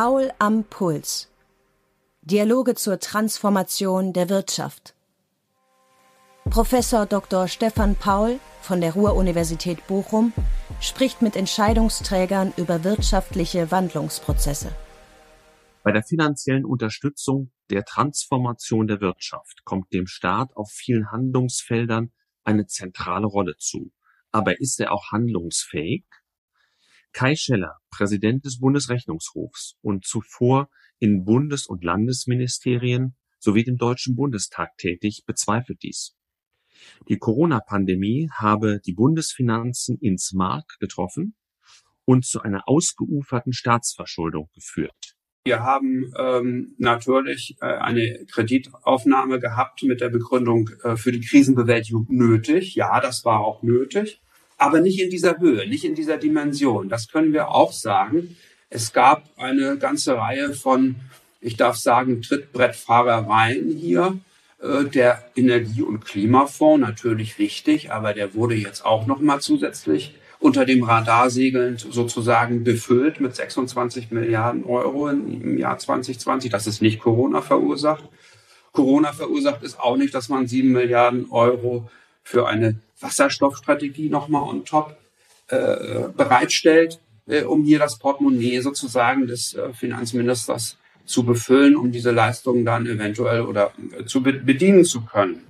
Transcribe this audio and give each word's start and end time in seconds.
Paul 0.00 0.30
am 0.38 0.62
Puls. 0.62 1.28
Dialoge 2.22 2.76
zur 2.76 3.00
Transformation 3.00 4.12
der 4.12 4.28
Wirtschaft. 4.28 4.94
Professor 6.48 7.04
Dr. 7.04 7.48
Stefan 7.48 7.96
Paul 7.96 8.38
von 8.62 8.80
der 8.80 8.92
Ruhr-Universität 8.92 9.84
Bochum 9.88 10.32
spricht 10.80 11.20
mit 11.20 11.34
Entscheidungsträgern 11.34 12.52
über 12.56 12.84
wirtschaftliche 12.84 13.72
Wandlungsprozesse. 13.72 14.70
Bei 15.82 15.90
der 15.90 16.04
finanziellen 16.04 16.64
Unterstützung 16.64 17.50
der 17.68 17.84
Transformation 17.84 18.86
der 18.86 19.00
Wirtschaft 19.00 19.64
kommt 19.64 19.92
dem 19.92 20.06
Staat 20.06 20.56
auf 20.56 20.70
vielen 20.70 21.10
Handlungsfeldern 21.10 22.12
eine 22.44 22.66
zentrale 22.66 23.26
Rolle 23.26 23.56
zu. 23.58 23.90
Aber 24.30 24.60
ist 24.60 24.78
er 24.78 24.92
auch 24.92 25.10
handlungsfähig? 25.10 26.04
Kai 27.12 27.34
Scheller, 27.36 27.76
Präsident 27.90 28.44
des 28.44 28.58
Bundesrechnungshofs 28.58 29.76
und 29.80 30.04
zuvor 30.04 30.68
in 30.98 31.24
Bundes- 31.24 31.66
und 31.66 31.84
Landesministerien 31.84 33.16
sowie 33.38 33.64
dem 33.64 33.76
Deutschen 33.76 34.16
Bundestag 34.16 34.76
tätig, 34.78 35.24
bezweifelt 35.26 35.82
dies. 35.82 36.14
Die 37.08 37.18
Corona-Pandemie 37.18 38.28
habe 38.32 38.80
die 38.84 38.94
Bundesfinanzen 38.94 39.98
ins 39.98 40.32
Mark 40.32 40.76
getroffen 40.80 41.34
und 42.04 42.24
zu 42.24 42.40
einer 42.40 42.62
ausgeuferten 42.66 43.52
Staatsverschuldung 43.52 44.48
geführt. 44.54 45.18
Wir 45.44 45.60
haben 45.60 46.12
ähm, 46.18 46.74
natürlich 46.78 47.56
äh, 47.60 47.66
eine 47.66 48.26
Kreditaufnahme 48.30 49.40
gehabt 49.40 49.82
mit 49.82 50.00
der 50.00 50.10
Begründung 50.10 50.68
äh, 50.82 50.96
für 50.96 51.10
die 51.10 51.20
Krisenbewältigung 51.20 52.06
nötig. 52.10 52.74
Ja, 52.74 53.00
das 53.00 53.24
war 53.24 53.40
auch 53.40 53.62
nötig, 53.62 54.20
aber 54.58 54.80
nicht 54.80 55.00
in 55.00 55.10
dieser 55.10 55.38
Höhe, 55.38 55.68
nicht 55.68 55.84
in 55.84 55.94
dieser 55.94 56.18
Dimension. 56.18 56.88
Das 56.88 57.08
können 57.08 57.32
wir 57.32 57.48
auch 57.48 57.72
sagen. 57.72 58.36
Es 58.70 58.92
gab 58.92 59.24
eine 59.36 59.78
ganze 59.78 60.16
Reihe 60.16 60.52
von, 60.52 60.96
ich 61.40 61.56
darf 61.56 61.76
sagen, 61.76 62.20
Trittbrettfahrereien 62.20 63.70
hier. 63.70 64.18
Äh, 64.60 64.84
der 64.84 65.30
Energie- 65.36 65.82
und 65.82 66.04
Klimafonds 66.04 66.80
natürlich 66.80 67.38
wichtig, 67.38 67.92
aber 67.92 68.12
der 68.12 68.34
wurde 68.34 68.56
jetzt 68.56 68.84
auch 68.84 69.06
noch 69.06 69.20
mal 69.20 69.40
zusätzlich 69.40 70.14
unter 70.40 70.64
dem 70.64 70.82
Radar 70.84 71.30
segelnd 71.30 71.80
sozusagen 71.80 72.64
befüllt 72.64 73.20
mit 73.20 73.34
26 73.34 74.10
Milliarden 74.10 74.64
Euro 74.64 75.08
im 75.08 75.58
Jahr 75.58 75.78
2020. 75.78 76.50
Das 76.50 76.66
ist 76.66 76.82
nicht 76.82 77.00
Corona 77.00 77.40
verursacht. 77.40 78.04
Corona 78.72 79.12
verursacht 79.12 79.62
ist 79.62 79.80
auch 79.80 79.96
nicht, 79.96 80.14
dass 80.14 80.28
man 80.28 80.46
sieben 80.46 80.72
Milliarden 80.72 81.30
Euro 81.30 81.90
für 82.28 82.46
eine 82.46 82.78
Wasserstoffstrategie 83.00 84.10
nochmal 84.10 84.42
on 84.42 84.66
top 84.66 84.98
äh, 85.48 86.08
bereitstellt, 86.14 87.00
äh, 87.26 87.42
um 87.42 87.64
hier 87.64 87.78
das 87.78 87.98
Portemonnaie 87.98 88.60
sozusagen 88.60 89.26
des 89.26 89.54
äh, 89.54 89.72
Finanzministers 89.72 90.76
zu 91.06 91.24
befüllen, 91.24 91.74
um 91.74 91.90
diese 91.90 92.10
Leistungen 92.10 92.66
dann 92.66 92.84
eventuell 92.84 93.40
oder 93.42 93.72
äh, 93.98 94.04
zu 94.04 94.22
be 94.22 94.34
bedienen 94.34 94.84
zu 94.84 95.06
können. 95.06 95.46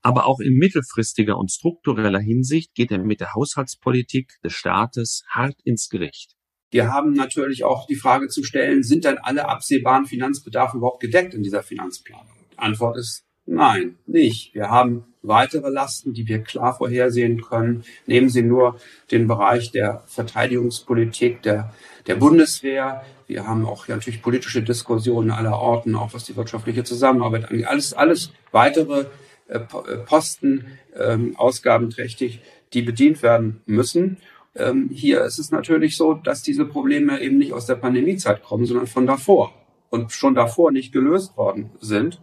Aber 0.00 0.24
auch 0.24 0.40
in 0.40 0.54
mittelfristiger 0.54 1.36
und 1.36 1.52
struktureller 1.52 2.20
Hinsicht 2.20 2.74
geht 2.74 2.90
er 2.90 2.98
mit 2.98 3.20
der 3.20 3.34
Haushaltspolitik 3.34 4.32
des 4.42 4.54
Staates 4.54 5.24
hart 5.28 5.60
ins 5.64 5.90
Gericht. 5.90 6.32
Wir 6.70 6.90
haben 6.90 7.12
natürlich 7.12 7.64
auch 7.64 7.86
die 7.86 7.96
Frage 7.96 8.28
zu 8.28 8.44
stellen, 8.44 8.82
sind 8.82 9.04
denn 9.04 9.18
alle 9.18 9.46
absehbaren 9.46 10.06
Finanzbedarfe 10.06 10.78
überhaupt 10.78 11.00
gedeckt 11.00 11.34
in 11.34 11.42
dieser 11.42 11.62
Finanzplanung? 11.62 12.32
Die 12.52 12.58
Antwort 12.58 12.96
ist 12.96 13.23
nein, 13.46 13.96
nicht. 14.06 14.54
Wir 14.54 14.70
haben 14.70 15.04
weitere 15.22 15.70
Lasten, 15.70 16.12
die 16.12 16.28
wir 16.28 16.42
klar 16.42 16.76
vorhersehen 16.76 17.42
können. 17.42 17.84
Nehmen 18.06 18.28
Sie 18.28 18.42
nur 18.42 18.78
den 19.10 19.26
Bereich 19.26 19.70
der 19.72 20.02
Verteidigungspolitik, 20.06 21.42
der, 21.42 21.72
der 22.06 22.16
Bundeswehr. 22.16 23.04
Wir 23.26 23.46
haben 23.46 23.66
auch 23.66 23.88
ja, 23.88 23.96
natürlich 23.96 24.22
politische 24.22 24.62
Diskussionen 24.62 25.30
aller 25.30 25.58
Orten, 25.58 25.94
auch 25.94 26.12
was 26.12 26.24
die 26.24 26.36
wirtschaftliche 26.36 26.84
Zusammenarbeit 26.84 27.50
angeht. 27.50 27.66
Alles, 27.66 27.94
alles 27.94 28.32
weitere 28.52 29.06
äh, 29.48 29.58
äh, 29.58 29.96
Posten 30.04 30.66
ähm, 30.96 31.36
ausgabenträchtig, 31.36 32.40
die 32.72 32.82
bedient 32.82 33.22
werden 33.22 33.60
müssen. 33.66 34.18
Ähm, 34.56 34.90
hier 34.92 35.22
ist 35.24 35.38
es 35.38 35.50
natürlich 35.50 35.96
so, 35.96 36.14
dass 36.14 36.42
diese 36.42 36.64
Probleme 36.64 37.20
eben 37.20 37.38
nicht 37.38 37.52
aus 37.52 37.66
der 37.66 37.74
Pandemiezeit 37.74 38.42
kommen, 38.42 38.66
sondern 38.66 38.86
von 38.86 39.06
davor 39.06 39.52
und 39.90 40.12
schon 40.12 40.34
davor 40.34 40.70
nicht 40.70 40.92
gelöst 40.92 41.36
worden 41.36 41.70
sind. 41.80 42.20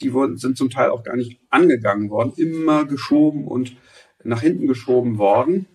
Die 0.00 0.12
wurden, 0.12 0.36
sind 0.36 0.56
zum 0.56 0.70
Teil 0.70 0.90
auch 0.90 1.04
gar 1.04 1.16
nicht 1.16 1.40
angegangen 1.50 2.10
worden, 2.10 2.32
immer 2.36 2.84
geschoben 2.84 3.46
und 3.46 3.76
nach 4.24 4.40
hinten 4.40 4.66
geschoben 4.66 5.18
worden. 5.18 5.66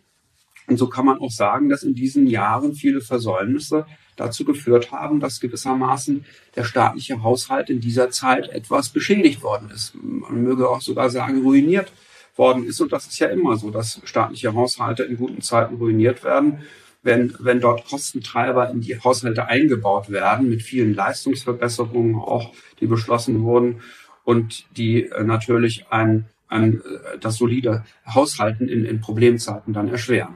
Und 0.68 0.78
so 0.78 0.88
kann 0.88 1.06
man 1.06 1.20
auch 1.20 1.32
sagen, 1.32 1.70
dass 1.70 1.84
in 1.84 1.94
diesen 1.94 2.28
Jahren 2.28 2.74
viele 2.74 3.00
Versäumnisse 3.00 3.86
dazu 4.18 4.44
geführt 4.44 4.92
haben, 4.92 5.20
dass 5.20 5.40
gewissermaßen 5.40 6.26
der 6.56 6.66
staatliche 6.66 7.24
Haushalt 7.24 7.70
in 7.70 7.80
dieser 7.80 8.10
Zeit 8.10 8.50
etwas 8.50 8.90
beschädigt 8.90 9.44
worden 9.44 9.70
ist. 9.74 9.94
Man 10.02 10.44
möge 10.44 10.70
auch 10.70 10.82
sogar 10.82 11.10
sagen, 11.10 11.42
ruiniert 11.44 11.94
worden 12.36 12.66
ist. 12.66 12.82
Und 12.82 12.92
das 12.92 13.08
ist 13.08 13.20
ja 13.20 13.28
immer 13.28 13.56
so, 13.56 13.72
dass 13.72 14.02
staatliche 14.04 14.54
Haushalte 14.54 15.04
in 15.04 15.18
guten 15.18 15.42
Zeiten 15.42 15.76
ruiniert 15.76 16.24
werden. 16.24 16.60
Wenn, 17.04 17.34
wenn 17.40 17.62
dort 17.62 17.88
Kostentreiber 17.88 18.70
in 18.70 18.82
die 18.82 19.00
Haushalte 19.00 19.46
eingebaut 19.46 20.10
werden, 20.10 20.50
mit 20.50 20.62
vielen 20.62 20.94
Leistungsverbesserungen 20.94 22.16
auch, 22.16 22.54
die 22.82 22.88
beschlossen 22.88 23.44
wurden 23.44 23.82
und 24.28 24.66
die 24.76 25.04
äh, 25.04 25.24
natürlich 25.24 25.88
ein, 25.88 26.28
ein, 26.50 26.82
äh, 26.82 27.18
das 27.18 27.38
solide 27.38 27.86
Haushalten 28.06 28.68
in, 28.68 28.84
in 28.84 29.00
Problemzeiten 29.00 29.72
dann 29.72 29.88
erschweren. 29.88 30.36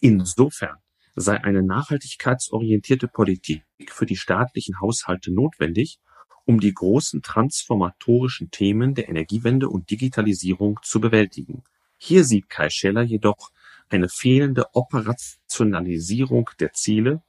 Insofern 0.00 0.78
sei 1.14 1.42
eine 1.44 1.62
nachhaltigkeitsorientierte 1.62 3.06
Politik 3.06 3.62
für 3.90 4.06
die 4.06 4.16
staatlichen 4.16 4.80
Haushalte 4.80 5.32
notwendig, 5.32 6.00
um 6.46 6.58
die 6.58 6.74
großen 6.74 7.22
transformatorischen 7.22 8.50
Themen 8.50 8.96
der 8.96 9.08
Energiewende 9.08 9.68
und 9.68 9.88
Digitalisierung 9.88 10.80
zu 10.82 11.00
bewältigen. 11.00 11.62
Hier 11.98 12.24
sieht 12.24 12.48
Kai 12.48 12.70
Scheller 12.70 13.02
jedoch 13.02 13.52
eine 13.88 14.08
fehlende 14.08 14.74
Operationalisierung 14.74 16.50
der 16.58 16.72
Ziele, 16.72 17.22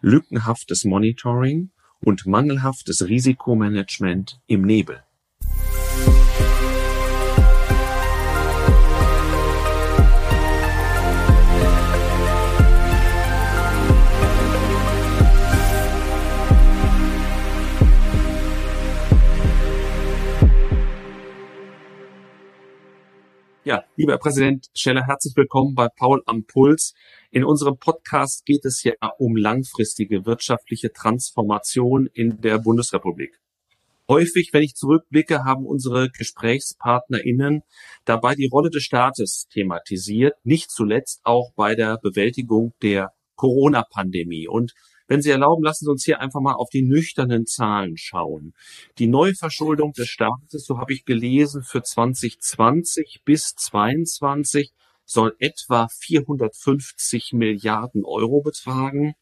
lückenhaftes 0.00 0.84
Monitoring 0.84 1.70
und 2.00 2.26
mangelhaftes 2.26 3.06
Risikomanagement 3.06 4.40
im 4.48 4.62
Nebel. 4.62 5.04
Ja, 23.62 23.84
lieber 23.94 24.12
Herr 24.12 24.18
Präsident 24.18 24.70
Scheller, 24.74 25.06
herzlich 25.06 25.36
willkommen 25.36 25.74
bei 25.74 25.88
Paul 25.88 26.22
am 26.24 26.44
Puls. 26.44 26.94
In 27.30 27.44
unserem 27.44 27.76
Podcast 27.76 28.46
geht 28.46 28.64
es 28.64 28.82
ja 28.84 28.94
um 29.18 29.36
langfristige 29.36 30.24
wirtschaftliche 30.24 30.94
Transformation 30.94 32.06
in 32.14 32.40
der 32.40 32.58
Bundesrepublik. 32.58 33.38
Häufig, 34.08 34.54
wenn 34.54 34.62
ich 34.62 34.76
zurückblicke, 34.76 35.44
haben 35.44 35.66
unsere 35.66 36.08
GesprächspartnerInnen 36.08 37.60
dabei 38.06 38.34
die 38.34 38.48
Rolle 38.50 38.70
des 38.70 38.82
Staates 38.82 39.46
thematisiert, 39.52 40.36
nicht 40.42 40.70
zuletzt 40.70 41.20
auch 41.24 41.52
bei 41.54 41.74
der 41.74 41.98
Bewältigung 41.98 42.72
der 42.80 43.12
Corona-Pandemie. 43.36 44.48
Und 44.48 44.72
wenn 45.10 45.22
Sie 45.22 45.30
erlauben, 45.30 45.64
lassen 45.64 45.86
Sie 45.86 45.90
uns 45.90 46.04
hier 46.04 46.20
einfach 46.20 46.40
mal 46.40 46.54
auf 46.54 46.70
die 46.70 46.82
nüchternen 46.82 47.44
Zahlen 47.44 47.96
schauen. 47.96 48.54
Die 48.98 49.08
Neuverschuldung 49.08 49.92
des 49.92 50.06
Staates, 50.06 50.64
so 50.64 50.78
habe 50.78 50.92
ich 50.92 51.04
gelesen, 51.04 51.64
für 51.64 51.82
2020 51.82 53.22
bis 53.24 53.56
2022 53.56 54.72
soll 55.04 55.34
etwa 55.40 55.88
450 55.88 57.32
Milliarden 57.32 58.04
Euro 58.04 58.40
betragen. 58.40 59.14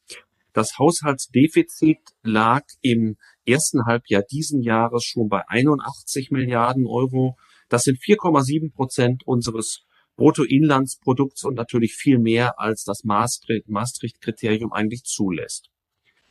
Das 0.53 0.79
Haushaltsdefizit 0.79 2.01
lag 2.23 2.65
im 2.83 3.17
ersten 3.47 3.87
Halbjahr 3.87 4.25
diesen 4.31 4.61
Jahres 4.61 5.05
schon 5.05 5.31
bei 5.31 5.49
81 5.49 6.31
Milliarden 6.31 6.87
Euro. 6.87 7.39
Das 7.71 7.85
sind 7.85 7.97
4,7 7.97 8.75
Prozent 8.75 9.27
unseres 9.27 9.87
Bruttoinlandsprodukts 10.17 11.45
und 11.45 11.55
natürlich 11.55 11.95
viel 11.95 12.19
mehr, 12.19 12.61
als 12.61 12.85
das 12.85 13.05
Maastricht-Kriterium 13.05 14.75
eigentlich 14.75 15.05
zulässt. 15.05 15.71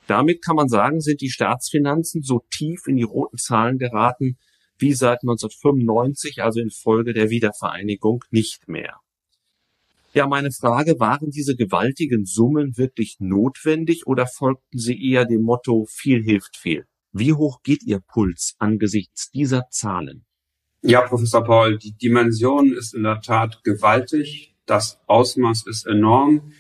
Damit 0.08 0.44
kann 0.44 0.56
man 0.56 0.70
sagen, 0.70 1.02
sind 1.02 1.22
die 1.22 1.30
Staatsfinanzen 1.30 2.24
so 2.24 2.42
tief 2.50 2.88
in 2.88 2.96
die 2.96 3.04
roten 3.04 3.38
Zahlen 3.38 3.78
geraten 3.78 4.38
wie 4.80 4.94
seit 4.94 5.20
1995, 5.24 6.44
also 6.44 6.60
infolge 6.60 7.14
der 7.14 7.30
Wiedervereinigung, 7.30 8.24
nicht 8.30 8.68
mehr. 8.68 9.00
Ja, 10.14 10.28
meine 10.28 10.52
Frage, 10.52 11.00
waren 11.00 11.30
diese 11.30 11.56
gewaltigen 11.56 12.26
Summen 12.26 12.78
wirklich 12.78 13.18
notwendig 13.20 14.08
oder 14.08 14.26
folgten 14.26 14.80
sie 14.80 15.12
eher 15.12 15.26
dem 15.26 15.42
Motto 15.42 15.86
viel 15.90 16.24
hilft 16.24 16.58
viel? 16.58 16.86
Wie 17.12 17.34
hoch 17.34 17.62
geht 17.64 17.84
Ihr 17.84 18.00
Puls 18.00 18.56
angesichts 18.60 19.32
dieser 19.32 19.68
Zahlen? 19.70 20.26
Ja, 20.82 21.02
Professor 21.02 21.44
Paul, 21.44 21.78
die 21.78 21.94
Dimension 21.94 22.74
ist 22.74 22.94
in 22.94 23.04
der 23.04 23.22
Tat 23.22 23.64
gewaltig. 23.64 24.56
Das 24.66 25.00
Ausmaß 25.08 25.66
ist 25.68 25.88
enorm. 25.88 26.54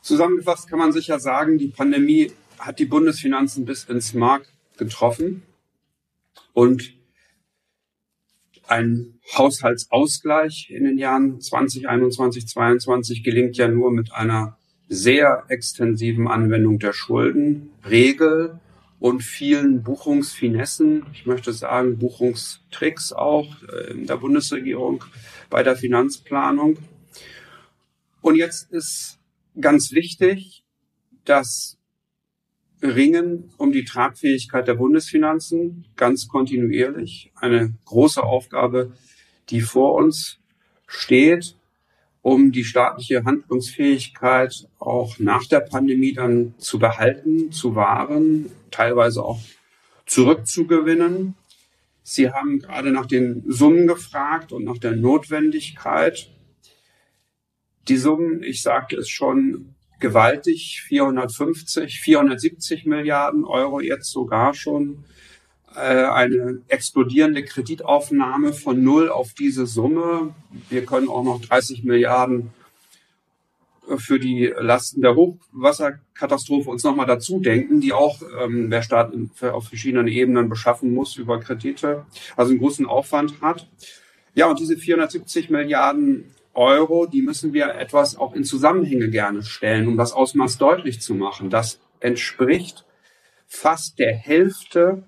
Zusammengefasst 0.00 0.68
kann 0.68 0.78
man 0.78 0.92
sicher 0.92 1.20
sagen, 1.20 1.58
die 1.58 1.68
Pandemie 1.68 2.32
hat 2.58 2.78
die 2.78 2.86
Bundesfinanzen 2.86 3.64
bis 3.64 3.84
ins 3.84 4.14
Mark 4.14 4.46
getroffen 4.76 5.42
und 6.52 6.94
ein 8.66 9.18
Haushaltsausgleich 9.36 10.68
in 10.70 10.84
den 10.84 10.98
Jahren 10.98 11.40
2021, 11.40 12.46
2022 12.46 13.24
gelingt 13.24 13.56
ja 13.56 13.68
nur 13.68 13.90
mit 13.90 14.12
einer 14.12 14.58
sehr 14.88 15.44
extensiven 15.48 16.28
Anwendung 16.28 16.78
der 16.78 16.92
Schuldenregel 16.92 18.60
und 19.00 19.22
vielen 19.22 19.82
Buchungsfinessen, 19.82 21.06
ich 21.12 21.24
möchte 21.24 21.52
sagen 21.52 21.98
Buchungstricks 21.98 23.12
auch 23.12 23.62
äh, 23.62 23.92
in 23.92 24.06
der 24.06 24.16
Bundesregierung 24.16 25.04
bei 25.50 25.62
der 25.62 25.76
Finanzplanung. 25.76 26.78
Und 28.20 28.36
jetzt 28.36 28.72
ist 28.72 29.18
ganz 29.60 29.92
wichtig, 29.92 30.64
dass 31.24 31.77
Ringen 32.82 33.50
um 33.56 33.72
die 33.72 33.84
Tragfähigkeit 33.84 34.68
der 34.68 34.74
Bundesfinanzen 34.74 35.86
ganz 35.96 36.28
kontinuierlich 36.28 37.32
eine 37.34 37.74
große 37.84 38.22
Aufgabe, 38.22 38.92
die 39.50 39.60
vor 39.60 39.94
uns 39.94 40.38
steht, 40.86 41.56
um 42.22 42.52
die 42.52 42.64
staatliche 42.64 43.24
Handlungsfähigkeit 43.24 44.68
auch 44.78 45.18
nach 45.18 45.44
der 45.46 45.60
Pandemie 45.60 46.12
dann 46.12 46.54
zu 46.58 46.78
behalten, 46.78 47.52
zu 47.52 47.74
wahren, 47.74 48.50
teilweise 48.70 49.24
auch 49.24 49.40
zurückzugewinnen. 50.06 51.34
Sie 52.02 52.30
haben 52.30 52.60
gerade 52.60 52.90
nach 52.90 53.06
den 53.06 53.44
Summen 53.46 53.86
gefragt 53.86 54.52
und 54.52 54.64
nach 54.64 54.78
der 54.78 54.92
Notwendigkeit. 54.92 56.30
Die 57.88 57.96
Summen, 57.96 58.42
ich 58.42 58.62
sagte 58.62 58.96
es 58.96 59.08
schon, 59.08 59.74
gewaltig, 60.00 60.82
450, 60.86 62.00
470 62.00 62.86
Milliarden 62.86 63.44
Euro 63.44 63.80
jetzt 63.80 64.10
sogar 64.10 64.54
schon. 64.54 65.04
Äh, 65.74 66.04
eine 66.04 66.62
explodierende 66.68 67.44
Kreditaufnahme 67.44 68.52
von 68.52 68.82
null 68.82 69.10
auf 69.10 69.34
diese 69.34 69.66
Summe. 69.66 70.34
Wir 70.70 70.84
können 70.84 71.08
auch 71.08 71.22
noch 71.22 71.40
30 71.40 71.84
Milliarden 71.84 72.50
für 73.96 74.18
die 74.18 74.52
Lasten 74.58 75.02
der 75.02 75.14
Hochwasserkatastrophe 75.14 76.68
uns 76.68 76.84
nochmal 76.84 77.06
dazu 77.06 77.40
denken, 77.40 77.80
die 77.80 77.92
auch 77.92 78.20
ähm, 78.40 78.70
der 78.70 78.82
Staat 78.82 79.12
auf 79.42 79.68
verschiedenen 79.68 80.08
Ebenen 80.08 80.48
beschaffen 80.48 80.92
muss 80.92 81.16
über 81.16 81.40
Kredite, 81.40 82.04
also 82.36 82.50
einen 82.50 82.60
großen 82.60 82.86
Aufwand 82.86 83.40
hat. 83.40 83.66
Ja, 84.34 84.48
und 84.48 84.58
diese 84.60 84.76
470 84.76 85.50
Milliarden 85.50 86.24
Euro, 86.58 87.06
die 87.06 87.22
müssen 87.22 87.52
wir 87.52 87.74
etwas 87.76 88.16
auch 88.16 88.34
in 88.34 88.42
Zusammenhänge 88.42 89.10
gerne 89.10 89.44
stellen, 89.44 89.86
um 89.86 89.96
das 89.96 90.12
Ausmaß 90.12 90.58
deutlich 90.58 91.00
zu 91.00 91.14
machen. 91.14 91.50
Das 91.50 91.78
entspricht 92.00 92.84
fast 93.46 94.00
der 94.00 94.12
Hälfte 94.12 95.04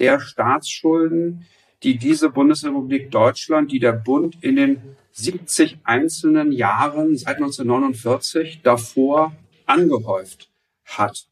der 0.00 0.18
Staatsschulden, 0.18 1.46
die 1.84 1.96
diese 1.96 2.30
Bundesrepublik 2.30 3.12
Deutschland, 3.12 3.70
die 3.70 3.78
der 3.78 3.92
Bund 3.92 4.36
in 4.40 4.56
den 4.56 4.82
70 5.12 5.78
einzelnen 5.84 6.50
Jahren 6.50 7.16
seit 7.16 7.36
1949 7.36 8.60
davor 8.62 9.32
angehäuft 9.66 10.50
hat. 10.84 11.28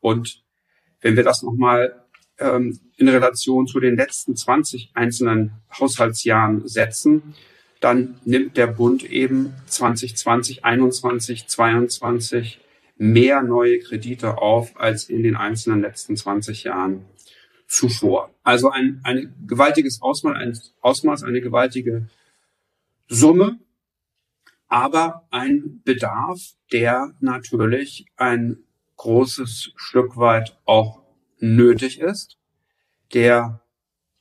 Und 0.00 0.44
wenn 1.00 1.16
wir 1.16 1.24
das 1.24 1.42
nochmal 1.42 2.04
ähm, 2.38 2.78
in 2.98 3.08
Relation 3.08 3.66
zu 3.66 3.80
den 3.80 3.96
letzten 3.96 4.36
20 4.36 4.90
einzelnen 4.92 5.52
Haushaltsjahren 5.80 6.68
setzen, 6.68 7.34
dann 7.82 8.20
nimmt 8.24 8.56
der 8.56 8.68
Bund 8.68 9.02
eben 9.02 9.54
2020, 9.66 10.64
21, 10.64 11.48
22 11.48 12.60
mehr 12.96 13.42
neue 13.42 13.80
Kredite 13.80 14.38
auf 14.38 14.78
als 14.80 15.10
in 15.10 15.24
den 15.24 15.34
einzelnen 15.34 15.80
letzten 15.80 16.16
20 16.16 16.62
Jahren 16.62 17.04
zuvor. 17.66 18.32
Also 18.44 18.70
ein, 18.70 19.00
ein 19.02 19.34
gewaltiges 19.48 20.00
Ausmaß, 20.00 20.36
ein 20.36 20.58
Ausmaß, 20.80 21.24
eine 21.24 21.40
gewaltige 21.40 22.08
Summe, 23.08 23.58
aber 24.68 25.26
ein 25.30 25.82
Bedarf, 25.84 26.54
der 26.70 27.12
natürlich 27.18 28.06
ein 28.16 28.58
großes 28.96 29.72
Stück 29.74 30.16
weit 30.16 30.56
auch 30.66 31.02
nötig 31.40 32.00
ist, 32.00 32.38
der 33.12 33.60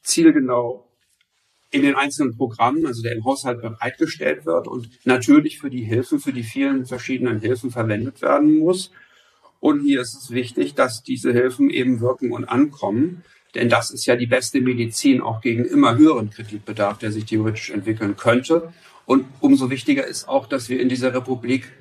zielgenau 0.01 0.90
in 1.71 1.81
den 1.83 1.95
einzelnen 1.95 2.35
Programmen, 2.35 2.85
also 2.85 3.01
der 3.01 3.13
im 3.13 3.23
Haushalt 3.23 3.61
bereitgestellt 3.61 4.45
wird 4.45 4.67
und 4.67 4.89
natürlich 5.05 5.59
für 5.59 5.69
die 5.69 5.83
Hilfe, 5.83 6.19
für 6.19 6.33
die 6.33 6.43
vielen 6.43 6.85
verschiedenen 6.85 7.39
Hilfen 7.39 7.71
verwendet 7.71 8.21
werden 8.21 8.59
muss. 8.59 8.91
Und 9.61 9.81
hier 9.81 10.01
ist 10.01 10.15
es 10.15 10.31
wichtig, 10.31 10.75
dass 10.75 11.01
diese 11.01 11.31
Hilfen 11.31 11.69
eben 11.69 12.01
wirken 12.01 12.31
und 12.31 12.45
ankommen. 12.45 13.23
Denn 13.55 13.69
das 13.69 13.91
ist 13.91 14.05
ja 14.05 14.15
die 14.15 14.27
beste 14.27 14.59
Medizin 14.59 15.21
auch 15.21 15.41
gegen 15.41 15.65
immer 15.65 15.97
höheren 15.97 16.29
Kreditbedarf, 16.29 16.97
der 16.97 17.11
sich 17.11 17.25
theoretisch 17.25 17.69
entwickeln 17.69 18.17
könnte. 18.17 18.73
Und 19.05 19.25
umso 19.39 19.69
wichtiger 19.69 20.05
ist 20.05 20.27
auch, 20.27 20.47
dass 20.47 20.69
wir 20.69 20.79
in 20.79 20.89
dieser 20.89 21.13
Republik 21.13 21.71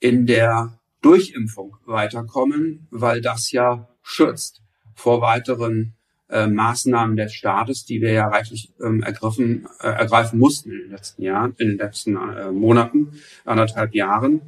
in 0.00 0.26
der 0.26 0.78
Durchimpfung 1.02 1.76
weiterkommen, 1.84 2.88
weil 2.90 3.20
das 3.20 3.52
ja 3.52 3.88
schützt 4.02 4.62
vor 4.94 5.20
weiteren 5.20 5.94
äh, 6.30 6.46
Maßnahmen 6.46 7.16
des 7.16 7.34
Staates, 7.34 7.84
die 7.84 8.00
wir 8.00 8.12
ja 8.12 8.28
reichlich 8.28 8.70
ähm, 8.82 9.02
ergriffen, 9.02 9.66
äh, 9.80 9.88
ergreifen 9.88 10.38
mussten 10.38 10.70
in 10.70 10.78
den 10.78 10.90
letzten 10.90 11.22
Jahren, 11.22 11.54
in 11.58 11.68
den 11.68 11.78
letzten 11.78 12.16
äh, 12.16 12.50
Monaten, 12.52 13.12
anderthalb 13.44 13.94
Jahren. 13.94 14.40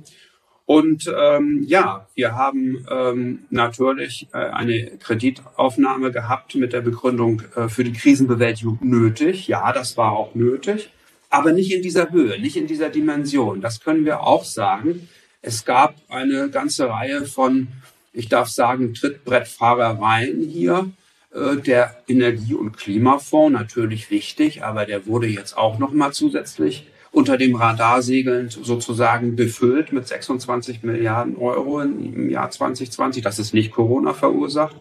Und 0.65 1.13
ähm, 1.15 1.65
ja, 1.67 2.07
wir 2.15 2.35
haben 2.35 2.87
ähm, 2.89 3.41
natürlich 3.51 4.29
äh, 4.33 4.39
eine 4.39 4.97
Kreditaufnahme 4.99 6.13
gehabt 6.13 6.55
mit 6.55 6.73
der 6.73 6.81
Begründung 6.81 7.43
äh, 7.57 7.69
für 7.69 7.85
die 7.85 7.93
Krisenbewältigung 7.93 8.79
nötig. 8.81 9.49
Ja, 9.49 9.73
das 9.73 9.97
war 9.97 10.13
auch 10.13 10.35
nötig, 10.35 10.91
aber 11.31 11.53
nicht 11.53 11.73
in 11.73 11.83
dieser 11.83 12.11
Höhe, 12.11 12.41
nicht 12.41 12.57
in 12.57 12.69
dieser 12.69 12.91
Dimension. 12.91 13.61
Das 13.61 13.81
können 13.81 14.05
wir 14.05 14.21
auch 14.21 14.45
sagen. 14.45 15.09
Es 15.43 15.65
gab 15.65 15.97
eine 16.09 16.49
ganze 16.49 16.89
Reihe 16.89 17.27
von, 17.27 17.69
ich 18.13 18.29
darf 18.29 18.49
sagen, 18.49 18.95
Trittbrettfahrereien 18.95 20.41
hier 20.43 20.91
der 21.35 21.97
Energie- 22.09 22.55
und 22.55 22.77
Klimafonds 22.77 23.59
natürlich 23.59 24.11
wichtig, 24.11 24.65
aber 24.65 24.85
der 24.85 25.07
wurde 25.07 25.27
jetzt 25.27 25.57
auch 25.57 25.79
noch 25.79 25.93
mal 25.93 26.13
zusätzlich 26.13 26.87
unter 27.13 27.37
dem 27.37 27.55
Radar 27.55 28.03
segelnd 28.03 28.53
sozusagen 28.53 29.37
befüllt 29.37 29.93
mit 29.93 30.09
26 30.09 30.83
Milliarden 30.83 31.37
Euro 31.37 31.81
im 31.83 32.31
Jahr 32.31 32.51
2020. 32.51 33.23
Das 33.23 33.39
ist 33.39 33.53
nicht 33.53 33.71
Corona 33.71 34.15
verursacht. 34.15 34.77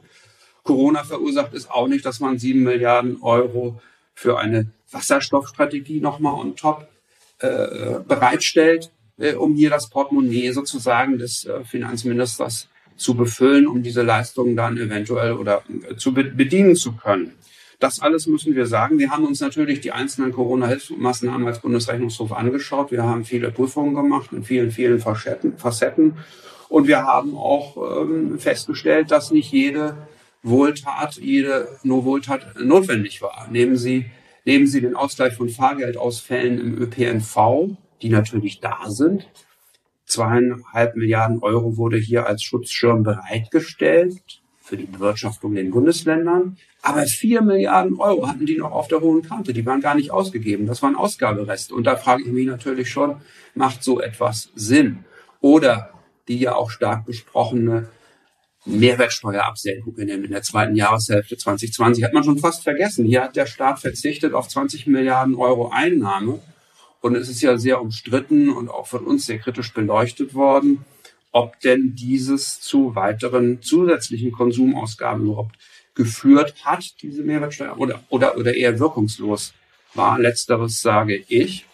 Corona 0.64 1.04
verursacht 1.04 1.54
ist 1.54 1.70
auch 1.70 1.88
nicht, 1.88 2.06
dass 2.06 2.20
man 2.20 2.40
sieben 2.40 2.64
Milliarden 2.64 3.22
Euro 3.22 3.82
für 4.14 4.40
eine 4.40 4.68
Wasserstoffstrategie 4.92 6.00
nochmal 6.00 6.34
on 6.34 6.56
top 6.56 6.88
äh, 7.40 8.00
bereitstellt, 8.08 8.92
äh, 9.18 9.34
um 9.34 9.56
hier 9.56 9.70
das 9.70 9.90
Portemonnaie 9.90 10.52
sozusagen 10.52 11.18
des 11.18 11.46
äh, 11.46 11.64
Finanzministers 11.66 12.70
zu 12.96 13.16
befüllen, 13.16 13.68
um 13.68 13.84
diese 13.84 14.02
Leistungen 14.02 14.56
dann 14.56 14.78
eventuell 14.78 15.34
oder 15.34 15.64
äh, 15.90 15.96
zu 15.96 16.14
bedienen 16.14 16.76
zu 16.76 16.94
können. 16.94 17.34
Das 17.82 18.00
alles 18.00 18.28
müssen 18.28 18.56
wir 18.56 18.68
sagen. 18.68 19.00
Wir 19.00 19.10
haben 19.10 19.26
uns 19.26 19.40
natürlich 19.40 19.82
die 19.82 19.92
einzelnen 19.92 20.32
Corona-Hilfsmaßnahmen 20.32 21.48
als 21.48 21.62
Bundesrechnungshof 21.62 22.32
angeschaut. 22.32 22.92
Wir 22.92 23.04
haben 23.04 23.26
viele 23.26 23.50
Prüfungen 23.50 23.96
gemacht 23.96 24.32
mit 24.32 24.46
vielen, 24.46 24.70
vielen 24.70 25.00
Facetten. 25.00 26.14
Und 26.70 26.88
wir 26.88 27.04
haben 27.04 27.36
auch 27.36 28.02
ähm, 28.04 28.38
festgestellt, 28.38 29.10
dass 29.10 29.32
nicht 29.32 29.52
jede 29.52 29.98
Wohltat, 30.44 31.16
jede 31.16 31.70
nur 31.82 32.06
Wohltat 32.06 32.56
notwendig 32.60 33.24
war. 33.24 33.48
Nehmen 33.52 33.76
Sie, 33.76 34.06
nehmen 34.46 34.68
Sie 34.68 34.82
den 34.82 34.96
Ausgleich 34.96 35.34
von 35.34 35.50
Fahrgeldausfällen 35.50 36.60
im 36.60 36.82
ÖPNV, 36.82 37.78
die 38.04 38.10
natürlich 38.10 38.60
da 38.60 38.90
sind. 38.90 39.28
Zweieinhalb 40.12 40.98
Milliarden 40.98 41.40
Euro 41.40 41.78
wurde 41.78 41.98
hier 41.98 42.28
als 42.28 42.44
Schutzschirm 42.44 43.04
bereitgestellt 43.04 44.42
für 44.62 44.76
die 44.76 44.86
Bewirtschaftung 44.86 45.52
in 45.52 45.56
den 45.56 45.72
Bundesländern. 45.72 46.58
Aber 46.82 47.04
vier 47.04 47.42
Milliarden 47.42 47.98
Euro 47.98 48.28
hatten 48.28 48.46
die 48.46 48.58
noch 48.58 48.72
auf 48.72 48.90
der 48.90 49.00
hohen 49.00 49.22
Kante. 49.22 49.54
Die 49.54 49.66
waren 49.66 49.80
gar 49.80 49.96
nicht 49.96 50.12
ausgegeben. 50.12 50.66
Das 50.66 50.82
waren 50.82 50.96
Ausgabereste. 50.96 51.74
Und 51.74 51.86
da 51.86 51.96
frage 51.96 52.24
ich 52.24 52.30
mich 52.30 52.46
natürlich 52.46 52.90
schon, 52.90 53.22
macht 53.56 53.84
so 53.84 54.02
etwas 54.02 54.50
Sinn? 54.54 55.06
Oder 55.40 55.92
die 56.28 56.40
ja 56.40 56.56
auch 56.56 56.72
stark 56.72 57.06
besprochene 57.06 57.90
Mehrwertsteuerabsenkung 58.66 59.98
in 59.98 60.08
der, 60.08 60.18
in 60.18 60.32
der 60.32 60.44
zweiten 60.44 60.76
Jahreshälfte 60.76 61.38
2020 61.38 62.04
hat 62.04 62.14
man 62.14 62.24
schon 62.24 62.38
fast 62.38 62.64
vergessen. 62.64 63.06
Hier 63.06 63.24
hat 63.24 63.36
der 63.36 63.46
Staat 63.46 63.80
verzichtet 63.80 64.34
auf 64.34 64.50
20 64.50 64.88
Milliarden 64.88 65.36
Euro 65.36 65.70
Einnahme 65.70 66.40
und 67.02 67.16
es 67.16 67.30
ist 67.30 67.42
ja 67.42 67.58
sehr 67.58 67.82
umstritten 67.82 68.50
und 68.50 68.70
auch 68.70 68.88
von 68.88 69.06
uns 69.06 69.26
sehr 69.26 69.40
kritisch 69.40 69.74
beleuchtet 69.74 70.34
worden, 70.34 70.86
ob 71.32 71.60
denn 71.60 71.96
dieses 71.96 72.62
zu 72.62 72.96
weiteren 72.96 73.62
zusätzlichen 73.62 74.32
Konsumausgaben 74.32 75.26
überhaupt 75.26 75.56
geführt 75.96 76.54
hat, 76.64 77.02
diese 77.02 77.24
Mehrwertsteuer, 77.24 77.78
oder, 77.78 78.02
oder, 78.10 78.38
oder 78.38 78.56
eher 78.56 78.80
wirkungslos 78.80 79.54
war. 79.94 80.20
Letzteres 80.20 80.82
sage 80.82 81.24
ich. 81.28 81.66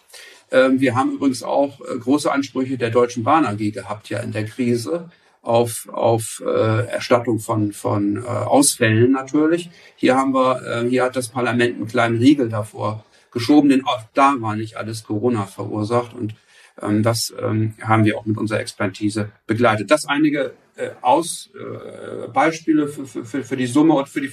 Ähm, 0.50 0.80
wir 0.80 0.94
haben 0.94 1.12
übrigens 1.12 1.42
auch 1.42 1.80
äh, 1.80 1.98
große 1.98 2.30
Ansprüche 2.32 2.78
der 2.78 2.90
Deutschen 2.90 3.22
Bahn 3.22 3.44
AG 3.44 3.70
gehabt 3.72 4.08
ja 4.08 4.20
in 4.20 4.32
der 4.32 4.46
Krise, 4.46 5.10
auf, 5.42 5.88
auf 5.92 6.42
äh, 6.44 6.86
Erstattung 6.86 7.38
von, 7.38 7.72
von 7.72 8.16
äh, 8.16 8.26
Ausfällen 8.26 9.12
natürlich. 9.12 9.70
Hier 9.96 10.16
haben 10.16 10.32
wir, 10.34 10.62
äh, 10.62 10.88
hier 10.88 11.04
hat 11.04 11.16
das 11.16 11.28
Parlament 11.28 11.76
einen 11.76 11.86
kleinen 11.86 12.18
Riegel 12.18 12.48
davor 12.48 13.04
geschoben, 13.38 13.70
denn 13.70 13.84
auch 13.86 14.02
da 14.14 14.34
war 14.40 14.56
nicht 14.56 14.76
alles 14.76 15.04
Corona 15.04 15.46
verursacht 15.46 16.14
und 16.14 16.34
ähm, 16.80 17.02
das 17.02 17.32
ähm, 17.40 17.74
haben 17.80 18.04
wir 18.04 18.18
auch 18.18 18.26
mit 18.26 18.36
unserer 18.36 18.60
Expertise 18.60 19.30
begleitet. 19.46 19.90
Das 19.90 20.06
einige 20.06 20.52
äh, 20.76 20.90
Aus, 21.02 21.50
äh, 21.54 22.28
Beispiele 22.28 22.88
für, 22.88 23.06
für, 23.06 23.44
für 23.44 23.56
die 23.56 23.66
Summe 23.66 23.94
und 23.94 24.08
für 24.08 24.20
die 24.20 24.32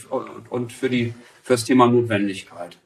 und 0.49 0.71
für 0.71 0.89
die 0.89 1.13
für 1.43 1.53
das 1.53 1.65
Thema 1.65 1.87
Notwendigkeit. 1.87 2.77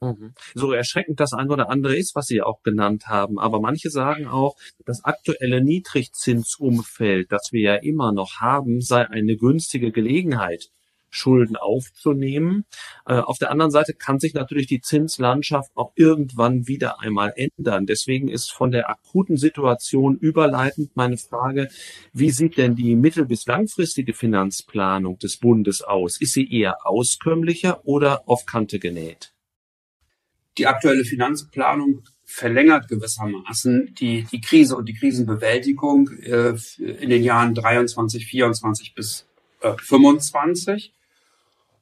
Mhm. 0.00 0.34
So 0.54 0.72
erschreckend 0.72 1.20
das 1.20 1.32
eine 1.32 1.50
oder 1.50 1.70
andere 1.70 1.96
ist, 1.96 2.14
was 2.14 2.26
Sie 2.26 2.42
auch 2.42 2.62
genannt 2.62 3.06
haben. 3.06 3.38
Aber 3.38 3.60
manche 3.60 3.90
sagen 3.90 4.26
auch, 4.26 4.56
das 4.84 5.04
aktuelle 5.04 5.62
Niedrigzinsumfeld, 5.62 7.32
das 7.32 7.48
wir 7.52 7.60
ja 7.62 7.74
immer 7.76 8.12
noch 8.12 8.40
haben, 8.40 8.80
sei 8.80 9.08
eine 9.08 9.36
günstige 9.36 9.92
Gelegenheit, 9.92 10.68
Schulden 11.16 11.56
aufzunehmen. 11.56 12.64
Äh, 13.06 13.14
auf 13.14 13.38
der 13.38 13.50
anderen 13.50 13.70
Seite 13.70 13.94
kann 13.94 14.20
sich 14.20 14.34
natürlich 14.34 14.66
die 14.66 14.80
Zinslandschaft 14.80 15.70
auch 15.74 15.92
irgendwann 15.94 16.68
wieder 16.68 17.00
einmal 17.00 17.32
ändern. 17.36 17.86
Deswegen 17.86 18.28
ist 18.28 18.52
von 18.52 18.70
der 18.70 18.90
akuten 18.90 19.36
Situation 19.36 20.16
überleitend 20.16 20.96
meine 20.96 21.16
Frage, 21.16 21.68
wie 22.12 22.30
sieht 22.30 22.56
denn 22.56 22.76
die 22.76 22.94
mittel- 22.96 23.26
bis 23.26 23.46
langfristige 23.46 24.14
Finanzplanung 24.14 25.18
des 25.18 25.38
Bundes 25.38 25.82
aus? 25.82 26.20
Ist 26.20 26.34
sie 26.34 26.50
eher 26.50 26.86
auskömmlicher 26.86 27.80
oder 27.84 28.28
auf 28.28 28.46
Kante 28.46 28.78
genäht? 28.78 29.32
Die 30.58 30.66
aktuelle 30.66 31.04
Finanzplanung 31.04 32.02
verlängert 32.24 32.88
gewissermaßen 32.88 33.94
die, 33.94 34.26
die 34.32 34.40
Krise 34.40 34.76
und 34.76 34.86
die 34.86 34.94
Krisenbewältigung 34.94 36.10
äh, 36.22 36.54
in 36.78 37.10
den 37.10 37.22
Jahren 37.22 37.54
23, 37.54 38.26
24 38.26 38.94
bis 38.94 39.26
äh, 39.60 39.74
25. 39.78 40.92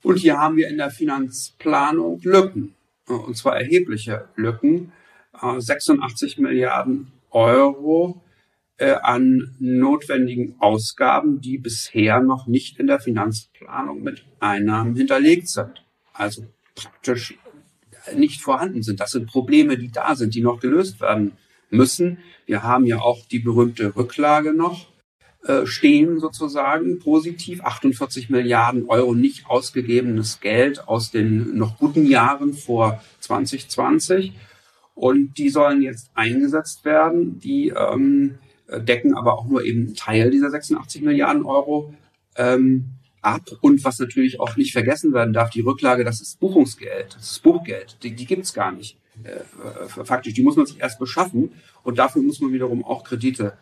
Und 0.04 0.18
hier 0.18 0.38
haben 0.38 0.56
wir 0.56 0.68
in 0.68 0.76
der 0.76 0.90
Finanzplanung 0.90 2.20
Lücken, 2.22 2.74
und 3.06 3.36
zwar 3.36 3.56
erhebliche 3.56 4.28
Lücken. 4.36 4.92
86 5.32 6.38
äh, 6.38 6.42
Milliarden 6.42 7.10
Euro 7.30 8.22
äh, 8.76 8.92
an 8.92 9.56
notwendigen 9.58 10.56
Ausgaben, 10.60 11.40
die 11.40 11.58
bisher 11.58 12.20
noch 12.20 12.46
nicht 12.46 12.78
in 12.78 12.86
der 12.86 13.00
Finanzplanung 13.00 14.02
mit 14.02 14.24
Einnahmen 14.40 14.94
hinterlegt 14.94 15.48
sind. 15.48 15.84
Also 16.12 16.44
praktisch 16.74 17.38
nicht 18.14 18.42
vorhanden 18.42 18.82
sind. 18.82 19.00
Das 19.00 19.10
sind 19.10 19.26
Probleme, 19.26 19.78
die 19.78 19.90
da 19.90 20.14
sind, 20.14 20.34
die 20.34 20.42
noch 20.42 20.60
gelöst 20.60 21.00
werden 21.00 21.32
müssen. 21.70 22.18
Wir 22.44 22.62
haben 22.62 22.84
ja 22.84 22.98
auch 23.00 23.24
die 23.26 23.38
berühmte 23.38 23.96
Rücklage 23.96 24.52
noch 24.52 24.93
äh, 25.44 25.66
stehen 25.66 26.20
sozusagen 26.20 26.98
positiv. 26.98 27.62
48 27.62 28.30
Milliarden 28.30 28.86
Euro 28.88 29.14
nicht 29.14 29.46
ausgegebenes 29.46 30.40
Geld 30.40 30.88
aus 30.88 31.10
den 31.10 31.56
noch 31.56 31.78
guten 31.78 32.06
Jahren 32.06 32.54
vor 32.54 33.02
2020. 33.20 34.32
Und 34.94 35.36
die 35.36 35.50
sollen 35.50 35.82
jetzt 35.82 36.10
eingesetzt 36.14 36.84
werden. 36.84 37.40
Die 37.40 37.68
ähm, 37.68 38.38
decken 38.70 39.14
aber 39.14 39.38
auch 39.38 39.46
nur 39.46 39.64
eben 39.64 39.86
einen 39.86 39.94
Teil 39.94 40.30
dieser 40.30 40.50
86 40.50 41.02
Milliarden 41.02 41.44
Euro 41.44 41.92
ähm, 42.36 42.86
ab. 43.20 43.42
Und 43.60 43.84
was 43.84 43.98
natürlich 43.98 44.40
auch 44.40 44.56
nicht 44.56 44.72
vergessen 44.72 45.12
werden 45.12 45.34
darf, 45.34 45.50
die 45.50 45.60
Rücklage, 45.60 46.04
das 46.04 46.20
ist 46.20 46.40
Buchungsgeld, 46.40 47.16
das 47.16 47.32
ist 47.32 47.42
Buchgeld. 47.42 47.98
Die, 48.02 48.14
die 48.14 48.26
gibt's 48.26 48.54
gar 48.54 48.72
nicht. 48.72 48.96
Äh, 49.22 49.44
faktisch, 50.04 50.34
die 50.34 50.42
muss 50.42 50.56
man 50.56 50.66
sich 50.66 50.80
erst 50.80 50.98
beschaffen 50.98 51.52
und 51.82 51.98
dafür 51.98 52.22
muss 52.22 52.40
man 52.40 52.52
wiederum 52.52 52.84
auch 52.84 53.04
Kredite 53.04 53.58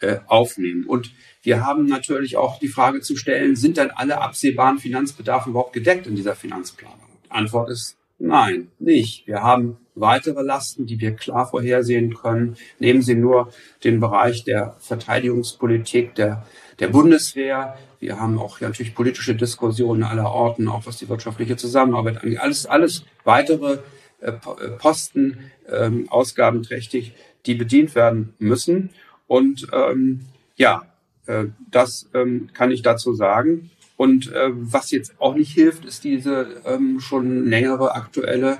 äh, 0.00 0.18
aufnehmen. 0.26 0.84
Und 0.86 1.12
wir 1.42 1.64
haben 1.64 1.86
natürlich 1.86 2.36
auch 2.36 2.58
die 2.58 2.68
Frage 2.68 3.00
zu 3.00 3.16
stellen, 3.16 3.56
sind 3.56 3.76
denn 3.76 3.90
alle 3.90 4.20
absehbaren 4.20 4.78
Finanzbedarfe 4.78 5.50
überhaupt 5.50 5.72
gedeckt 5.72 6.06
in 6.06 6.16
dieser 6.16 6.34
Finanzplanung? 6.34 6.98
Antwort 7.28 7.70
ist 7.70 7.96
nein, 8.18 8.68
nicht. 8.78 9.26
Wir 9.26 9.42
haben 9.42 9.78
weitere 9.94 10.42
Lasten, 10.42 10.86
die 10.86 11.00
wir 11.00 11.14
klar 11.14 11.48
vorhersehen 11.48 12.14
können. 12.14 12.56
Nehmen 12.78 13.02
Sie 13.02 13.14
nur 13.14 13.52
den 13.84 14.00
Bereich 14.00 14.44
der 14.44 14.76
Verteidigungspolitik, 14.80 16.14
der, 16.14 16.46
der 16.78 16.88
Bundeswehr. 16.88 17.76
Wir 17.98 18.18
haben 18.18 18.38
auch 18.38 18.60
ja, 18.60 18.68
natürlich 18.68 18.94
politische 18.94 19.34
Diskussionen 19.34 20.02
aller 20.02 20.30
Orten, 20.30 20.68
auch 20.68 20.86
was 20.86 20.98
die 20.98 21.08
wirtschaftliche 21.08 21.56
Zusammenarbeit 21.56 22.22
angeht. 22.22 22.40
Alles, 22.40 22.66
alles 22.66 23.04
weitere 23.24 23.78
äh, 24.20 24.30
äh 24.30 24.68
Posten, 24.78 25.50
ähm, 25.70 26.08
ausgabenträchtig, 26.10 27.14
die 27.46 27.54
bedient 27.54 27.94
werden 27.94 28.34
müssen. 28.38 28.90
Und 29.30 29.68
ähm, 29.72 30.26
ja, 30.56 30.82
äh, 31.26 31.44
das 31.70 32.10
ähm, 32.14 32.48
kann 32.52 32.72
ich 32.72 32.82
dazu 32.82 33.14
sagen. 33.14 33.70
Und 33.96 34.32
äh, 34.32 34.50
was 34.52 34.90
jetzt 34.90 35.20
auch 35.20 35.36
nicht 35.36 35.52
hilft, 35.52 35.84
ist 35.84 36.02
diese 36.02 36.60
ähm, 36.64 36.98
schon 36.98 37.48
längere 37.48 37.94
aktuelle 37.94 38.58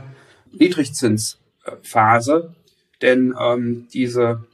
Niedrigzinsphase. 0.52 2.54
Denn 3.02 3.34
ähm, 3.36 3.88
diese 3.92 4.44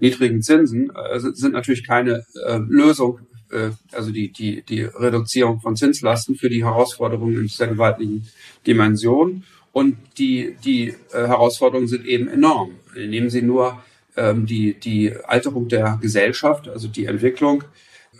niedrigen 0.00 0.40
Zinsen 0.40 0.90
äh, 0.96 1.20
sind 1.20 1.52
natürlich 1.52 1.86
keine 1.86 2.24
äh, 2.46 2.56
Lösung, 2.66 3.20
äh, 3.50 3.72
also 3.92 4.12
die, 4.12 4.32
die, 4.32 4.62
die 4.62 4.84
Reduzierung 4.84 5.60
von 5.60 5.76
Zinslasten 5.76 6.36
für 6.36 6.48
die 6.48 6.64
Herausforderungen 6.64 7.36
in 7.36 7.42
dieser 7.42 7.66
gewaltigen 7.66 8.26
Dimension. 8.66 9.44
Und 9.72 9.98
die, 10.16 10.56
die 10.64 10.88
äh, 10.88 11.26
Herausforderungen 11.26 11.88
sind 11.88 12.06
eben 12.06 12.28
enorm. 12.28 12.70
Nehmen 12.96 13.28
Sie 13.28 13.42
nur 13.42 13.82
ähm, 14.16 14.46
die, 14.46 14.74
die 14.74 15.12
Alterung 15.24 15.68
der 15.68 15.98
Gesellschaft, 16.00 16.68
also 16.68 16.88
die 16.88 17.06
Entwicklung 17.06 17.64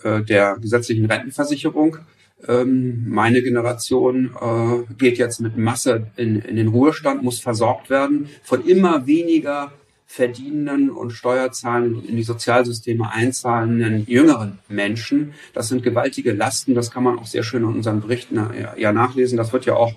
äh, 0.02 0.22
der 0.22 0.56
gesetzlichen 0.60 1.06
Rentenversicherung. 1.06 1.98
Ähm, 2.46 3.08
meine 3.08 3.42
Generation 3.42 4.34
äh, 4.40 4.94
geht 4.94 5.18
jetzt 5.18 5.40
mit 5.40 5.56
Masse 5.56 6.08
in, 6.16 6.40
in 6.40 6.56
den 6.56 6.68
Ruhestand, 6.68 7.22
muss 7.22 7.40
versorgt 7.40 7.90
werden 7.90 8.28
von 8.42 8.66
immer 8.66 9.06
weniger 9.06 9.72
verdienenden 10.06 10.90
und 10.90 11.10
Steuerzahlen 11.10 12.04
in 12.04 12.16
die 12.16 12.22
Sozialsysteme 12.22 13.10
einzahlenden 13.10 14.06
jüngeren 14.06 14.58
Menschen. 14.68 15.34
Das 15.54 15.68
sind 15.68 15.82
gewaltige 15.82 16.32
Lasten. 16.32 16.74
Das 16.74 16.90
kann 16.90 17.02
man 17.02 17.18
auch 17.18 17.26
sehr 17.26 17.42
schön 17.42 17.62
in 17.62 17.70
unseren 17.70 18.00
Berichten 18.00 18.36
ja, 18.36 18.74
ja 18.76 18.92
nachlesen. 18.92 19.36
Das 19.36 19.52
wird 19.52 19.64
ja 19.64 19.74
auch 19.74 19.92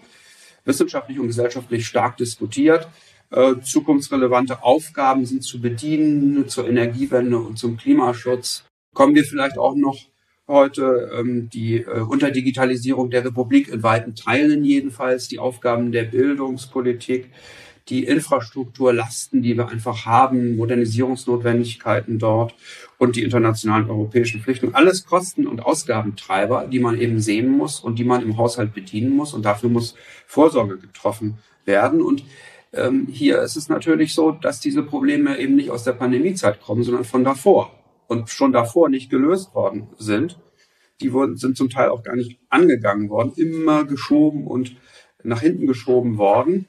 wissenschaftlich 0.65 1.19
und 1.19 1.27
gesellschaftlich 1.27 1.85
stark 1.85 2.17
diskutiert. 2.17 2.87
Äh, 3.29 3.55
zukunftsrelevante 3.61 4.63
Aufgaben 4.63 5.25
sind 5.25 5.43
zu 5.43 5.59
bedienen 5.59 6.47
zur 6.47 6.67
Energiewende 6.67 7.37
und 7.37 7.57
zum 7.57 7.77
Klimaschutz. 7.77 8.63
Kommen 8.93 9.15
wir 9.15 9.25
vielleicht 9.25 9.57
auch 9.57 9.75
noch 9.75 9.97
heute 10.47 11.11
ähm, 11.13 11.49
die 11.49 11.81
äh, 11.81 11.99
Unterdigitalisierung 11.99 13.09
der 13.09 13.25
Republik 13.25 13.67
in 13.67 13.83
weiten 13.83 14.15
Teilen 14.15 14.63
jedenfalls, 14.63 15.27
die 15.27 15.39
Aufgaben 15.39 15.91
der 15.91 16.03
Bildungspolitik, 16.03 17.29
die 17.89 18.05
Infrastrukturlasten, 18.05 19.41
die 19.41 19.57
wir 19.57 19.67
einfach 19.67 20.05
haben, 20.05 20.55
Modernisierungsnotwendigkeiten 20.55 22.19
dort 22.19 22.55
und 22.97 23.15
die 23.15 23.23
internationalen 23.23 23.89
europäischen 23.89 24.41
Pflichten. 24.41 24.73
Alles 24.73 25.05
Kosten- 25.05 25.47
und 25.47 25.61
Ausgabentreiber, 25.61 26.67
die 26.67 26.79
man 26.79 26.99
eben 26.99 27.19
sehen 27.19 27.49
muss 27.49 27.79
und 27.79 27.99
die 27.99 28.03
man 28.03 28.23
im 28.23 28.37
Haushalt 28.37 28.73
bedienen 28.73 29.15
muss. 29.15 29.33
Und 29.33 29.43
dafür 29.43 29.69
muss 29.69 29.95
Vorsorge 30.25 30.77
getroffen 30.77 31.37
werden. 31.65 32.01
Und 32.01 32.23
ähm, 32.73 33.07
hier 33.09 33.41
ist 33.41 33.55
es 33.55 33.69
natürlich 33.69 34.13
so, 34.13 34.31
dass 34.31 34.59
diese 34.59 34.83
Probleme 34.83 35.37
eben 35.39 35.55
nicht 35.55 35.71
aus 35.71 35.83
der 35.83 35.93
Pandemiezeit 35.93 36.61
kommen, 36.61 36.83
sondern 36.83 37.05
von 37.05 37.23
davor 37.23 37.71
und 38.07 38.29
schon 38.29 38.51
davor 38.51 38.89
nicht 38.89 39.09
gelöst 39.09 39.53
worden 39.55 39.89
sind. 39.97 40.39
Die 41.01 41.13
wurden, 41.13 41.37
sind 41.37 41.57
zum 41.57 41.69
Teil 41.69 41.89
auch 41.89 42.03
gar 42.03 42.15
nicht 42.15 42.39
angegangen 42.49 43.09
worden, 43.09 43.33
immer 43.35 43.85
geschoben 43.85 44.47
und 44.47 44.75
nach 45.23 45.41
hinten 45.41 45.67
geschoben 45.67 46.17
worden. 46.17 46.67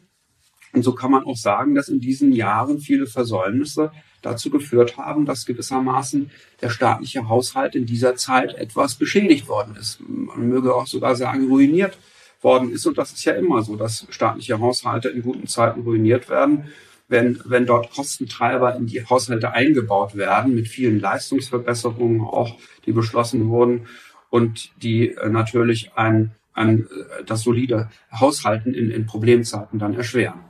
Und 0.73 0.83
so 0.83 0.95
kann 0.95 1.11
man 1.11 1.25
auch 1.25 1.37
sagen, 1.37 1.75
dass 1.75 1.89
in 1.89 2.01
diesen 2.01 2.33
Jahren 2.33 2.79
viele 2.79 3.07
Versäumnisse 3.07 3.91
dazu 4.21 4.51
geführt 4.51 4.97
haben, 4.97 5.25
dass 5.25 5.47
gewissermaßen 5.47 6.31
der 6.61 6.71
staatliche 6.71 7.29
Haushalt 7.29 7.75
in 7.75 7.87
dieser 7.87 8.17
Zeit 8.17 8.55
etwas 8.55 8.97
beschädigt 8.97 9.49
worden 9.49 9.77
ist. 9.77 10.01
Man 10.07 10.49
möge 10.49 10.75
auch 10.75 10.87
sogar 10.87 11.17
sagen, 11.17 11.49
ruiniert 11.49 11.99
worden 12.41 12.71
ist. 12.71 12.87
Und 12.87 12.99
das 12.99 13.13
ist 13.13 13.25
ja 13.25 13.35
immer 13.35 13.63
so, 13.63 13.77
dass 13.77 14.07
staatliche 14.11 14.59
Haushalte 14.61 15.09
in 15.09 15.23
guten 15.23 15.47
Zeiten 15.47 15.83
ruiniert 15.83 16.29
werden. 16.29 16.69
Wenn, 17.09 17.41
wenn 17.47 17.65
dort 17.65 17.91
Kostentreiber 17.91 18.77
in 18.77 18.87
die 18.87 19.03
Haushalte 19.05 19.53
eingebaut 19.53 20.15
werden, 20.15 20.55
mit 20.55 20.69
vielen 20.69 21.01
Leistungsverbesserungen 21.01 22.21
auch, 22.21 22.59
die 22.85 22.93
beschlossen 22.93 23.49
wurden 23.49 23.87
und 24.29 24.71
die 24.83 25.13
äh, 25.13 25.29
natürlich 25.31 25.93
ein, 25.95 26.33
ein, 26.53 26.81
äh, 26.81 27.25
das 27.25 27.43
solide 27.43 27.89
Haushalten 28.13 28.75
in, 28.75 28.91
in 28.91 29.07
Problemzeiten 29.07 29.79
dann 29.79 29.95
erschweren. 29.95 30.41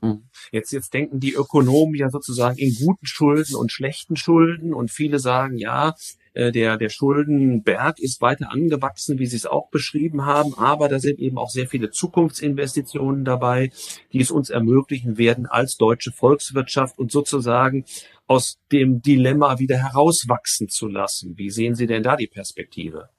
Hm. 0.00 0.22
Jetzt, 0.52 0.72
jetzt 0.72 0.94
denken 0.94 1.20
die 1.20 1.34
Ökonomen 1.34 1.94
ja 1.94 2.10
sozusagen 2.10 2.58
in 2.58 2.74
guten 2.74 3.06
Schulden 3.06 3.54
und 3.54 3.72
schlechten 3.72 4.16
Schulden 4.16 4.72
und 4.72 4.90
viele 4.90 5.18
sagen, 5.18 5.56
ja, 5.56 5.94
der, 6.34 6.76
der 6.76 6.88
Schuldenberg 6.88 8.00
ist 8.00 8.20
weiter 8.20 8.50
angewachsen, 8.50 9.18
wie 9.18 9.26
Sie 9.26 9.36
es 9.36 9.46
auch 9.46 9.70
beschrieben 9.70 10.26
haben, 10.26 10.54
aber 10.54 10.88
da 10.88 10.98
sind 10.98 11.18
eben 11.20 11.38
auch 11.38 11.50
sehr 11.50 11.68
viele 11.68 11.90
Zukunftsinvestitionen 11.90 13.24
dabei, 13.24 13.70
die 14.12 14.20
es 14.20 14.30
uns 14.30 14.50
ermöglichen 14.50 15.16
werden, 15.16 15.46
als 15.46 15.76
deutsche 15.76 16.12
Volkswirtschaft 16.12 16.98
und 16.98 17.12
sozusagen 17.12 17.84
aus 18.26 18.58
dem 18.72 19.00
Dilemma 19.00 19.58
wieder 19.58 19.76
herauswachsen 19.76 20.68
zu 20.68 20.88
lassen. 20.88 21.38
Wie 21.38 21.50
sehen 21.50 21.74
Sie 21.74 21.86
denn 21.86 22.02
da 22.02 22.16
die 22.16 22.26
Perspektive? 22.26 23.10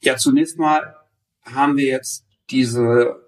Ja, 0.00 0.16
zunächst 0.16 0.58
mal 0.58 0.96
haben 1.42 1.76
wir 1.76 1.86
jetzt 1.86 2.26
diese 2.50 3.25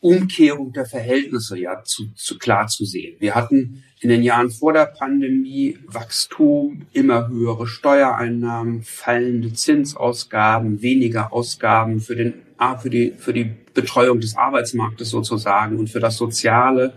Umkehrung 0.00 0.72
der 0.72 0.86
Verhältnisse 0.86 1.58
ja 1.58 1.84
zu, 1.84 2.10
zu 2.14 2.38
klar 2.38 2.68
zu 2.68 2.86
sehen. 2.86 3.16
Wir 3.20 3.34
hatten 3.34 3.84
in 4.00 4.08
den 4.08 4.22
Jahren 4.22 4.50
vor 4.50 4.72
der 4.72 4.86
Pandemie 4.86 5.78
Wachstum, 5.86 6.86
immer 6.92 7.28
höhere 7.28 7.66
Steuereinnahmen, 7.66 8.82
fallende 8.82 9.52
Zinsausgaben, 9.52 10.80
weniger 10.80 11.32
Ausgaben 11.32 12.00
für 12.00 12.16
den 12.16 12.34
für 12.82 12.90
die 12.90 13.14
für 13.16 13.32
die 13.32 13.56
Betreuung 13.72 14.20
des 14.20 14.36
Arbeitsmarktes 14.36 15.10
sozusagen 15.10 15.78
und 15.78 15.88
für 15.88 16.00
das 16.00 16.16
Soziale. 16.16 16.94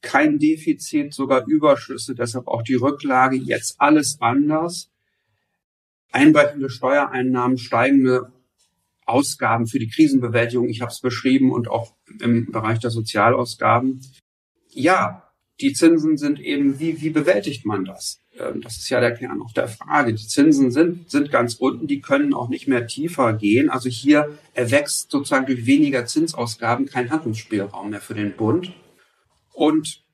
Kein 0.00 0.38
Defizit, 0.38 1.12
sogar 1.12 1.46
Überschüsse, 1.46 2.14
deshalb 2.14 2.46
auch 2.46 2.62
die 2.62 2.74
Rücklage. 2.74 3.36
Jetzt 3.36 3.80
alles 3.80 4.18
anders. 4.20 4.90
Einbrechende 6.10 6.70
Steuereinnahmen, 6.70 7.58
steigende 7.58 8.32
Ausgaben 9.08 9.66
für 9.66 9.78
die 9.78 9.88
Krisenbewältigung, 9.88 10.68
ich 10.68 10.80
habe 10.80 10.90
es 10.90 11.00
beschrieben, 11.00 11.52
und 11.52 11.68
auch 11.68 11.94
im 12.20 12.50
Bereich 12.50 12.78
der 12.78 12.90
Sozialausgaben. 12.90 14.00
Ja, 14.70 15.24
die 15.60 15.72
Zinsen 15.72 16.16
sind 16.16 16.40
eben, 16.40 16.78
wie, 16.78 17.00
wie 17.00 17.10
bewältigt 17.10 17.66
man 17.66 17.84
das? 17.84 18.20
Ähm, 18.38 18.60
das 18.60 18.76
ist 18.76 18.88
ja 18.90 19.00
der 19.00 19.14
Kern 19.14 19.42
auch 19.42 19.52
der 19.52 19.68
Frage. 19.68 20.14
Die 20.14 20.26
Zinsen 20.26 20.70
sind, 20.70 21.10
sind 21.10 21.30
ganz 21.30 21.54
unten, 21.54 21.86
die 21.86 22.00
können 22.00 22.34
auch 22.34 22.48
nicht 22.48 22.68
mehr 22.68 22.86
tiefer 22.86 23.32
gehen. 23.32 23.70
Also 23.70 23.88
hier 23.88 24.38
erwächst 24.54 25.10
sozusagen 25.10 25.46
durch 25.46 25.66
weniger 25.66 26.06
Zinsausgaben 26.06 26.86
kein 26.86 27.10
Handlungsspielraum 27.10 27.90
mehr 27.90 28.00
für 28.00 28.14
den 28.14 28.36
Bund. 28.36 28.72
Und 29.52 30.04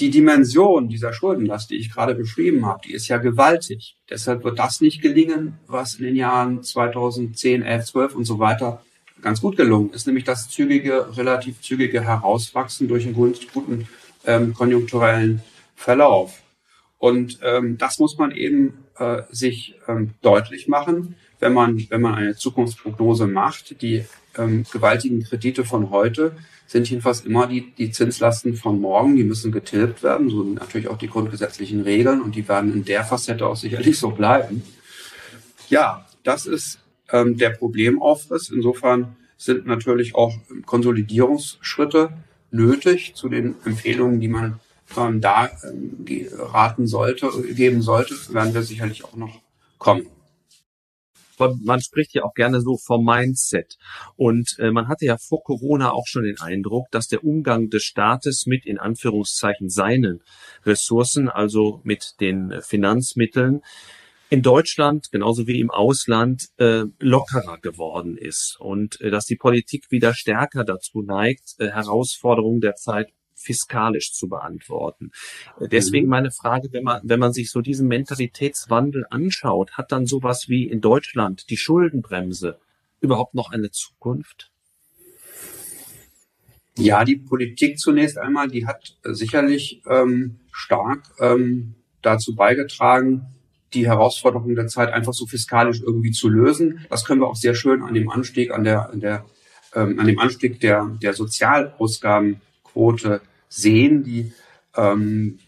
die 0.00 0.10
Dimension 0.10 0.88
dieser 0.88 1.12
Schuldenlast, 1.12 1.70
die 1.70 1.76
ich 1.76 1.92
gerade 1.92 2.14
beschrieben 2.14 2.66
habe, 2.66 2.80
die 2.84 2.92
ist 2.92 3.08
ja 3.08 3.18
gewaltig. 3.18 3.96
Deshalb 4.10 4.42
wird 4.44 4.58
das 4.58 4.80
nicht 4.80 5.02
gelingen, 5.02 5.58
was 5.66 5.94
in 5.94 6.04
den 6.04 6.16
Jahren 6.16 6.62
2010, 6.62 7.62
11, 7.62 7.84
12 7.86 8.14
und 8.16 8.24
so 8.24 8.38
weiter 8.38 8.82
ganz 9.22 9.40
gut 9.40 9.56
gelungen 9.56 9.90
ist, 9.92 10.06
nämlich 10.06 10.24
das 10.24 10.50
zügige, 10.50 11.16
relativ 11.16 11.60
zügige 11.60 12.02
Herauswachsen 12.02 12.88
durch 12.88 13.06
einen 13.06 13.14
guten 13.14 13.88
ähm, 14.26 14.52
konjunkturellen 14.52 15.42
Verlauf. 15.76 16.42
Und 16.98 17.38
ähm, 17.42 17.78
das 17.78 17.98
muss 17.98 18.18
man 18.18 18.32
eben 18.32 18.83
äh, 18.98 19.22
sich 19.30 19.74
ähm, 19.88 20.10
deutlich 20.22 20.68
machen, 20.68 21.16
wenn 21.40 21.52
man, 21.52 21.84
wenn 21.90 22.00
man 22.00 22.14
eine 22.14 22.36
Zukunftsprognose 22.36 23.26
macht. 23.26 23.80
Die 23.82 24.04
ähm, 24.36 24.64
gewaltigen 24.72 25.24
Kredite 25.24 25.64
von 25.64 25.90
heute 25.90 26.36
sind 26.66 26.88
jedenfalls 26.88 27.20
immer 27.22 27.46
die, 27.46 27.72
die 27.72 27.90
Zinslasten 27.90 28.56
von 28.56 28.80
morgen, 28.80 29.16
die 29.16 29.24
müssen 29.24 29.52
getilgt 29.52 30.02
werden, 30.02 30.30
so 30.30 30.42
natürlich 30.42 30.88
auch 30.88 30.98
die 30.98 31.08
grundgesetzlichen 31.08 31.82
Regeln 31.82 32.22
und 32.22 32.34
die 32.34 32.48
werden 32.48 32.72
in 32.72 32.84
der 32.84 33.04
Facette 33.04 33.46
auch 33.46 33.56
sicherlich 33.56 33.98
so 33.98 34.10
bleiben. 34.10 34.62
Ja, 35.68 36.06
das 36.22 36.46
ist 36.46 36.78
ähm, 37.12 37.36
der 37.36 37.50
Problemaufriss. 37.50 38.50
Insofern 38.50 39.16
sind 39.36 39.66
natürlich 39.66 40.14
auch 40.14 40.34
Konsolidierungsschritte 40.64 42.10
nötig 42.50 43.14
zu 43.14 43.28
den 43.28 43.56
Empfehlungen, 43.64 44.20
die 44.20 44.28
man 44.28 44.60
ähm, 44.96 45.20
da 45.20 45.50
ähm, 45.64 46.06
raten 46.32 46.86
sollte, 46.86 47.30
geben 47.54 47.82
sollte, 47.82 48.14
werden 48.32 48.54
wir 48.54 48.62
sicherlich 48.62 49.04
auch 49.04 49.16
noch 49.16 49.40
kommen 49.78 50.06
man 51.38 51.80
spricht 51.80 52.14
ja 52.14 52.24
auch 52.24 52.34
gerne 52.34 52.60
so 52.60 52.76
vom 52.76 53.04
Mindset. 53.04 53.76
Und 54.16 54.56
äh, 54.58 54.70
man 54.70 54.88
hatte 54.88 55.04
ja 55.04 55.16
vor 55.18 55.42
Corona 55.42 55.92
auch 55.92 56.06
schon 56.06 56.24
den 56.24 56.40
Eindruck, 56.40 56.90
dass 56.90 57.08
der 57.08 57.24
Umgang 57.24 57.70
des 57.70 57.82
Staates 57.82 58.46
mit 58.46 58.66
in 58.66 58.78
Anführungszeichen 58.78 59.68
seinen 59.68 60.22
Ressourcen, 60.64 61.28
also 61.28 61.80
mit 61.84 62.20
den 62.20 62.54
Finanzmitteln, 62.62 63.62
in 64.30 64.42
Deutschland 64.42 65.12
genauso 65.12 65.46
wie 65.46 65.60
im 65.60 65.70
Ausland 65.70 66.48
äh, 66.56 66.84
lockerer 66.98 67.58
geworden 67.58 68.16
ist 68.16 68.56
und 68.58 69.00
äh, 69.00 69.10
dass 69.10 69.26
die 69.26 69.36
Politik 69.36 69.90
wieder 69.90 70.14
stärker 70.14 70.64
dazu 70.64 71.02
neigt, 71.02 71.54
äh, 71.58 71.70
Herausforderungen 71.70 72.60
der 72.60 72.74
Zeit 72.74 73.12
fiskalisch 73.44 74.12
zu 74.12 74.28
beantworten. 74.28 75.12
Äh, 75.60 75.68
deswegen 75.68 76.06
mhm. 76.06 76.10
meine 76.10 76.30
Frage, 76.30 76.72
wenn 76.72 76.84
man, 76.84 77.00
wenn 77.04 77.20
man 77.20 77.32
sich 77.32 77.50
so 77.50 77.60
diesen 77.60 77.88
Mentalitätswandel 77.88 79.06
anschaut, 79.10 79.72
hat 79.72 79.92
dann 79.92 80.06
sowas 80.06 80.48
wie 80.48 80.64
in 80.64 80.80
Deutschland 80.80 81.50
die 81.50 81.56
Schuldenbremse 81.56 82.58
überhaupt 83.00 83.34
noch 83.34 83.52
eine 83.52 83.70
Zukunft? 83.70 84.50
Ja, 86.76 87.04
die 87.04 87.16
Politik 87.16 87.78
zunächst 87.78 88.18
einmal, 88.18 88.48
die 88.48 88.66
hat 88.66 88.96
sicherlich 89.04 89.80
ähm, 89.88 90.40
stark 90.50 91.04
ähm, 91.20 91.76
dazu 92.02 92.34
beigetragen, 92.34 93.26
die 93.74 93.86
Herausforderungen 93.86 94.56
der 94.56 94.66
Zeit 94.66 94.92
einfach 94.92 95.12
so 95.12 95.26
fiskalisch 95.26 95.80
irgendwie 95.80 96.10
zu 96.10 96.28
lösen. 96.28 96.84
Das 96.90 97.04
können 97.04 97.20
wir 97.20 97.28
auch 97.28 97.36
sehr 97.36 97.54
schön 97.54 97.82
an 97.82 97.94
dem 97.94 98.10
Anstieg, 98.10 98.50
an 98.50 98.64
der, 98.64 98.90
an 98.90 98.98
der, 99.00 99.24
ähm, 99.74 100.00
an 100.00 100.06
dem 100.06 100.18
Anstieg 100.18 100.58
der, 100.60 100.96
der 101.00 101.14
Sozialausgabenquote 101.14 103.20
sehen, 103.54 104.02
die 104.02 104.32
ähm, 104.76 105.38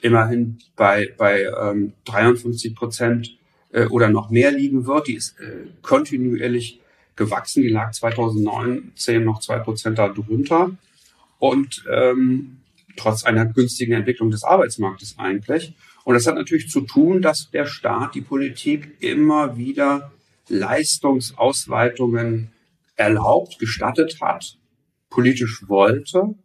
immerhin 0.00 0.58
bei, 0.76 1.12
bei 1.18 1.42
ähm, 1.42 1.94
53 2.04 2.74
Prozent 2.74 3.36
äh, 3.72 3.86
oder 3.86 4.08
noch 4.08 4.30
mehr 4.30 4.52
liegen 4.52 4.86
wird. 4.86 5.08
Die 5.08 5.14
ist 5.14 5.38
äh, 5.40 5.66
kontinuierlich 5.82 6.80
gewachsen. 7.16 7.62
Die 7.62 7.70
lag 7.70 7.92
2019 7.92 9.24
noch 9.24 9.40
zwei 9.40 9.58
Prozent 9.58 9.98
darunter. 9.98 10.70
Und 11.38 11.84
ähm, 11.90 12.58
trotz 12.96 13.24
einer 13.24 13.46
günstigen 13.46 13.94
Entwicklung 13.94 14.30
des 14.30 14.44
Arbeitsmarktes 14.44 15.16
eigentlich. 15.18 15.74
Und 16.04 16.14
das 16.14 16.26
hat 16.26 16.36
natürlich 16.36 16.70
zu 16.70 16.82
tun, 16.82 17.20
dass 17.20 17.50
der 17.50 17.66
Staat, 17.66 18.14
die 18.14 18.20
Politik 18.20 18.96
immer 19.00 19.56
wieder 19.56 20.12
Leistungsausweitungen 20.48 22.52
erlaubt, 22.94 23.58
gestattet 23.58 24.18
hat, 24.20 24.56
politisch 25.10 25.68
wollte 25.68 26.36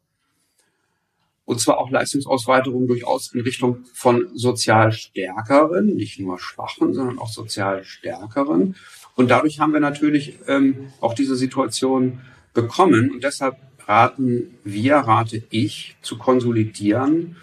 und 1.52 1.60
zwar 1.60 1.80
auch 1.80 1.92
Leistungsausweiterungen 1.92 2.88
durchaus 2.88 3.34
in 3.34 3.42
Richtung 3.42 3.80
von 3.94 4.30
sozial 4.36 4.94
Stärkeren, 4.94 5.98
nicht 5.98 6.18
nur 6.18 6.40
Schwachen, 6.40 6.94
sondern 6.94 7.20
auch 7.20 7.28
sozial 7.28 7.84
Stärkeren. 7.84 8.78
Und 9.18 9.30
dadurch 9.30 9.60
haben 9.60 9.74
wir 9.74 9.82
natürlich 9.82 10.38
ähm, 10.48 10.94
auch 11.02 11.14
diese 11.14 11.36
Situation 11.36 12.22
bekommen. 12.54 13.12
Und 13.12 13.26
deshalb 13.26 13.58
raten 13.86 14.56
wir, 14.64 14.96
rate 14.96 15.44
ich, 15.50 15.98
zu 16.02 16.18
konsolidieren 16.18 17.36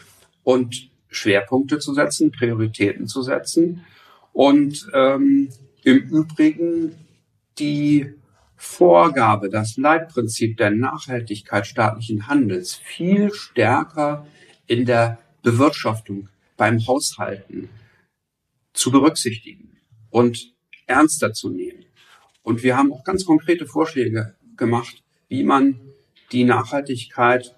und 0.43 0.89
Schwerpunkte 1.11 1.79
zu 1.79 1.93
setzen, 1.93 2.33
Prioritäten 2.33 3.09
zu 3.09 3.21
setzen 3.21 3.85
und 4.33 4.89
ähm, 4.95 5.51
im 5.85 5.99
Übrigen 5.99 6.95
die 7.59 8.15
Vorgabe, 8.61 9.51
das 9.51 9.77
Leitprinzip 9.77 10.57
der 10.57 10.73
Nachhaltigkeit 10.73 11.65
staatlichen 11.65 12.27
Handels 12.27 12.75
viel 12.75 13.33
stärker 13.33 14.27
in 14.67 14.85
der 14.85 15.19
Bewirtschaftung 15.43 16.29
beim 16.57 16.85
Haushalten 16.85 17.71
zu 18.73 18.91
berücksichtigen 18.91 19.79
und 20.11 20.53
ernster 20.87 21.33
zu 21.33 21.51
nehmen. 21.51 21.85
Und 22.43 22.65
wir 22.65 22.77
haben 22.77 22.93
auch 22.93 23.05
ganz 23.05 23.25
konkrete 23.25 23.65
Vorschläge 23.65 24.35
gemacht, 24.57 25.05
wie 25.29 25.45
man 25.45 25.81
die 26.33 26.43
Nachhaltigkeit 26.45 27.55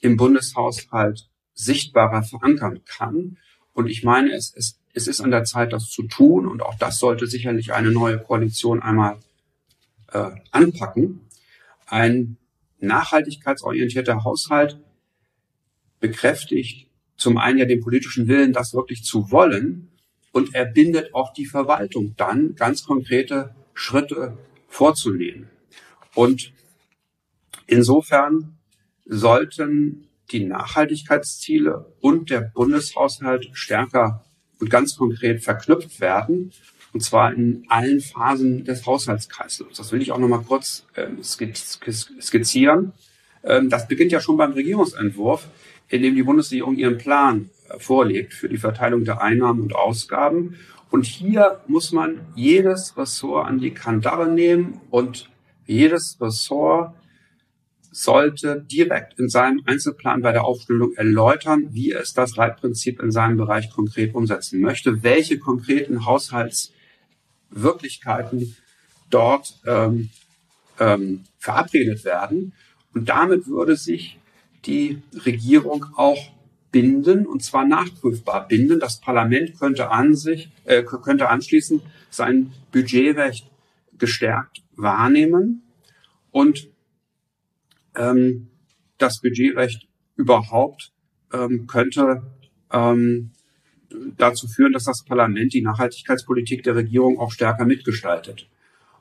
im 0.00 0.16
Bundeshaushalt 0.16 1.28
sichtbarer 1.54 2.22
verankern 2.22 2.82
kann. 2.84 3.36
Und 3.72 3.88
ich 3.88 4.04
meine, 4.04 4.32
es, 4.32 4.54
es, 4.54 4.78
es 4.94 5.08
ist 5.08 5.20
an 5.20 5.32
der 5.32 5.44
Zeit, 5.44 5.72
das 5.72 5.90
zu 5.90 6.04
tun. 6.04 6.46
Und 6.46 6.62
auch 6.62 6.76
das 6.78 7.00
sollte 7.00 7.26
sicherlich 7.26 7.72
eine 7.72 7.90
neue 7.90 8.18
Koalition 8.18 8.80
einmal 8.80 9.18
äh, 10.12 10.30
anpacken. 10.50 11.20
Ein 11.86 12.36
nachhaltigkeitsorientierter 12.78 14.24
Haushalt 14.24 14.78
bekräftigt 16.00 16.88
zum 17.16 17.38
einen 17.38 17.58
ja 17.58 17.64
den 17.64 17.80
politischen 17.80 18.26
Willen, 18.26 18.52
das 18.52 18.74
wirklich 18.74 19.04
zu 19.04 19.30
wollen, 19.30 19.88
und 20.32 20.54
er 20.54 20.64
bindet 20.64 21.14
auch 21.14 21.32
die 21.32 21.46
Verwaltung 21.46 22.14
dann, 22.16 22.54
ganz 22.56 22.84
konkrete 22.84 23.54
Schritte 23.74 24.38
vorzunehmen. 24.66 25.50
Und 26.14 26.52
insofern 27.66 28.56
sollten 29.04 30.08
die 30.30 30.44
Nachhaltigkeitsziele 30.44 31.94
und 32.00 32.30
der 32.30 32.40
Bundeshaushalt 32.40 33.50
stärker 33.52 34.24
und 34.58 34.70
ganz 34.70 34.96
konkret 34.96 35.42
verknüpft 35.44 36.00
werden. 36.00 36.52
Und 36.92 37.00
zwar 37.02 37.32
in 37.32 37.64
allen 37.68 38.00
Phasen 38.00 38.64
des 38.64 38.84
Haushaltskreislaufs. 38.86 39.78
Das 39.78 39.92
will 39.92 40.02
ich 40.02 40.12
auch 40.12 40.18
noch 40.18 40.28
mal 40.28 40.44
kurz 40.46 40.84
äh, 40.94 41.06
skizzieren. 41.22 42.92
Ähm, 43.42 43.70
das 43.70 43.88
beginnt 43.88 44.12
ja 44.12 44.20
schon 44.20 44.36
beim 44.36 44.52
Regierungsentwurf, 44.52 45.48
in 45.88 46.02
dem 46.02 46.14
die 46.14 46.22
Bundesregierung 46.22 46.76
ihren 46.76 46.98
Plan 46.98 47.50
vorlegt 47.78 48.34
für 48.34 48.48
die 48.48 48.58
Verteilung 48.58 49.04
der 49.04 49.22
Einnahmen 49.22 49.62
und 49.62 49.74
Ausgaben. 49.74 50.56
Und 50.90 51.06
hier 51.06 51.60
muss 51.66 51.92
man 51.92 52.20
jedes 52.34 52.96
Ressort 52.98 53.48
an 53.48 53.58
die 53.58 53.72
Kandare 53.72 54.28
nehmen 54.28 54.80
und 54.90 55.30
jedes 55.66 56.18
Ressort 56.20 56.94
sollte 57.90 58.64
direkt 58.70 59.18
in 59.18 59.28
seinem 59.28 59.62
Einzelplan 59.66 60.22
bei 60.22 60.32
der 60.32 60.44
Aufstellung 60.44 60.94
erläutern, 60.94 61.68
wie 61.72 61.92
es 61.92 62.14
das 62.14 62.36
Leitprinzip 62.36 63.02
in 63.02 63.10
seinem 63.10 63.36
Bereich 63.36 63.70
konkret 63.70 64.14
umsetzen 64.14 64.60
möchte, 64.60 65.02
welche 65.02 65.38
konkreten 65.38 66.06
Haushaltswirklichkeiten 67.54 68.56
dort 69.10 69.60
ähm, 69.66 70.10
ähm, 70.78 71.24
verabredet 71.38 72.04
werden. 72.04 72.52
Und 72.94 73.08
damit 73.08 73.46
würde 73.46 73.76
sich 73.76 74.18
die 74.64 75.02
Regierung 75.24 75.86
auch 75.96 76.32
binden, 76.70 77.26
und 77.26 77.42
zwar 77.42 77.66
nachprüfbar 77.66 78.48
binden. 78.48 78.80
Das 78.80 79.00
Parlament 79.00 79.58
könnte 79.58 79.90
an 79.90 80.14
sich, 80.14 80.50
äh, 80.64 80.82
könnte 80.82 81.28
anschließend 81.28 81.82
sein 82.10 82.52
Budgetrecht 82.70 83.50
gestärkt 83.98 84.62
wahrnehmen 84.74 85.62
und 86.30 86.68
ähm, 87.94 88.48
das 88.96 89.20
Budgetrecht 89.20 89.86
überhaupt 90.16 90.92
ähm, 91.32 91.66
könnte 91.66 92.22
ähm, 92.72 93.32
dazu 94.16 94.48
führen, 94.48 94.72
dass 94.72 94.84
das 94.84 95.04
Parlament 95.04 95.52
die 95.52 95.62
Nachhaltigkeitspolitik 95.62 96.62
der 96.62 96.76
Regierung 96.76 97.18
auch 97.18 97.32
stärker 97.32 97.64
mitgestaltet. 97.64 98.46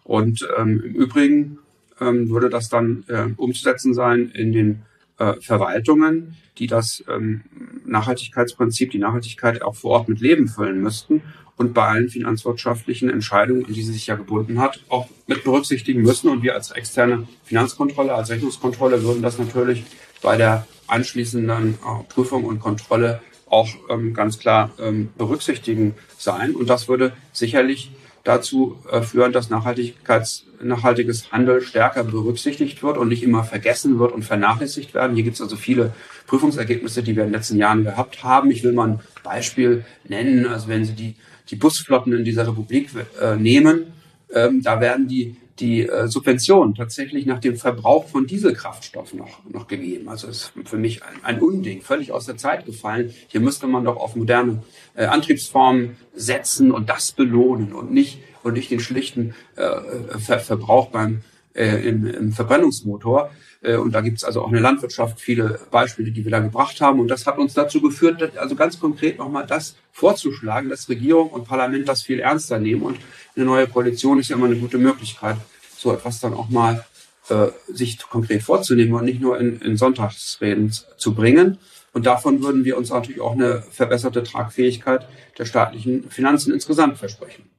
Und 0.04 0.48
ähm, 0.58 0.82
im 0.84 0.96
Übrigen 0.96 1.60
ähm, 2.00 2.30
würde 2.30 2.50
das 2.50 2.70
dann 2.70 3.04
äh, 3.08 3.28
umzusetzen 3.38 3.94
sein 3.94 4.30
in 4.34 4.52
den 4.52 4.82
äh, 5.18 5.34
Verwaltungen, 5.40 6.36
die 6.58 6.68
das 6.68 7.04
ähm, 7.08 7.42
Nachhaltigkeitsprinzip, 7.86 8.92
die 8.92 9.00
Nachhaltigkeit 9.00 9.62
auch 9.62 9.76
vor 9.76 9.92
Ort 9.92 10.10
mit 10.10 10.20
Leben 10.20 10.48
füllen 10.48 10.82
müssten 10.82 11.22
und 11.58 11.74
bei 11.74 11.88
allen 11.88 12.10
finanzwirtschaftlichen 12.10 13.10
Entscheidungen, 13.10 13.66
an 13.66 13.74
die 13.74 13.84
sie 13.84 13.94
sich 13.94 14.08
ja 14.08 14.16
gebunden 14.16 14.60
hat, 14.60 14.84
auch 14.90 15.08
mit 15.28 15.44
berücksichtigen 15.44 16.02
müssen. 16.02 16.30
Und 16.30 16.42
wir 16.42 16.56
als 16.56 16.72
externe 16.72 17.28
Finanzkontrolle, 17.44 18.14
als 18.14 18.30
Rechnungskontrolle 18.30 19.04
würden 19.04 19.22
das 19.22 19.38
natürlich 19.38 19.84
bei 20.22 20.38
der 20.38 20.66
anschließenden 20.88 21.76
äh, 21.76 22.04
Prüfung 22.10 22.46
und 22.46 22.60
Kontrolle 22.60 23.22
auch 23.52 23.70
ähm, 23.90 24.14
ganz 24.14 24.40
klar 24.40 24.72
ähm, 24.80 25.10
berücksichtigen 25.18 25.96
sein. 26.18 26.56
Und 26.56 26.70
das 26.70 26.88
würde 26.88 27.14
sicherlich 27.34 27.92
dazu 28.24 28.78
äh, 28.92 29.02
führen, 29.02 29.34
dass 29.34 29.50
Nachhaltigkeits, 29.50 30.46
nachhaltiges 30.62 31.32
Handel 31.32 31.62
stärker 31.62 32.04
berücksichtigt 32.04 32.82
wird 32.84 32.98
und 32.98 33.10
nicht 33.10 33.24
immer 33.24 33.44
vergessen 33.44 34.00
wird 34.00 34.14
und 34.14 34.24
vernachlässigt 34.24 34.94
werden. 34.94 35.16
Hier 35.16 35.24
gibt 35.24 35.36
es 35.36 35.42
also 35.42 35.56
viele 35.56 35.94
Prüfungsergebnisse, 36.28 37.04
die 37.04 37.16
wir 37.16 37.24
in 37.24 37.30
den 37.30 37.36
letzten 37.36 37.58
Jahren 37.58 37.84
gehabt 37.84 38.24
haben. 38.24 38.52
Ich 38.52 38.64
will 38.64 38.74
mal 38.74 38.90
ein 38.90 39.00
Beispiel 39.24 39.84
nennen. 40.08 40.46
Also 40.48 40.68
wenn 40.68 40.86
Sie 40.86 40.94
die, 40.94 41.16
die 41.50 41.56
Busflotten 41.56 42.14
in 42.14 42.24
dieser 42.24 42.48
Republik 42.48 42.90
äh, 43.20 43.36
nehmen, 43.36 43.94
ähm, 44.34 44.62
da 44.62 44.80
werden 44.80 45.08
die 45.08 45.36
die 45.62 45.88
äh, 45.88 46.08
Subventionen 46.08 46.76
tatsächlich 46.76 47.26
nach 47.26 47.40
dem 47.40 47.56
Verbrauch 47.56 48.08
von 48.08 48.26
Dieselkraftstoff 48.28 49.14
noch, 49.14 49.46
noch 49.46 49.68
gegeben. 49.68 50.10
Also 50.10 50.28
ist 50.28 50.52
für 50.66 50.78
mich 50.78 51.04
ein, 51.04 51.24
ein 51.24 51.42
Unding, 51.42 51.82
völlig 51.82 52.12
aus 52.12 52.26
der 52.26 52.38
Zeit 52.38 52.66
gefallen. 52.66 53.14
Hier 53.28 53.40
müsste 53.40 53.68
man 53.68 53.86
doch 53.86 53.98
auf 53.98 54.16
moderne 54.16 54.64
äh, 54.96 55.06
Antriebsformen 55.06 55.96
setzen 56.14 56.72
und 56.72 56.90
das 56.90 57.12
belohnen 57.12 57.74
und 57.74 57.92
nicht, 57.92 58.20
und 58.44 58.54
nicht 58.54 58.72
den 58.72 58.80
schlichten 58.80 59.36
äh, 59.56 60.20
Ver 60.20 60.40
Verbrauch 60.40 60.90
beim, 60.90 61.22
äh, 61.54 61.88
im, 61.88 62.08
im 62.08 62.32
Verbrennungsmotor. 62.34 63.32
Äh, 63.62 63.76
und 63.76 63.94
da 63.94 64.02
gibt 64.02 64.18
es 64.18 64.24
also 64.24 64.42
auch 64.42 64.50
eine 64.50 64.60
Landwirtschaft, 64.60 65.22
viele 65.22 65.60
Beispiele, 65.70 66.12
die 66.12 66.24
wir 66.24 66.32
da 66.32 66.40
gebracht 66.40 66.82
haben. 66.82 67.00
Und 67.00 67.10
das 67.10 67.28
hat 67.28 67.38
uns 67.38 67.54
dazu 67.54 67.82
geführt, 67.82 68.38
also 68.38 68.56
ganz 68.56 68.80
konkret 68.80 69.18
nochmal 69.18 69.46
das 69.46 69.76
vorzuschlagen, 69.92 70.70
dass 70.70 70.90
Regierung 70.90 71.30
und 71.30 71.48
Parlament 71.48 71.88
das 71.88 72.02
viel 72.02 72.20
ernster 72.20 72.60
nehmen. 72.60 72.82
Und 72.82 72.98
eine 73.36 73.46
neue 73.46 73.68
Koalition 73.68 74.20
ist 74.20 74.30
ja 74.30 74.36
immer 74.36 74.48
eine 74.48 74.58
gute 74.58 74.78
Möglichkeit, 74.78 75.38
so 75.78 75.94
etwas 75.94 76.20
dann 76.20 76.34
auch 76.34 76.50
mal 76.50 76.86
äh, 77.30 77.48
sich 77.72 77.98
konkret 78.00 78.44
vorzunehmen 78.44 78.94
und 78.94 79.06
nicht 79.06 79.22
nur 79.22 79.40
in, 79.40 79.62
in 79.62 79.78
Sonntagsreden 79.78 80.72
zu 80.98 81.14
bringen. 81.14 81.58
Und 81.94 82.06
davon 82.06 82.42
würden 82.42 82.66
wir 82.66 82.78
uns 82.78 82.90
natürlich 82.90 83.22
auch 83.22 83.34
eine 83.34 83.62
verbesserte 83.62 84.24
Tragfähigkeit 84.24 85.08
der 85.38 85.46
staatlichen 85.46 86.10
Finanzen 86.10 86.54
insgesamt 86.54 86.98
versprechen. 86.98 87.51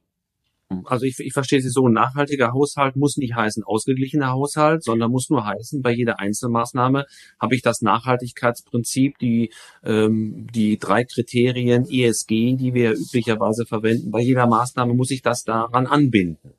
Also 0.85 1.05
ich, 1.05 1.19
ich 1.19 1.33
verstehe 1.33 1.61
Sie 1.61 1.69
so, 1.69 1.87
ein 1.87 1.93
nachhaltiger 1.93 2.53
Haushalt 2.53 2.95
muss 2.95 3.17
nicht 3.17 3.35
heißen 3.35 3.63
ausgeglichener 3.63 4.31
Haushalt, 4.31 4.83
sondern 4.83 5.11
muss 5.11 5.29
nur 5.29 5.45
heißen, 5.45 5.81
bei 5.81 5.91
jeder 5.91 6.19
Einzelmaßnahme 6.19 7.05
habe 7.39 7.55
ich 7.55 7.61
das 7.61 7.81
Nachhaltigkeitsprinzip, 7.81 9.17
die, 9.19 9.51
ähm, 9.83 10.47
die 10.53 10.77
drei 10.77 11.03
Kriterien 11.03 11.85
ESG, 11.89 12.55
die 12.55 12.73
wir 12.73 12.93
üblicherweise 12.93 13.65
verwenden. 13.65 14.11
Bei 14.11 14.21
jeder 14.21 14.47
Maßnahme 14.47 14.93
muss 14.93 15.11
ich 15.11 15.21
das 15.21 15.43
daran 15.43 15.87
anbinden. 15.87 16.53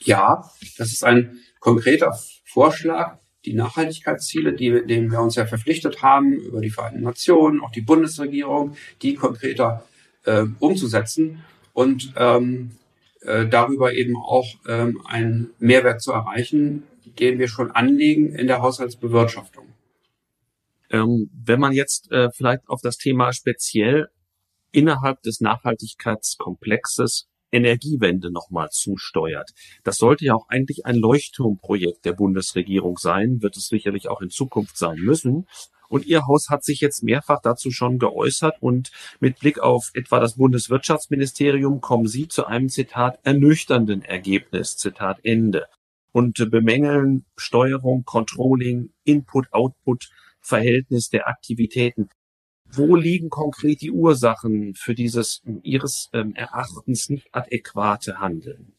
Ja, 0.00 0.50
das 0.78 0.92
ist 0.92 1.04
ein 1.04 1.38
konkreter 1.60 2.16
Vorschlag. 2.44 3.18
Die 3.44 3.54
Nachhaltigkeitsziele, 3.54 4.52
die, 4.52 4.86
denen 4.86 5.10
wir 5.10 5.20
uns 5.20 5.34
ja 5.34 5.46
verpflichtet 5.46 6.02
haben, 6.02 6.34
über 6.34 6.60
die 6.60 6.70
Vereinten 6.70 7.02
Nationen, 7.02 7.60
auch 7.60 7.72
die 7.72 7.80
Bundesregierung, 7.80 8.76
die 9.02 9.14
konkreter 9.14 9.84
äh, 10.24 10.44
umzusetzen 10.60 11.42
und 11.72 12.12
ähm, 12.16 12.72
äh, 13.22 13.46
darüber 13.46 13.94
eben 13.94 14.16
auch 14.16 14.46
ähm, 14.68 15.00
einen 15.06 15.50
Mehrwert 15.58 16.02
zu 16.02 16.12
erreichen, 16.12 16.84
den 17.18 17.38
wir 17.38 17.48
schon 17.48 17.70
anlegen 17.70 18.34
in 18.34 18.46
der 18.46 18.62
Haushaltsbewirtschaftung. 18.62 19.66
Ähm, 20.90 21.30
wenn 21.32 21.60
man 21.60 21.72
jetzt 21.72 22.10
äh, 22.12 22.30
vielleicht 22.30 22.68
auf 22.68 22.80
das 22.82 22.96
Thema 22.96 23.32
speziell 23.32 24.08
innerhalb 24.72 25.22
des 25.22 25.40
Nachhaltigkeitskomplexes 25.40 27.28
Energiewende 27.52 28.32
nochmal 28.32 28.70
zusteuert. 28.70 29.50
Das 29.84 29.98
sollte 29.98 30.24
ja 30.24 30.34
auch 30.34 30.48
eigentlich 30.48 30.86
ein 30.86 30.96
Leuchtturmprojekt 30.96 32.04
der 32.04 32.14
Bundesregierung 32.14 32.96
sein, 32.96 33.42
wird 33.42 33.56
es 33.56 33.66
sicherlich 33.66 34.08
auch 34.08 34.22
in 34.22 34.30
Zukunft 34.30 34.78
sein 34.78 34.98
müssen. 34.98 35.46
Und 35.92 36.06
Ihr 36.06 36.26
Haus 36.26 36.48
hat 36.48 36.64
sich 36.64 36.80
jetzt 36.80 37.02
mehrfach 37.02 37.42
dazu 37.42 37.70
schon 37.70 37.98
geäußert 37.98 38.56
und 38.60 38.92
mit 39.20 39.40
Blick 39.40 39.58
auf 39.58 39.90
etwa 39.92 40.20
das 40.20 40.36
Bundeswirtschaftsministerium 40.36 41.82
kommen 41.82 42.08
Sie 42.08 42.28
zu 42.28 42.46
einem 42.46 42.70
Zitat 42.70 43.18
ernüchternden 43.24 44.00
Ergebnis, 44.02 44.78
Zitat 44.78 45.18
Ende. 45.22 45.66
Und 46.10 46.50
bemängeln 46.50 47.26
Steuerung, 47.36 48.04
Controlling, 48.04 48.94
Input, 49.04 49.52
Output, 49.52 50.08
Verhältnis 50.40 51.10
der 51.10 51.28
Aktivitäten 51.28 52.08
wo 52.74 52.96
liegen 52.96 53.28
konkret 53.28 53.82
die 53.82 53.90
Ursachen 53.90 54.74
für 54.74 54.94
dieses 54.94 55.42
Ihres 55.62 56.08
ähm, 56.14 56.34
Erachtens 56.34 57.10
nicht 57.10 57.28
adäquate 57.34 58.18
Handeln? 58.18 58.72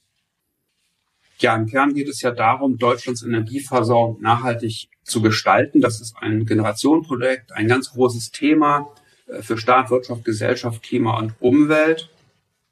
Ja, 1.44 1.58
im 1.58 1.66
Kern 1.66 1.94
geht 1.94 2.08
es 2.08 2.22
ja 2.22 2.32
darum, 2.32 2.78
Deutschlands 2.78 3.22
Energieversorgung 3.22 4.22
nachhaltig 4.22 4.88
zu 5.04 5.22
gestalten. 5.22 5.82
Das 5.82 6.00
ist 6.00 6.16
ein 6.22 6.46
Generationenprojekt, 6.46 7.52
ein 7.52 7.68
ganz 7.68 7.92
großes 7.92 8.32
Thema 8.32 8.94
äh, 9.28 9.42
für 9.42 9.58
Staat, 9.58 9.92
Wirtschaft, 9.92 10.24
Gesellschaft, 10.24 10.82
Klima 10.82 11.18
und 11.20 11.34
Umwelt. 11.42 12.10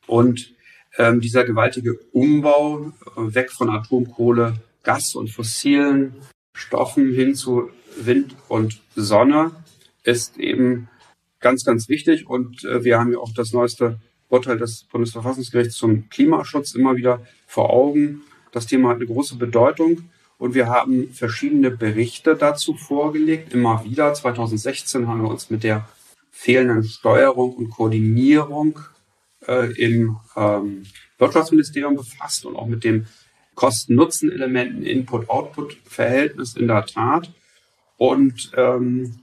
Und 0.07 0.53
ähm, 0.97 1.19
dieser 1.19 1.43
gewaltige 1.43 1.99
Umbau 2.13 2.93
äh, 3.17 3.35
weg 3.35 3.51
von 3.51 3.69
Atomkohle, 3.69 4.53
Gas 4.83 5.15
und 5.15 5.29
fossilen 5.29 6.15
Stoffen 6.53 7.13
hin 7.13 7.35
zu 7.35 7.71
Wind 7.97 8.37
und 8.47 8.79
Sonne 8.95 9.51
ist 10.03 10.37
eben 10.37 10.87
ganz, 11.41 11.65
ganz 11.65 11.89
wichtig. 11.89 12.25
Und 12.25 12.63
äh, 12.63 12.85
wir 12.85 12.99
haben 12.99 13.11
ja 13.11 13.17
auch 13.17 13.33
das 13.33 13.51
neueste 13.51 13.99
Urteil 14.29 14.57
des 14.57 14.85
Bundesverfassungsgerichts 14.85 15.75
zum 15.75 16.07
Klimaschutz 16.07 16.73
immer 16.73 16.95
wieder 16.95 17.27
vor 17.47 17.69
Augen. 17.71 18.21
Das 18.51 18.67
Thema 18.67 18.89
hat 18.89 18.97
eine 18.97 19.07
große 19.07 19.35
Bedeutung. 19.35 20.09
Und 20.37 20.55
wir 20.55 20.67
haben 20.67 21.13
verschiedene 21.13 21.69
Berichte 21.71 22.35
dazu 22.35 22.73
vorgelegt. 22.73 23.53
Immer 23.53 23.83
wieder. 23.85 24.13
2016 24.13 25.07
haben 25.07 25.21
wir 25.21 25.29
uns 25.29 25.49
mit 25.49 25.63
der 25.63 25.87
fehlenden 26.31 26.83
Steuerung 26.83 27.53
und 27.55 27.69
Koordinierung 27.69 28.79
äh, 29.47 29.71
im 29.73 30.17
ähm, 30.35 30.83
Wirtschaftsministerium 31.17 31.95
befasst 31.95 32.45
und 32.45 32.55
auch 32.55 32.65
mit 32.65 32.83
dem 32.83 33.05
Kosten-Nutzen-Elementen 33.55 34.81
Input-Output-Verhältnis 34.81 36.55
in 36.55 36.67
der 36.67 36.85
Tat. 36.85 37.31
Und 37.97 38.51
ähm, 38.55 39.19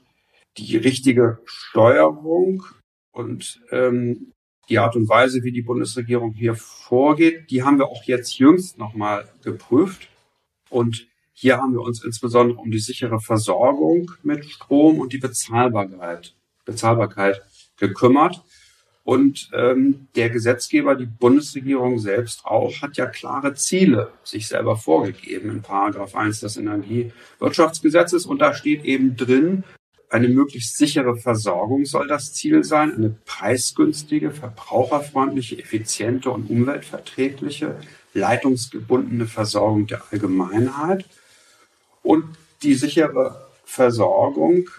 die 0.57 0.77
richtige 0.77 1.39
Steuerung 1.47 2.65
und 3.11 3.61
ähm, 3.71 4.33
die 4.69 4.79
Art 4.79 4.97
und 4.97 5.09
Weise, 5.09 5.43
wie 5.43 5.53
die 5.53 5.63
Bundesregierung 5.63 6.33
hier 6.33 6.55
vorgeht, 6.55 7.51
die 7.51 7.63
haben 7.63 7.79
wir 7.79 7.87
auch 7.87 8.05
jetzt 8.05 8.39
jüngst 8.39 8.79
nochmal 8.79 9.29
geprüft. 9.43 10.09
Und 10.69 11.07
hier 11.33 11.59
haben 11.59 11.73
wir 11.73 11.81
uns 11.81 12.05
insbesondere 12.05 12.59
um 12.59 12.71
die 12.71 12.79
sichere 12.79 13.21
Versorgung 13.21 14.11
mit 14.23 14.45
Strom 14.45 14.99
und 14.99 15.13
die 15.13 15.19
Bezahlbarkeit, 15.19 16.35
Bezahlbarkeit 16.65 17.43
gekümmert. 17.79 18.43
Und 19.05 19.49
ähm, 19.55 20.09
der 20.17 20.29
Gesetzgeber, 20.29 20.95
die 20.95 21.07
Bundesregierung 21.07 21.99
selbst 21.99 22.45
auch, 22.45 22.83
hat 22.83 22.99
ja 22.99 23.07
klare 23.07 23.55
Ziele 23.55 24.13
sich 24.23 24.49
selber 24.49 24.77
vorgegeben 24.77 25.49
in 25.49 25.63
Paragraph 25.63 26.15
1 26.15 26.41
des 26.41 26.59
Energiewirtschaftsgesetzes. 26.59 28.27
Und 28.27 28.41
da 28.41 28.53
steht 28.53 28.85
eben 28.85 29.17
drin, 29.17 29.65
eine 30.11 30.29
möglichst 30.29 30.77
sichere 30.77 31.17
Versorgung 31.17 31.85
soll 31.85 32.09
das 32.09 32.33
Ziel 32.33 32.65
sein, 32.65 32.95
eine 32.95 33.15
preisgünstige, 33.27 34.31
verbraucherfreundliche, 34.31 35.59
effiziente 35.59 36.31
und 36.31 36.49
umweltverträgliche, 36.49 37.77
leitungsgebundene 38.15 39.27
Versorgung 39.27 39.87
der 39.87 40.03
Allgemeinheit. 40.11 41.05
Und 42.03 42.25
die 42.63 42.75
sichere 42.75 43.49
Versorgung 43.65 44.71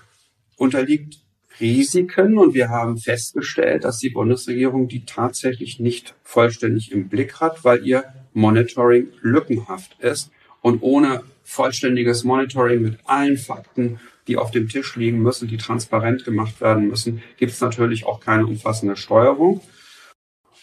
unterliegt 0.57 1.19
Risiken 1.59 2.37
und 2.37 2.53
wir 2.53 2.69
haben 2.69 2.97
festgestellt, 2.97 3.83
dass 3.83 3.99
die 3.99 4.09
Bundesregierung 4.09 4.87
die 4.87 5.05
tatsächlich 5.05 5.79
nicht 5.79 6.15
vollständig 6.23 6.91
im 6.91 7.09
Blick 7.09 7.39
hat, 7.39 7.63
weil 7.63 7.85
ihr 7.85 8.05
Monitoring 8.33 9.09
lückenhaft 9.21 9.99
ist 9.99 10.31
und 10.61 10.81
ohne 10.81 11.23
vollständiges 11.43 12.23
Monitoring 12.23 12.81
mit 12.81 12.99
allen 13.05 13.37
Fakten, 13.37 13.99
die 14.29 14.37
auf 14.37 14.51
dem 14.51 14.69
Tisch 14.69 14.95
liegen 14.95 15.21
müssen, 15.23 15.47
die 15.47 15.57
transparent 15.57 16.23
gemacht 16.23 16.61
werden 16.61 16.87
müssen, 16.87 17.23
gibt 17.37 17.51
es 17.51 17.59
natürlich 17.59 18.05
auch 18.05 18.19
keine 18.19 18.45
umfassende 18.45 18.95
Steuerung. 18.95 19.61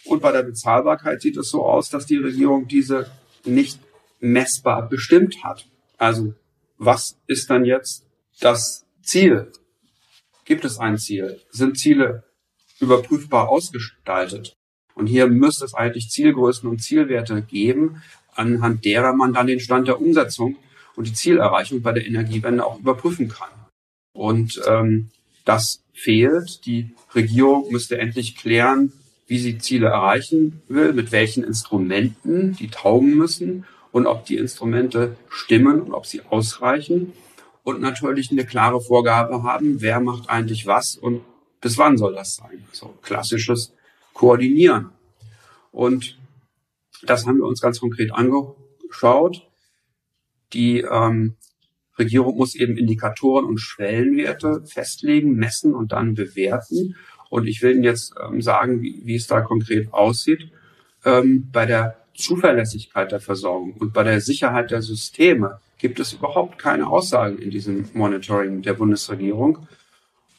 Und 0.05 0.23
bei 0.23 0.31
der 0.31 0.45
Bezahlbarkeit 0.45 1.21
sieht 1.21 1.37
es 1.37 1.51
so 1.51 1.67
aus, 1.67 1.91
dass 1.91 2.07
die 2.07 2.17
Regierung 2.17 2.69
diese 2.69 3.11
nicht 3.45 3.81
messbar 4.21 4.89
bestimmt 4.89 5.43
hat. 5.43 5.67
Also 5.99 6.35
was 6.79 7.19
ist 7.27 7.51
dann 7.51 7.65
jetzt 7.65 8.07
das 8.39 8.87
Ziel? 9.03 9.51
Gibt 10.45 10.65
es 10.65 10.79
ein 10.79 10.97
Ziel? 10.97 11.41
Sind 11.51 11.77
Ziele 11.77 12.23
überprüfbar 12.79 13.49
ausgestaltet? 13.49 14.55
Und 14.95 15.09
hier 15.09 15.27
müsste 15.27 15.65
es 15.65 15.75
eigentlich 15.75 16.09
Zielgrößen 16.11 16.69
und 16.69 16.83
Zielwerte 16.83 17.43
geben, 17.43 18.01
anhand 18.33 18.85
derer 18.85 19.13
man 19.13 19.33
dann 19.33 19.49
den 19.49 19.61
Stand 19.61 19.89
der 19.89 20.01
Umsetzung 20.01 20.57
und 20.97 21.07
die 21.07 21.13
Zielerreichung 21.13 21.83
bei 21.83 21.93
der 21.93 22.07
Energiewende 22.07 22.65
auch 22.65 22.79
überprüfen 22.79 23.29
kann. 23.29 23.51
Und 24.13 24.61
ähm, 24.67 25.11
das 25.45 25.83
fehlt. 25.93 26.67
Die 26.67 26.91
Regierung 27.15 27.71
müsste 27.71 27.99
endlich 27.99 28.37
klären, 28.37 28.93
wie 29.27 29.39
sie 29.39 29.59
Ziele 29.59 29.89
erreichen 29.89 30.63
will, 30.69 30.93
mit 30.93 31.13
welchen 31.13 31.45
Instrumenten 31.45 32.55
die 32.57 32.69
taugen 32.69 33.15
müssen 33.15 33.65
und 33.93 34.07
ob 34.07 34.25
die 34.27 34.37
Instrumente 34.37 35.17
stimmen 35.29 35.81
und 35.83 35.95
ob 35.95 36.07
sie 36.07 36.23
ausreichen. 36.23 37.13
Und 37.63 37.81
natürlich 37.81 38.31
eine 38.31 38.45
klare 38.45 38.81
Vorgabe 38.81 39.43
haben, 39.43 39.81
wer 39.81 40.01
macht 40.01 40.31
eigentlich 40.31 40.67
was 40.67 40.97
und 40.97 41.23
bis 41.61 41.79
wann 41.79 41.99
soll 41.99 42.15
das 42.15 42.37
sein. 42.37 42.65
Also 42.71 42.95
klassisches 43.03 43.73
Koordinieren. 44.13 44.91
Und 45.73 46.19
das 47.03 47.27
haben 47.27 47.39
wir 47.39 47.47
uns 47.47 47.61
ganz 47.61 47.81
konkret 47.81 48.13
angeschaut. 48.13 49.47
Die 50.53 50.81
ähm, 50.81 51.37
Regierung 51.99 52.37
muss 52.37 52.55
eben 52.55 52.77
Indikatoren 52.77 53.47
und 53.47 53.59
Schwellenwerte 53.59 54.63
festlegen, 54.67 55.35
messen 55.35 55.75
und 55.75 55.93
dann 55.93 56.15
bewerten. 56.15 56.97
Und 57.31 57.47
ich 57.47 57.63
will 57.63 57.73
Ihnen 57.73 57.85
jetzt 57.85 58.15
ähm, 58.23 58.43
sagen, 58.43 58.83
wie, 58.83 59.03
wie 59.05 59.17
es 59.17 59.27
da 59.27 59.41
konkret 59.41 59.93
aussieht. 59.93 60.51
Ähm, 61.05 61.49
bei 61.51 61.67
der 61.67 61.97
Zuverlässigkeit 62.15 63.13
der 63.13 63.21
Versorgung 63.21 63.75
und 63.75 63.93
bei 63.93 64.03
der 64.03 64.21
Sicherheit 64.21 64.71
der 64.71 64.83
Systeme 64.83 65.61
gibt 65.79 66.01
es 66.01 66.15
überhaupt 66.15 66.59
keine 66.59 66.87
Aussagen 66.87 67.39
in 67.39 67.51
diesem 67.51 67.89
Monitoring 67.93 68.63
der 68.63 68.75
Bundesregierung. 68.75 69.67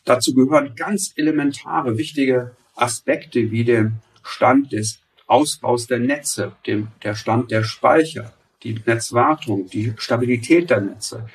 Dazu 0.06 0.34
gehören 0.34 0.74
ganz 0.76 1.14
elementare, 1.16 1.98
wichtige 1.98 2.56
Aspekte 2.76 3.52
wie 3.52 3.64
der 3.64 3.92
Stand 4.24 4.72
des 4.72 5.00
Ausbaus 5.28 5.88
der 5.88 6.00
Netze, 6.00 6.54
dem, 6.66 6.88
der 7.04 7.16
Stand 7.16 7.52
der 7.52 7.64
Speicher, 7.64 8.34
die 8.64 8.80
Netzwartung, 8.86 9.68
die 9.68 9.94
Stabilität 9.98 10.70
der 10.70 10.82
Netze, 10.82 11.28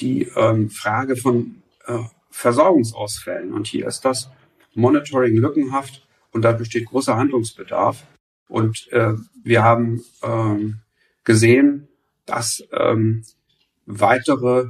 die 0.00 0.28
ähm, 0.36 0.70
Frage 0.70 1.16
von 1.16 1.62
äh, 1.86 1.98
Versorgungsausfällen. 2.30 3.52
Und 3.52 3.66
hier 3.66 3.86
ist 3.86 4.04
das 4.04 4.30
Monitoring 4.74 5.36
lückenhaft 5.36 6.06
und 6.32 6.42
da 6.42 6.52
besteht 6.52 6.86
großer 6.86 7.16
Handlungsbedarf. 7.16 8.06
Und 8.48 8.88
äh, 8.92 9.14
wir 9.42 9.62
haben 9.62 10.02
ähm, 10.22 10.80
gesehen, 11.24 11.88
dass 12.26 12.62
ähm, 12.72 13.24
weitere 13.86 14.66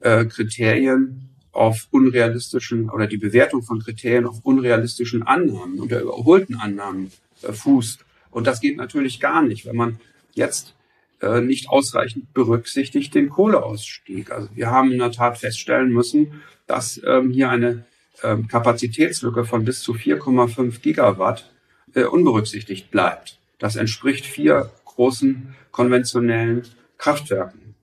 äh, 0.00 0.24
Kriterien 0.26 1.30
auf 1.52 1.88
unrealistischen 1.90 2.90
oder 2.90 3.06
die 3.06 3.16
Bewertung 3.16 3.62
von 3.62 3.80
Kriterien 3.80 4.26
auf 4.26 4.40
unrealistischen 4.44 5.22
Annahmen 5.22 5.80
oder 5.80 6.00
überholten 6.00 6.56
Annahmen 6.56 7.12
äh, 7.42 7.52
fußt. 7.52 8.04
Und 8.30 8.46
das 8.46 8.60
geht 8.60 8.76
natürlich 8.76 9.18
gar 9.20 9.42
nicht, 9.42 9.66
wenn 9.66 9.76
man 9.76 10.00
jetzt 10.32 10.74
äh, 11.20 11.40
nicht 11.40 11.68
ausreichend 11.68 12.32
berücksichtigt 12.32 13.14
den 13.14 13.28
Kohleausstieg. 13.28 14.30
Also 14.30 14.48
wir 14.54 14.70
haben 14.70 14.92
in 14.92 14.98
der 14.98 15.12
Tat 15.12 15.38
feststellen 15.38 15.92
müssen, 15.92 16.42
dass 16.66 17.00
ähm, 17.04 17.30
hier 17.30 17.50
eine 17.50 17.84
ähm, 18.22 18.48
Kapazitätslücke 18.48 19.44
von 19.44 19.64
bis 19.64 19.80
zu 19.80 19.92
4,5 19.92 20.80
Gigawatt 20.80 21.50
äh, 21.94 22.04
unberücksichtigt 22.04 22.90
bleibt. 22.90 23.38
Das 23.58 23.76
entspricht 23.76 24.24
vier 24.24 24.70
großen 24.84 25.54
konventionellen 25.70 26.62
Kraftwerken. 26.98 27.74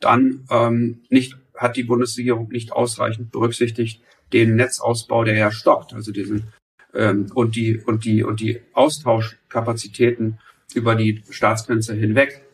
Dann 0.00 0.46
ähm, 0.50 1.02
nicht, 1.10 1.36
hat 1.54 1.76
die 1.76 1.84
Bundesregierung 1.84 2.48
nicht 2.48 2.72
ausreichend 2.72 3.32
berücksichtigt 3.32 4.02
den 4.32 4.56
Netzausbau, 4.56 5.24
der 5.24 5.36
ja 5.36 5.50
stockt, 5.50 5.94
also 5.94 6.12
diesen 6.12 6.52
ähm, 6.94 7.30
und 7.34 7.56
die 7.56 7.78
und 7.78 8.04
die 8.04 8.22
und 8.24 8.40
die 8.40 8.60
Austauschkapazitäten 8.72 10.38
über 10.74 10.94
die 10.94 11.22
Staatsgrenze 11.30 11.94
hinweg. 11.94 12.45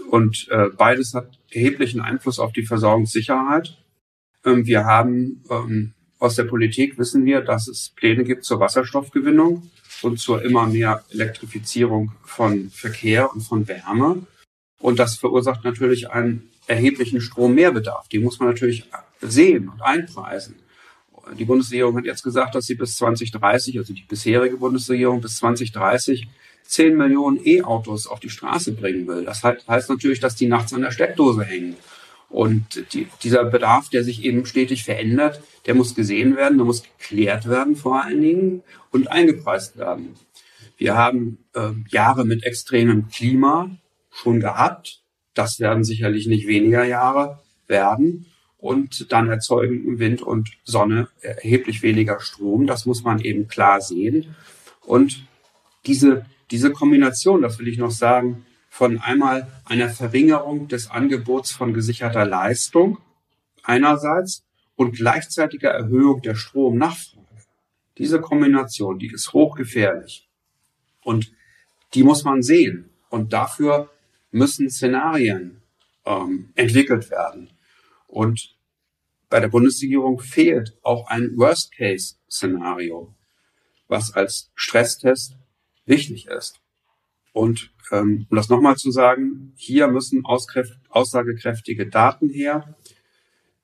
Und 0.00 0.48
äh, 0.50 0.68
beides 0.76 1.14
hat 1.14 1.38
erheblichen 1.50 2.00
Einfluss 2.00 2.38
auf 2.38 2.52
die 2.52 2.64
Versorgungssicherheit. 2.64 3.78
Ähm, 4.44 4.66
wir 4.66 4.84
haben 4.84 5.42
ähm, 5.50 5.94
aus 6.18 6.34
der 6.34 6.44
Politik 6.44 6.98
wissen 6.98 7.24
wir, 7.24 7.42
dass 7.42 7.68
es 7.68 7.90
Pläne 7.90 8.24
gibt 8.24 8.44
zur 8.44 8.60
Wasserstoffgewinnung 8.60 9.70
und 10.02 10.18
zur 10.18 10.42
immer 10.42 10.66
mehr 10.66 11.04
Elektrifizierung 11.10 12.12
von 12.24 12.70
Verkehr 12.70 13.32
und 13.32 13.42
von 13.42 13.68
Wärme. 13.68 14.26
Und 14.80 14.98
das 14.98 15.16
verursacht 15.16 15.64
natürlich 15.64 16.10
einen 16.10 16.50
erheblichen 16.66 17.20
Strommehrbedarf. 17.20 18.08
Die 18.08 18.18
muss 18.18 18.38
man 18.38 18.48
natürlich 18.48 18.88
sehen 19.20 19.68
und 19.68 19.80
einpreisen. 19.82 20.56
Die 21.38 21.44
Bundesregierung 21.44 21.96
hat 21.96 22.04
jetzt 22.04 22.22
gesagt, 22.22 22.54
dass 22.54 22.66
sie 22.66 22.74
bis 22.74 22.96
2030, 22.96 23.78
also 23.78 23.92
die 23.92 24.04
bisherige 24.08 24.56
Bundesregierung 24.56 25.20
bis 25.20 25.36
2030 25.38 26.28
10 26.68 26.96
Millionen 26.96 27.40
E-Autos 27.42 28.06
auf 28.06 28.20
die 28.20 28.28
Straße 28.28 28.72
bringen 28.72 29.06
will. 29.06 29.24
Das 29.24 29.42
heißt 29.42 29.88
natürlich, 29.88 30.20
dass 30.20 30.36
die 30.36 30.48
nachts 30.48 30.74
an 30.74 30.82
der 30.82 30.90
Steckdose 30.90 31.42
hängen. 31.44 31.76
Und 32.28 32.92
die, 32.92 33.08
dieser 33.22 33.44
Bedarf, 33.44 33.88
der 33.88 34.04
sich 34.04 34.22
eben 34.22 34.44
stetig 34.44 34.84
verändert, 34.84 35.40
der 35.64 35.74
muss 35.74 35.94
gesehen 35.94 36.36
werden, 36.36 36.58
der 36.58 36.66
muss 36.66 36.82
geklärt 36.82 37.48
werden 37.48 37.74
vor 37.74 38.04
allen 38.04 38.20
Dingen 38.20 38.62
und 38.90 39.10
eingepreist 39.10 39.78
werden. 39.78 40.14
Wir 40.76 40.94
haben 40.94 41.38
äh, 41.54 41.70
Jahre 41.88 42.26
mit 42.26 42.44
extremem 42.44 43.08
Klima 43.08 43.70
schon 44.10 44.40
gehabt. 44.40 45.00
Das 45.32 45.60
werden 45.60 45.84
sicherlich 45.84 46.26
nicht 46.26 46.46
weniger 46.46 46.84
Jahre 46.84 47.40
werden. 47.66 48.26
Und 48.58 49.10
dann 49.10 49.30
erzeugen 49.30 49.98
Wind 49.98 50.20
und 50.20 50.50
Sonne 50.64 51.08
erheblich 51.22 51.82
weniger 51.82 52.20
Strom. 52.20 52.66
Das 52.66 52.84
muss 52.84 53.04
man 53.04 53.20
eben 53.20 53.48
klar 53.48 53.80
sehen. 53.80 54.34
Und 54.84 55.24
diese, 55.86 56.26
diese 56.50 56.72
Kombination, 56.72 57.42
das 57.42 57.58
will 57.58 57.68
ich 57.68 57.78
noch 57.78 57.90
sagen, 57.90 58.46
von 58.68 58.98
einmal 58.98 59.50
einer 59.64 59.88
Verringerung 59.88 60.68
des 60.68 60.90
Angebots 60.90 61.52
von 61.52 61.74
gesicherter 61.74 62.24
Leistung 62.24 62.98
einerseits 63.62 64.44
und 64.76 64.96
gleichzeitiger 64.96 65.70
Erhöhung 65.70 66.22
der 66.22 66.34
Stromnachfrage. 66.34 67.26
Diese 67.98 68.20
Kombination, 68.20 68.98
die 68.98 69.12
ist 69.12 69.32
hochgefährlich. 69.32 70.28
Und 71.02 71.32
die 71.94 72.04
muss 72.04 72.24
man 72.24 72.42
sehen. 72.42 72.90
Und 73.08 73.32
dafür 73.32 73.90
müssen 74.30 74.70
Szenarien 74.70 75.62
ähm, 76.04 76.50
entwickelt 76.54 77.10
werden. 77.10 77.50
Und 78.06 78.54
bei 79.28 79.40
der 79.40 79.48
Bundesregierung 79.48 80.20
fehlt 80.20 80.78
auch 80.82 81.08
ein 81.08 81.36
Worst-Case-Szenario, 81.36 83.14
was 83.88 84.12
als 84.12 84.50
Stresstest 84.54 85.36
wichtig 85.88 86.26
ist. 86.26 86.60
Und 87.32 87.72
ähm, 87.90 88.26
um 88.30 88.36
das 88.36 88.48
nochmal 88.48 88.76
zu 88.76 88.90
sagen, 88.90 89.52
hier 89.56 89.88
müssen 89.88 90.24
aussagekräftige 90.24 91.88
Daten 91.88 92.28
her, 92.28 92.76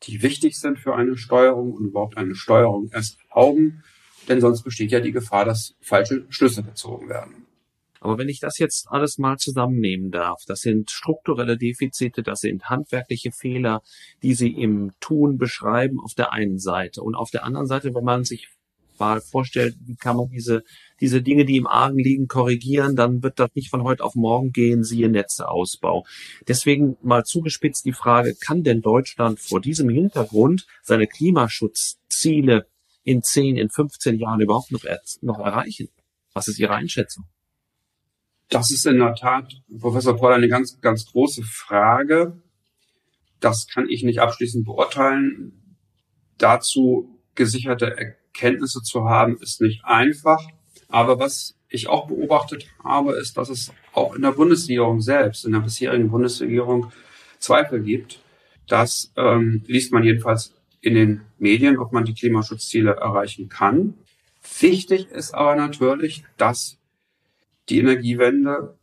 die 0.04 0.22
wichtig 0.22 0.58
sind 0.58 0.78
für 0.78 0.94
eine 0.94 1.16
Steuerung 1.16 1.72
und 1.72 1.86
überhaupt 1.86 2.16
eine 2.16 2.34
Steuerung 2.34 2.90
erst 2.92 3.18
erlauben, 3.30 3.82
denn 4.28 4.40
sonst 4.40 4.62
besteht 4.62 4.90
ja 4.90 5.00
die 5.00 5.12
Gefahr, 5.12 5.44
dass 5.44 5.74
falsche 5.80 6.26
Schlüsse 6.28 6.62
gezogen 6.62 7.08
werden. 7.08 7.46
Aber 8.00 8.18
wenn 8.18 8.28
ich 8.28 8.38
das 8.38 8.58
jetzt 8.58 8.90
alles 8.90 9.16
mal 9.16 9.38
zusammennehmen 9.38 10.10
darf, 10.10 10.42
das 10.46 10.60
sind 10.60 10.90
strukturelle 10.90 11.56
Defizite, 11.56 12.22
das 12.22 12.40
sind 12.40 12.68
handwerkliche 12.68 13.32
Fehler, 13.32 13.80
die 14.22 14.34
Sie 14.34 14.50
im 14.50 14.92
Tun 15.00 15.38
beschreiben 15.38 15.98
auf 16.00 16.12
der 16.12 16.32
einen 16.32 16.58
Seite. 16.58 17.02
Und 17.02 17.14
auf 17.14 17.30
der 17.30 17.44
anderen 17.44 17.66
Seite, 17.66 17.94
wenn 17.94 18.04
man 18.04 18.24
sich 18.24 18.48
mal 18.98 19.20
vorstellt, 19.20 19.76
wie 19.86 19.96
kann 19.96 20.16
man 20.16 20.28
diese, 20.30 20.62
diese 21.00 21.22
Dinge, 21.22 21.44
die 21.44 21.56
im 21.56 21.66
Argen 21.66 21.98
liegen, 21.98 22.28
korrigieren, 22.28 22.96
dann 22.96 23.22
wird 23.22 23.38
das 23.38 23.50
nicht 23.54 23.70
von 23.70 23.82
heute 23.82 24.04
auf 24.04 24.14
morgen 24.14 24.52
gehen, 24.52 24.84
siehe 24.84 25.08
Netzeausbau. 25.08 26.04
Deswegen 26.48 26.96
mal 27.02 27.24
zugespitzt 27.24 27.84
die 27.84 27.92
Frage, 27.92 28.34
kann 28.34 28.62
denn 28.62 28.80
Deutschland 28.80 29.40
vor 29.40 29.60
diesem 29.60 29.88
Hintergrund 29.88 30.66
seine 30.82 31.06
Klimaschutzziele 31.06 32.66
in 33.02 33.22
10, 33.22 33.56
in 33.56 33.68
15 33.68 34.18
Jahren 34.18 34.40
überhaupt 34.40 34.72
noch, 34.72 34.84
noch 35.20 35.38
erreichen? 35.38 35.88
Was 36.32 36.48
ist 36.48 36.58
Ihre 36.58 36.74
Einschätzung? 36.74 37.24
Das 38.48 38.70
ist 38.70 38.86
in 38.86 38.98
der 38.98 39.14
Tat, 39.14 39.52
Professor 39.80 40.16
Paul, 40.16 40.32
eine 40.32 40.48
ganz, 40.48 40.80
ganz 40.80 41.06
große 41.06 41.42
Frage. 41.42 42.42
Das 43.40 43.66
kann 43.66 43.88
ich 43.88 44.02
nicht 44.02 44.20
abschließend 44.20 44.64
beurteilen. 44.64 45.78
Dazu 46.38 47.20
gesicherte 47.34 47.96
Erkenntnisse 48.34 48.82
zu 48.82 49.04
haben, 49.08 49.36
ist 49.38 49.60
nicht 49.60 49.84
einfach. 49.84 50.40
Aber 50.88 51.18
was 51.18 51.56
ich 51.68 51.88
auch 51.88 52.08
beobachtet 52.08 52.66
habe, 52.82 53.14
ist, 53.14 53.36
dass 53.36 53.48
es 53.48 53.72
auch 53.92 54.14
in 54.14 54.22
der 54.22 54.32
Bundesregierung 54.32 55.00
selbst, 55.00 55.44
in 55.44 55.52
der 55.52 55.60
bisherigen 55.60 56.10
Bundesregierung 56.10 56.92
Zweifel 57.38 57.82
gibt. 57.82 58.20
Das 58.66 59.12
ähm, 59.16 59.62
liest 59.66 59.92
man 59.92 60.02
jedenfalls 60.02 60.54
in 60.80 60.94
den 60.94 61.20
Medien, 61.38 61.78
ob 61.78 61.92
man 61.92 62.04
die 62.04 62.14
Klimaschutzziele 62.14 62.92
erreichen 62.92 63.48
kann. 63.48 63.94
Wichtig 64.60 65.10
ist 65.10 65.34
aber 65.34 65.56
natürlich, 65.56 66.24
dass 66.36 66.78
die 67.68 67.78
Energiewende 67.78 68.76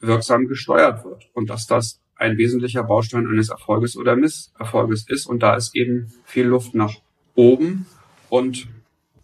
wirksam 0.00 0.46
gesteuert 0.46 1.04
wird 1.04 1.28
und 1.32 1.50
dass 1.50 1.66
das 1.66 2.00
ein 2.16 2.36
wesentlicher 2.38 2.84
Baustein 2.84 3.26
eines 3.26 3.48
Erfolges 3.48 3.96
oder 3.96 4.16
Misserfolges 4.16 5.08
ist. 5.08 5.26
Und 5.26 5.42
da 5.42 5.56
ist 5.56 5.74
eben 5.74 6.12
viel 6.24 6.46
Luft 6.46 6.74
nach 6.74 6.94
oben. 7.34 7.86
Und 8.28 8.68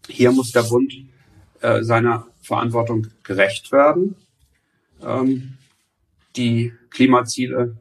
hier 0.09 0.33
muss 0.33 0.53
der 0.53 0.63
Bund 0.63 0.93
äh, 1.61 1.83
seiner 1.83 2.27
Verantwortung 2.43 3.09
gerecht 3.23 3.73
werden, 3.73 4.17
ähm, 5.03 5.59
die 6.37 6.73
Klimaziele 6.91 7.77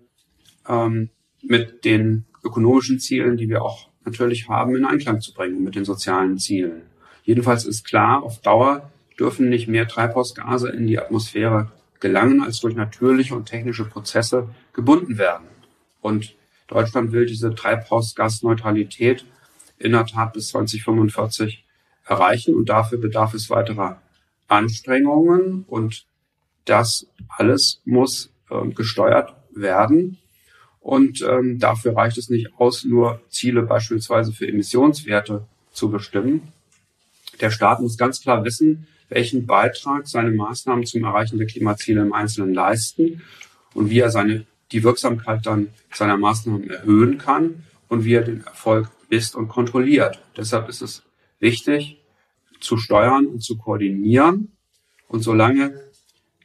ähm, 0.67 1.09
mit 1.41 1.85
den 1.85 2.25
ökonomischen 2.43 2.99
Zielen, 2.99 3.37
die 3.37 3.49
wir 3.49 3.63
auch 3.63 3.89
natürlich 4.03 4.47
haben, 4.47 4.75
in 4.75 4.85
Einklang 4.85 5.21
zu 5.21 5.33
bringen, 5.33 5.63
mit 5.63 5.75
den 5.75 5.85
sozialen 5.85 6.37
Zielen. 6.37 6.83
Jedenfalls 7.23 7.65
ist 7.65 7.85
klar, 7.85 8.23
auf 8.23 8.41
Dauer 8.41 8.89
dürfen 9.19 9.49
nicht 9.49 9.67
mehr 9.67 9.87
Treibhausgase 9.87 10.69
in 10.69 10.87
die 10.87 10.99
Atmosphäre 10.99 11.71
gelangen, 11.99 12.41
als 12.41 12.59
durch 12.59 12.75
natürliche 12.75 13.35
und 13.35 13.45
technische 13.45 13.85
Prozesse 13.85 14.49
gebunden 14.73 15.17
werden. 15.17 15.47
Und 16.01 16.35
Deutschland 16.67 17.11
will 17.11 17.25
diese 17.25 17.53
Treibhausgasneutralität 17.55 19.25
in 19.79 19.91
der 19.93 20.05
Tat 20.05 20.33
bis 20.33 20.49
2045 20.49 21.65
erreichen 22.07 22.55
und 22.55 22.69
dafür 22.69 22.99
bedarf 22.99 23.33
es 23.33 23.49
weiterer 23.49 24.01
Anstrengungen 24.47 25.65
und 25.67 26.05
das 26.65 27.07
alles 27.29 27.81
muss 27.85 28.31
äh, 28.49 28.67
gesteuert 28.69 29.35
werden. 29.51 30.17
Und 30.79 31.21
ähm, 31.21 31.59
dafür 31.59 31.95
reicht 31.95 32.17
es 32.17 32.29
nicht 32.29 32.53
aus, 32.57 32.85
nur 32.85 33.21
Ziele 33.29 33.63
beispielsweise 33.63 34.31
für 34.31 34.47
Emissionswerte 34.47 35.45
zu 35.71 35.91
bestimmen. 35.91 36.53
Der 37.41 37.51
Staat 37.51 37.81
muss 37.81 37.97
ganz 37.97 38.21
klar 38.21 38.45
wissen, 38.45 38.87
welchen 39.09 39.45
Beitrag 39.45 40.07
seine 40.07 40.31
Maßnahmen 40.31 40.85
zum 40.85 41.03
Erreichen 41.03 41.37
der 41.37 41.47
Klimaziele 41.47 42.01
im 42.01 42.13
Einzelnen 42.13 42.53
leisten 42.53 43.21
und 43.73 43.89
wie 43.89 43.99
er 43.99 44.09
seine, 44.09 44.45
die 44.71 44.83
Wirksamkeit 44.83 45.45
dann 45.45 45.69
seiner 45.93 46.17
Maßnahmen 46.17 46.69
erhöhen 46.69 47.17
kann 47.17 47.63
und 47.89 48.05
wie 48.05 48.13
er 48.13 48.23
den 48.23 48.43
Erfolg 48.45 48.89
misst 49.09 49.35
und 49.35 49.47
kontrolliert. 49.47 50.21
Deshalb 50.35 50.67
ist 50.69 50.81
es 50.81 51.03
wichtig, 51.39 52.03
zu 52.59 52.77
steuern 52.77 53.27
und 53.27 53.41
zu 53.41 53.57
koordinieren. 53.57 54.57
Und 55.07 55.21
solange 55.21 55.79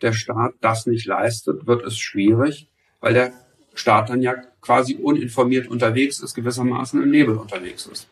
der 0.02 0.12
Staat 0.12 0.54
das 0.60 0.86
nicht 0.86 1.06
leistet, 1.06 1.66
wird 1.66 1.84
es 1.84 1.98
schwierig, 1.98 2.68
weil 3.00 3.14
der 3.14 3.32
Staat 3.74 4.10
dann 4.10 4.22
ja 4.22 4.34
quasi 4.60 4.94
uninformiert 4.96 5.68
unterwegs 5.68 6.20
ist, 6.20 6.34
gewissermaßen 6.34 7.02
im 7.02 7.10
Nebel 7.10 7.36
unterwegs 7.36 7.86
ist. 7.86 8.08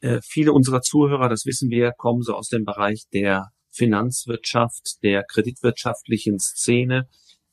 Äh, 0.00 0.20
viele 0.22 0.52
unserer 0.52 0.82
Zuhörer, 0.82 1.28
das 1.28 1.46
wissen 1.46 1.70
wir, 1.70 1.92
kommen 1.92 2.22
so 2.22 2.34
aus 2.34 2.48
dem 2.48 2.64
Bereich 2.64 3.04
der 3.12 3.52
Finanzwirtschaft, 3.70 5.02
der 5.02 5.24
kreditwirtschaftlichen 5.24 6.38
Szene. 6.38 7.08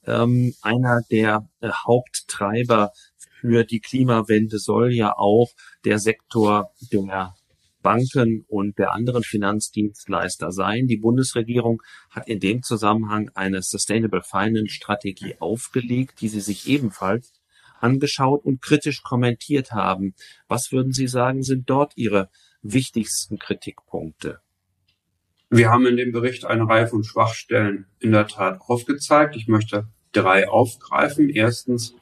Ähm, 0.06 0.54
einer 0.62 1.02
der 1.12 1.48
äh, 1.62 1.69
Haupttreiber 1.69 2.91
für 3.39 3.63
die 3.63 3.80
Klimawende 3.80 4.58
soll 4.58 4.93
ja 4.93 5.13
auch 5.15 5.50
der 5.86 6.00
Sektor 6.00 6.72
der 6.91 7.36
Banken 7.82 8.46
und 8.48 8.78
der 8.78 8.94
anderen 8.94 9.24
Finanzdienstleister 9.24 10.52
sein. 10.52 10.88
Die 10.88 10.98
Bundesregierung 10.98 11.82
hat 12.10 12.28
in 12.28 12.39
dem 12.39 12.63
Zusammenhang 12.63 13.32
eine 13.34 13.62
Sustainable 13.62 14.22
Finance 14.22 14.74
Strategie 14.74 15.36
aufgelegt, 15.39 16.22
die 16.22 16.30
sie 16.30 16.42
sich 16.42 16.68
ebenfalls 16.68 17.34
angeschaut 17.80 18.44
und 18.44 18.62
kritisch 18.62 19.02
kommentiert 19.04 19.72
haben. 19.72 20.13
Was 20.48 20.72
würden 20.72 20.92
Sie 20.92 21.08
sagen, 21.08 21.44
sind 21.44 21.70
dort 21.70 21.94
Ihre 21.96 22.30
wichtigsten 22.62 23.39
Kritikpunkte? 23.39 24.39
Wir 25.50 25.70
haben 25.70 25.88
in 25.88 25.98
dem 25.98 26.12
Bericht 26.12 26.46
eine 26.46 26.68
Reihe 26.68 26.88
von 26.88 27.04
Schwachstellen 27.04 27.88
in 28.00 28.12
der 28.12 28.28
Tat 28.28 28.62
aufgezeigt. 28.62 29.36
Ich 29.36 29.48
möchte 29.48 29.88
drei 30.12 30.48
aufgreifen. 30.48 31.30
Erstens, 31.30 31.96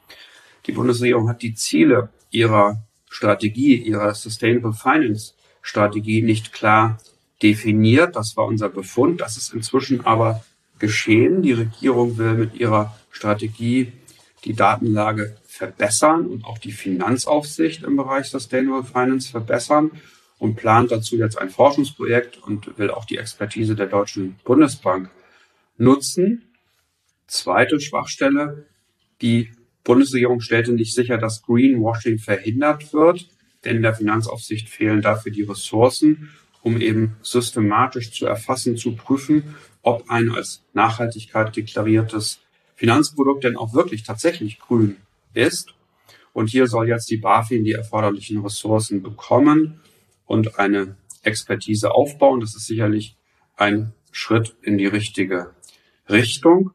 die 0.66 0.72
Bundesregierung 0.72 1.28
hat 1.28 1.42
die 1.42 1.54
Ziele 1.54 2.10
ihrer 2.30 2.86
Strategie, 3.08 3.76
ihrer 3.76 4.14
Sustainable 4.14 4.74
Finance 4.74 5.32
Strategie 5.68 6.22
nicht 6.22 6.54
klar 6.54 6.98
definiert. 7.42 8.16
Das 8.16 8.36
war 8.38 8.46
unser 8.46 8.70
Befund. 8.70 9.20
Das 9.20 9.36
ist 9.36 9.52
inzwischen 9.52 10.06
aber 10.06 10.42
geschehen. 10.78 11.42
Die 11.42 11.52
Regierung 11.52 12.16
will 12.16 12.34
mit 12.34 12.54
ihrer 12.54 12.96
Strategie 13.10 13.92
die 14.44 14.54
Datenlage 14.54 15.36
verbessern 15.46 16.26
und 16.26 16.46
auch 16.46 16.56
die 16.56 16.72
Finanzaufsicht 16.72 17.82
im 17.82 17.96
Bereich 17.96 18.30
Sustainable 18.30 18.82
Finance 18.82 19.30
verbessern 19.30 19.90
und 20.38 20.56
plant 20.56 20.90
dazu 20.90 21.16
jetzt 21.16 21.36
ein 21.36 21.50
Forschungsprojekt 21.50 22.42
und 22.42 22.78
will 22.78 22.90
auch 22.90 23.04
die 23.04 23.18
Expertise 23.18 23.74
der 23.74 23.88
Deutschen 23.88 24.36
Bundesbank 24.44 25.10
nutzen. 25.76 26.44
Zweite 27.26 27.78
Schwachstelle, 27.78 28.66
die 29.20 29.50
Bundesregierung 29.84 30.40
stellte 30.40 30.72
nicht 30.72 30.94
sicher, 30.94 31.18
dass 31.18 31.42
Greenwashing 31.42 32.18
verhindert 32.18 32.94
wird, 32.94 33.28
denn 33.68 33.82
der 33.82 33.94
Finanzaufsicht 33.94 34.68
fehlen 34.68 35.02
dafür 35.02 35.32
die 35.32 35.42
Ressourcen, 35.42 36.30
um 36.62 36.80
eben 36.80 37.16
systematisch 37.22 38.10
zu 38.12 38.26
erfassen, 38.26 38.76
zu 38.76 38.96
prüfen, 38.96 39.54
ob 39.82 40.10
ein 40.10 40.30
als 40.30 40.64
Nachhaltigkeit 40.72 41.54
deklariertes 41.54 42.40
Finanzprodukt 42.74 43.44
denn 43.44 43.56
auch 43.56 43.74
wirklich 43.74 44.02
tatsächlich 44.02 44.58
grün 44.58 44.96
ist. 45.34 45.74
Und 46.32 46.48
hier 46.48 46.66
soll 46.66 46.88
jetzt 46.88 47.10
die 47.10 47.16
BaFin 47.16 47.64
die 47.64 47.72
erforderlichen 47.72 48.40
Ressourcen 48.40 49.02
bekommen 49.02 49.80
und 50.26 50.58
eine 50.58 50.96
Expertise 51.22 51.92
aufbauen. 51.92 52.40
Das 52.40 52.54
ist 52.54 52.66
sicherlich 52.66 53.16
ein 53.56 53.92
Schritt 54.12 54.56
in 54.62 54.78
die 54.78 54.86
richtige 54.86 55.50
Richtung. 56.08 56.72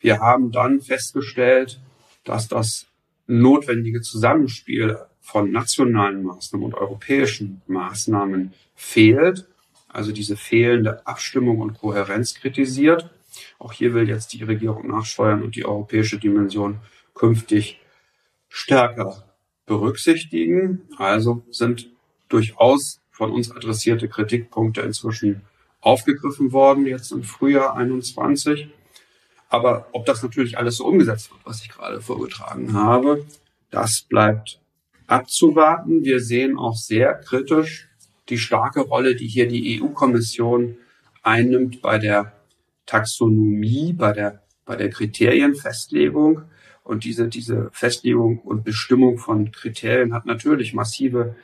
Wir 0.00 0.18
haben 0.20 0.52
dann 0.52 0.80
festgestellt, 0.80 1.80
dass 2.24 2.48
das 2.48 2.86
notwendige 3.26 4.00
Zusammenspiel 4.00 4.98
von 5.24 5.50
nationalen 5.50 6.22
Maßnahmen 6.22 6.66
und 6.66 6.74
europäischen 6.74 7.62
Maßnahmen 7.66 8.52
fehlt. 8.76 9.48
Also 9.88 10.12
diese 10.12 10.36
fehlende 10.36 11.04
Abstimmung 11.06 11.60
und 11.60 11.78
Kohärenz 11.78 12.34
kritisiert. 12.34 13.10
Auch 13.58 13.72
hier 13.72 13.94
will 13.94 14.06
jetzt 14.06 14.34
die 14.34 14.44
Regierung 14.44 14.86
nachsteuern 14.86 15.42
und 15.42 15.56
die 15.56 15.64
europäische 15.64 16.18
Dimension 16.18 16.80
künftig 17.14 17.80
stärker 18.50 19.24
berücksichtigen. 19.64 20.82
Also 20.98 21.42
sind 21.50 21.90
durchaus 22.28 23.00
von 23.10 23.32
uns 23.32 23.50
adressierte 23.50 24.08
Kritikpunkte 24.08 24.82
inzwischen 24.82 25.40
aufgegriffen 25.80 26.52
worden, 26.52 26.84
jetzt 26.84 27.12
im 27.12 27.22
Frühjahr 27.22 27.76
21. 27.76 28.68
Aber 29.48 29.88
ob 29.92 30.04
das 30.04 30.22
natürlich 30.22 30.58
alles 30.58 30.76
so 30.76 30.86
umgesetzt 30.86 31.30
wird, 31.30 31.40
was 31.44 31.62
ich 31.62 31.70
gerade 31.70 32.02
vorgetragen 32.02 32.74
habe, 32.74 33.24
das 33.70 34.02
bleibt 34.02 34.60
abzuwarten. 35.06 36.04
Wir 36.04 36.20
sehen 36.20 36.58
auch 36.58 36.76
sehr 36.76 37.14
kritisch 37.14 37.88
die 38.28 38.38
starke 38.38 38.80
Rolle, 38.80 39.16
die 39.16 39.26
hier 39.26 39.48
die 39.48 39.80
EU-Kommission 39.80 40.76
einnimmt 41.22 41.82
bei 41.82 41.98
der 41.98 42.32
Taxonomie, 42.86 43.92
bei 43.92 44.12
der, 44.12 44.42
bei 44.64 44.76
der 44.76 44.90
Kriterienfestlegung. 44.90 46.42
Und 46.82 47.04
diese, 47.04 47.28
diese 47.28 47.70
Festlegung 47.72 48.38
und 48.40 48.64
Bestimmung 48.64 49.18
von 49.18 49.52
Kriterien 49.52 50.12
hat 50.12 50.26
natürlich 50.26 50.74
massive 50.74 51.34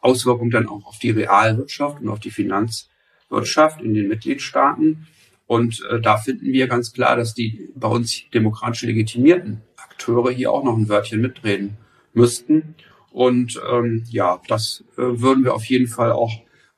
Auswirkungen 0.00 0.50
dann 0.50 0.68
auch 0.68 0.86
auf 0.86 0.98
die 0.98 1.10
Realwirtschaft 1.10 2.00
und 2.00 2.08
auf 2.08 2.20
die 2.20 2.30
Finanzwirtschaft 2.30 3.80
in 3.80 3.94
den 3.94 4.08
Mitgliedstaaten. 4.08 5.06
Und 5.46 5.82
äh, 5.90 6.00
da 6.00 6.16
finden 6.16 6.52
wir 6.52 6.68
ganz 6.68 6.92
klar, 6.92 7.16
dass 7.16 7.34
die 7.34 7.70
bei 7.74 7.88
uns 7.88 8.22
demokratisch 8.32 8.82
legitimierten 8.82 9.62
Akteure 9.76 10.30
hier 10.30 10.52
auch 10.52 10.64
noch 10.64 10.76
ein 10.76 10.88
Wörtchen 10.88 11.20
mitreden 11.20 11.76
müssten. 12.12 12.74
Und 13.10 13.60
ähm, 13.70 14.04
ja, 14.08 14.40
das 14.48 14.84
äh, 14.96 15.02
würden 15.02 15.44
wir 15.44 15.54
auf 15.54 15.64
jeden 15.64 15.88
Fall 15.88 16.12
auch 16.12 16.32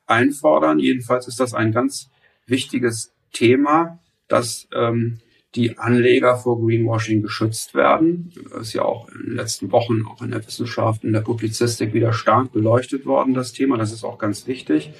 einfordern. 0.07 0.79
Jedenfalls 0.79 1.27
ist 1.27 1.39
das 1.39 1.53
ein 1.53 1.71
ganz 1.71 2.09
wichtiges 2.47 3.13
Thema, 3.31 3.99
dass 4.27 4.67
ähm, 4.73 5.19
die 5.55 5.77
Anleger 5.77 6.35
vor 6.37 6.59
Greenwashing 6.59 7.21
geschützt 7.21 7.75
werden. 7.75 8.31
Das 8.49 8.67
ist 8.67 8.73
ja 8.73 8.83
auch 8.83 9.09
in 9.09 9.27
den 9.27 9.35
letzten 9.35 9.71
Wochen 9.71 10.03
auch 10.05 10.21
in 10.21 10.31
der 10.31 10.45
Wissenschaft, 10.45 11.03
in 11.03 11.13
der 11.13 11.21
Publizistik 11.21 11.93
wieder 11.93 12.13
stark 12.13 12.51
beleuchtet 12.51 13.05
worden, 13.05 13.33
das 13.33 13.53
Thema. 13.53 13.77
Das 13.77 13.91
ist 13.91 14.03
auch 14.03 14.17
ganz 14.17 14.47
wichtig. 14.47 14.91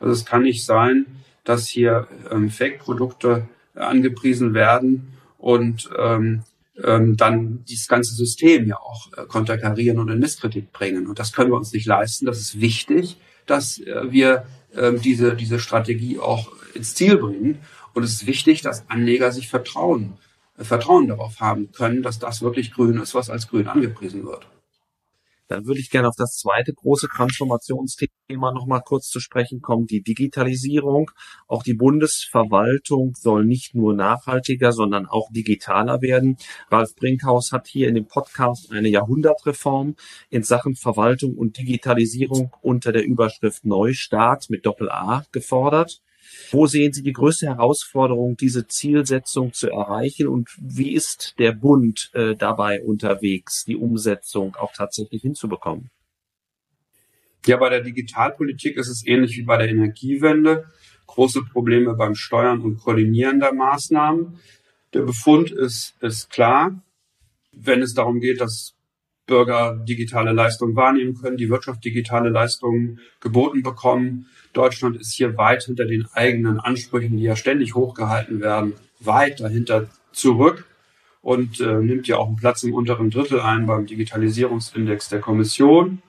Also 0.00 0.12
es 0.12 0.26
kann 0.26 0.42
nicht 0.42 0.64
sein, 0.64 1.06
dass 1.44 1.66
hier 1.66 2.08
ähm, 2.30 2.50
Fake-Produkte 2.50 3.48
angepriesen 3.74 4.52
werden 4.52 5.14
und 5.38 5.88
ähm, 5.98 6.42
ähm, 6.84 7.16
dann 7.16 7.64
dieses 7.64 7.88
ganze 7.88 8.14
System 8.14 8.66
ja 8.66 8.76
auch 8.76 9.12
äh, 9.16 9.26
konterkarieren 9.26 9.98
und 9.98 10.08
in 10.08 10.18
Misskredit 10.18 10.72
bringen. 10.72 11.06
Und 11.06 11.18
das 11.18 11.32
können 11.32 11.50
wir 11.50 11.56
uns 11.56 11.72
nicht 11.72 11.86
leisten. 11.86 12.26
Das 12.26 12.40
ist 12.40 12.60
wichtig, 12.60 13.16
dass 13.46 13.78
äh, 13.78 14.10
wir 14.10 14.46
äh, 14.74 14.92
diese, 14.92 15.34
diese 15.34 15.58
Strategie 15.58 16.18
auch 16.18 16.52
ins 16.74 16.94
Ziel 16.94 17.16
bringen. 17.16 17.58
Und 17.94 18.02
es 18.02 18.12
ist 18.12 18.26
wichtig, 18.26 18.62
dass 18.62 18.88
Anleger 18.88 19.32
sich 19.32 19.48
vertrauen, 19.48 20.14
äh, 20.58 20.64
Vertrauen 20.64 21.08
darauf 21.08 21.40
haben 21.40 21.70
können, 21.72 22.02
dass 22.02 22.18
das 22.18 22.42
wirklich 22.42 22.72
grün 22.72 22.98
ist, 22.98 23.14
was 23.14 23.30
als 23.30 23.48
grün 23.48 23.68
angepriesen 23.68 24.24
wird. 24.24 24.46
Dann 25.52 25.66
würde 25.66 25.80
ich 25.80 25.90
gerne 25.90 26.08
auf 26.08 26.16
das 26.16 26.36
zweite 26.36 26.72
große 26.72 27.08
Transformationsthema 27.08 28.52
noch 28.52 28.66
mal 28.66 28.80
kurz 28.80 29.08
zu 29.08 29.20
sprechen 29.20 29.60
kommen, 29.60 29.86
die 29.86 30.02
Digitalisierung. 30.02 31.10
Auch 31.46 31.62
die 31.62 31.74
Bundesverwaltung 31.74 33.14
soll 33.18 33.44
nicht 33.44 33.74
nur 33.74 33.94
nachhaltiger, 33.94 34.72
sondern 34.72 35.06
auch 35.06 35.30
digitaler 35.30 36.00
werden. 36.00 36.36
Ralf 36.70 36.94
Brinkhaus 36.94 37.52
hat 37.52 37.66
hier 37.66 37.88
in 37.88 37.94
dem 37.94 38.06
Podcast 38.06 38.72
eine 38.72 38.88
Jahrhundertreform 38.88 39.94
in 40.30 40.42
Sachen 40.42 40.74
Verwaltung 40.74 41.36
und 41.36 41.58
Digitalisierung 41.58 42.50
unter 42.62 42.92
der 42.92 43.04
Überschrift 43.04 43.64
Neustart 43.64 44.48
mit 44.48 44.64
Doppel 44.64 44.90
A 44.90 45.24
gefordert. 45.32 46.00
Wo 46.52 46.66
sehen 46.66 46.92
Sie 46.92 47.02
die 47.02 47.14
größte 47.14 47.46
Herausforderung, 47.46 48.36
diese 48.36 48.66
Zielsetzung 48.66 49.54
zu 49.54 49.70
erreichen? 49.70 50.28
Und 50.28 50.50
wie 50.60 50.92
ist 50.92 51.34
der 51.38 51.52
Bund 51.52 52.10
äh, 52.12 52.36
dabei 52.36 52.82
unterwegs, 52.82 53.64
die 53.64 53.76
Umsetzung 53.76 54.54
auch 54.56 54.74
tatsächlich 54.74 55.22
hinzubekommen? 55.22 55.90
Ja, 57.46 57.56
bei 57.56 57.70
der 57.70 57.80
Digitalpolitik 57.80 58.76
ist 58.76 58.88
es 58.88 59.06
ähnlich 59.06 59.38
wie 59.38 59.44
bei 59.44 59.56
der 59.56 59.70
Energiewende. 59.70 60.70
Große 61.06 61.42
Probleme 61.50 61.94
beim 61.94 62.14
Steuern 62.14 62.60
und 62.60 62.78
Koordinieren 62.80 63.40
der 63.40 63.54
Maßnahmen. 63.54 64.38
Der 64.92 65.02
Befund 65.02 65.50
ist, 65.50 65.94
ist 66.02 66.28
klar. 66.28 66.82
Wenn 67.52 67.80
es 67.80 67.94
darum 67.94 68.20
geht, 68.20 68.42
dass 68.42 68.74
Bürger 69.26 69.76
digitale 69.88 70.32
Leistungen 70.32 70.76
wahrnehmen 70.76 71.14
können, 71.14 71.36
die 71.36 71.48
Wirtschaft 71.48 71.84
digitale 71.84 72.28
Leistungen 72.28 73.00
geboten 73.20 73.62
bekommen. 73.62 74.26
Deutschland 74.52 74.96
ist 74.96 75.12
hier 75.12 75.36
weit 75.36 75.64
hinter 75.64 75.84
den 75.84 76.06
eigenen 76.12 76.60
Ansprüchen, 76.60 77.16
die 77.16 77.22
ja 77.22 77.36
ständig 77.36 77.74
hochgehalten 77.74 78.40
werden, 78.40 78.74
weit 79.00 79.40
dahinter 79.40 79.88
zurück 80.12 80.66
und 81.22 81.60
äh, 81.60 81.74
nimmt 81.74 82.08
ja 82.08 82.18
auch 82.18 82.26
einen 82.26 82.36
Platz 82.36 82.62
im 82.64 82.74
unteren 82.74 83.10
Drittel 83.10 83.40
ein 83.40 83.66
beim 83.66 83.86
Digitalisierungsindex 83.86 85.08
der 85.08 85.20
Kommission. 85.20 86.02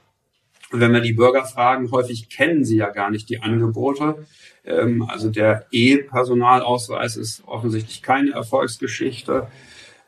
Und 0.72 0.80
wenn 0.80 0.92
wir 0.92 1.02
die 1.02 1.14
Bürger 1.14 1.46
fragen, 1.46 1.92
häufig 1.92 2.30
kennen 2.30 2.66
sie 2.66 2.78
ja 2.78 2.90
gar 2.90 3.12
nicht 3.12 3.30
die 3.30 3.40
Angebote. 3.40 4.26
Ähm, 4.66 5.04
also 5.04 5.30
der 5.30 5.68
E-Personalausweis 5.72 7.16
ist 7.16 7.44
offensichtlich 7.46 8.02
keine 8.02 8.32
Erfolgsgeschichte. 8.32 9.48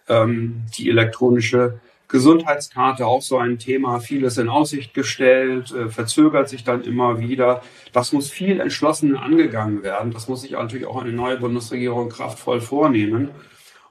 Ähm, 0.07 0.63
die 0.75 0.89
elektronische 0.89 1.79
Gesundheitskarte 2.07 3.05
auch 3.05 3.21
so 3.21 3.37
ein 3.37 3.57
Thema, 3.57 3.99
vieles 3.99 4.37
in 4.37 4.49
Aussicht 4.49 4.93
gestellt, 4.93 5.71
äh, 5.71 5.89
verzögert 5.89 6.49
sich 6.49 6.63
dann 6.63 6.83
immer 6.83 7.19
wieder. 7.19 7.61
Das 7.93 8.13
muss 8.13 8.29
viel 8.29 8.59
entschlossener 8.59 9.21
angegangen 9.21 9.83
werden. 9.83 10.11
Das 10.11 10.27
muss 10.27 10.41
sich 10.41 10.51
natürlich 10.51 10.85
auch 10.85 11.01
eine 11.01 11.13
neue 11.13 11.37
Bundesregierung 11.37 12.09
kraftvoll 12.09 12.61
vornehmen. 12.61 13.29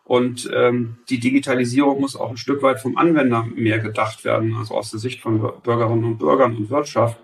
Und 0.04 0.50
ähm, 0.54 0.98
die 1.08 1.18
Digitalisierung 1.18 2.00
muss 2.00 2.14
auch 2.14 2.30
ein 2.30 2.36
Stück 2.36 2.62
weit 2.62 2.78
vom 2.78 2.98
Anwender 2.98 3.46
mehr 3.54 3.78
gedacht 3.78 4.24
werden, 4.24 4.54
also 4.54 4.74
aus 4.74 4.90
der 4.90 5.00
Sicht 5.00 5.20
von 5.20 5.40
Bürgerinnen 5.62 6.04
und 6.04 6.18
Bürgern 6.18 6.56
und 6.56 6.70
Wirtschaft. 6.70 7.18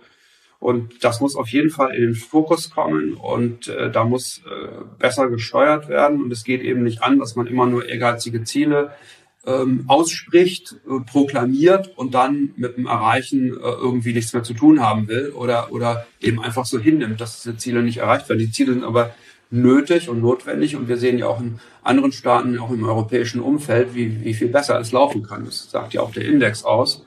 Und 0.59 1.05
das 1.05 1.21
muss 1.21 1.37
auf 1.37 1.49
jeden 1.49 1.71
Fall 1.71 1.95
in 1.95 2.03
den 2.03 2.15
Fokus 2.15 2.71
kommen 2.71 3.15
und 3.15 3.69
äh, 3.69 3.91
da 3.91 4.05
muss 4.05 4.43
äh, 4.45 4.85
besser 4.99 5.31
gesteuert 5.31 5.89
werden. 5.89 6.23
Und 6.23 6.31
es 6.33 6.45
geht 6.45 6.61
eben 6.61 6.83
nicht 6.83 7.03
an, 7.03 7.19
dass 7.19 7.35
man 7.35 7.47
immer 7.47 7.67
nur 7.67 7.87
ehrgeizige 7.87 8.45
Ziele 8.45 8.93
ähm, 9.47 9.85
ausspricht, 9.87 10.77
äh, 10.87 11.01
proklamiert 11.01 11.97
und 11.97 12.15
dann 12.15 12.53
mit 12.57 12.77
dem 12.77 12.87
Erreichen 12.87 13.53
äh, 13.53 13.61
irgendwie 13.61 14.13
nichts 14.13 14.33
mehr 14.33 14.43
zu 14.43 14.53
tun 14.53 14.81
haben 14.81 15.09
will 15.09 15.31
oder, 15.31 15.73
oder 15.73 16.07
eben 16.21 16.43
einfach 16.43 16.67
so 16.67 16.79
hinnimmt, 16.79 17.21
dass 17.21 17.43
diese 17.43 17.57
Ziele 17.57 17.83
nicht 17.83 17.99
erreicht 17.99 18.29
werden. 18.29 18.41
Die 18.41 18.53
Ziele 18.53 18.75
sind 18.75 18.85
aber 18.85 19.15
nötig 19.51 20.09
und 20.09 20.21
notwendig 20.21 20.77
und 20.77 20.89
wir 20.89 20.99
sehen 20.99 21.19
ja 21.19 21.27
auch 21.27 21.41
in 21.41 21.59
anderen 21.83 22.13
Staaten, 22.13 22.59
auch 22.59 22.71
im 22.71 22.85
europäischen 22.85 23.41
Umfeld, 23.41 23.95
wie, 23.95 24.23
wie 24.25 24.35
viel 24.35 24.49
besser 24.49 24.79
es 24.79 24.93
laufen 24.93 25.23
kann. 25.23 25.47
Das 25.47 25.71
sagt 25.71 25.95
ja 25.95 26.03
auch 26.03 26.13
der 26.13 26.27
Index 26.27 26.63
aus. 26.63 27.05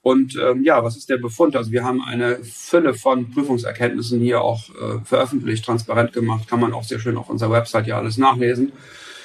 Und 0.00 0.36
ähm, 0.36 0.62
ja, 0.62 0.84
was 0.84 0.96
ist 0.96 1.08
der 1.08 1.16
Befund? 1.16 1.56
Also 1.56 1.72
wir 1.72 1.82
haben 1.82 2.02
eine 2.02 2.36
Fülle 2.44 2.94
von 2.94 3.30
Prüfungserkenntnissen 3.30 4.20
hier 4.20 4.42
auch 4.42 4.68
äh, 4.70 5.04
veröffentlicht, 5.04 5.64
transparent 5.64 6.12
gemacht, 6.12 6.46
kann 6.46 6.60
man 6.60 6.72
auch 6.72 6.84
sehr 6.84 7.00
schön 7.00 7.16
auf 7.16 7.30
unserer 7.30 7.50
Website 7.50 7.86
ja 7.86 7.96
alles 7.96 8.18
nachlesen 8.18 8.72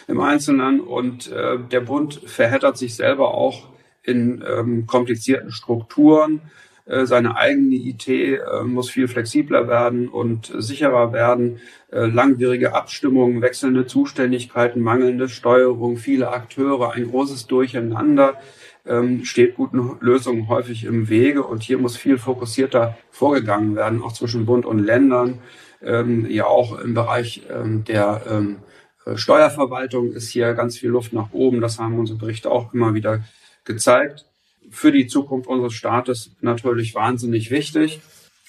im 0.10 0.20
Einzelnen. 0.20 0.80
Und 0.80 1.32
äh, 1.32 1.58
der 1.72 1.82
Bund 1.82 2.22
verheddert 2.26 2.78
sich 2.78 2.96
selber 2.96 3.34
auch 3.34 3.70
in 4.04 4.44
ähm, 4.48 4.88
komplizierten 4.88 5.52
Strukturen. 5.52 6.42
Äh, 6.86 7.06
seine 7.06 7.38
eigene 7.38 7.76
IT 7.76 8.08
äh, 8.08 8.40
muss 8.64 8.90
viel 8.90 9.08
flexibler 9.08 9.68
werden 9.68 10.10
und 10.10 10.52
sicherer 10.58 11.14
werden. 11.14 11.60
Äh, 11.92 12.08
langwierige 12.08 12.74
Abstimmungen, 12.74 13.42
wechselnde 13.42 13.86
Zuständigkeiten, 13.86 14.82
mangelnde 14.82 15.30
Steuerung, 15.30 15.98
viele 15.98 16.30
Akteure, 16.32 16.92
ein 16.94 17.10
großes 17.10 17.48
Durcheinander 17.48 18.40
ähm, 18.88 19.24
steht 19.24 19.56
guten 19.56 19.98
Lösungen 20.00 20.48
häufig 20.48 20.84
im 20.84 21.10
Wege. 21.10 21.44
Und 21.44 21.64
hier 21.64 21.78
muss 21.78 21.96
viel 21.96 22.18
fokussierter 22.18 22.98
vorgegangen 23.12 23.76
werden, 23.76 24.02
auch 24.02 24.14
zwischen 24.14 24.46
Bund 24.46 24.66
und 24.66 24.80
Ländern. 24.80 25.40
Ähm, 25.82 26.26
ja 26.30 26.46
auch 26.46 26.78
im 26.80 26.94
Bereich 26.94 27.44
ähm, 27.50 27.86
der 27.86 28.24
ähm, 28.30 28.58
äh, 28.58 28.79
Steuerverwaltung 29.18 30.12
ist 30.12 30.30
hier 30.30 30.54
ganz 30.54 30.78
viel 30.78 30.90
Luft 30.90 31.14
nach 31.14 31.32
oben. 31.32 31.62
Das 31.62 31.80
haben 31.80 31.98
unsere 32.00 32.18
Berichte 32.18 32.52
auch 32.52 32.74
immer 32.74 32.94
wieder 32.94 33.24
gezeigt. 33.66 34.26
Für 34.72 34.92
die 34.92 35.08
Zukunft 35.08 35.48
unseres 35.48 35.74
Staates 35.74 36.32
natürlich 36.42 36.96
wahnsinnig 36.96 37.52
wichtig. 37.52 38.02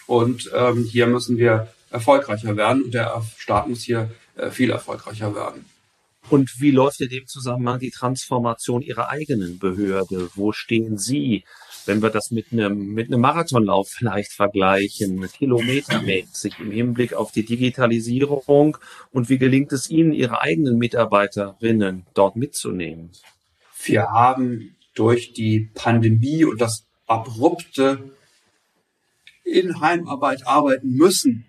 Und 0.07 0.51
ähm, 0.55 0.85
hier 0.85 1.07
müssen 1.07 1.39
wir 1.39 1.69
erfolgreicher 1.91 2.57
werden 2.57 2.83
und 2.83 2.95
der 2.95 3.23
Staat 3.37 3.69
muss 3.69 3.83
hier 3.83 4.11
äh, 4.37 4.51
viel 4.51 4.71
erfolgreicher 4.71 5.35
werden. 5.35 5.65
Und 6.29 6.61
wie 6.61 6.71
läuft 6.71 7.01
in 7.01 7.09
dem 7.09 7.27
Zusammenhang 7.27 7.81
die 7.81 7.91
Transformation 7.91 8.83
Ihrer 8.83 9.09
eigenen 9.09 9.59
Behörde? 9.59 10.31
Wo 10.35 10.53
stehen 10.53 10.99
Sie 10.99 11.45
wenn 11.87 12.03
wir 12.03 12.11
das 12.11 12.31
mit 12.31 12.53
einem, 12.53 12.93
mit 12.93 13.09
einem 13.09 13.21
Marathonlauf 13.21 13.89
vielleicht 13.89 14.33
vergleichen, 14.33 15.29
kilometermäßig 15.29 16.59
im 16.59 16.71
Hinblick 16.71 17.15
auf 17.15 17.33
die 17.33 17.45
Digitalisierung 17.45 18.77
und 19.11 19.29
wie 19.29 19.39
gelingt 19.39 19.73
es 19.73 19.91
Ihnen, 19.91 20.13
Ihre 20.13 20.41
eigenen 20.41 20.79
Mitarbeiterinnen 20.79 22.07
dort 22.15 22.37
mitzunehmen? 22.37 23.11
Wir 23.85 24.11
haben 24.11 24.77
durch 24.95 25.33
die 25.33 25.71
Pandemie 25.75 26.45
und 26.45 26.61
das 26.61 26.87
abrupte 27.07 28.11
in 29.45 29.81
Heimarbeit 29.81 30.47
arbeiten 30.47 30.91
müssen, 30.93 31.47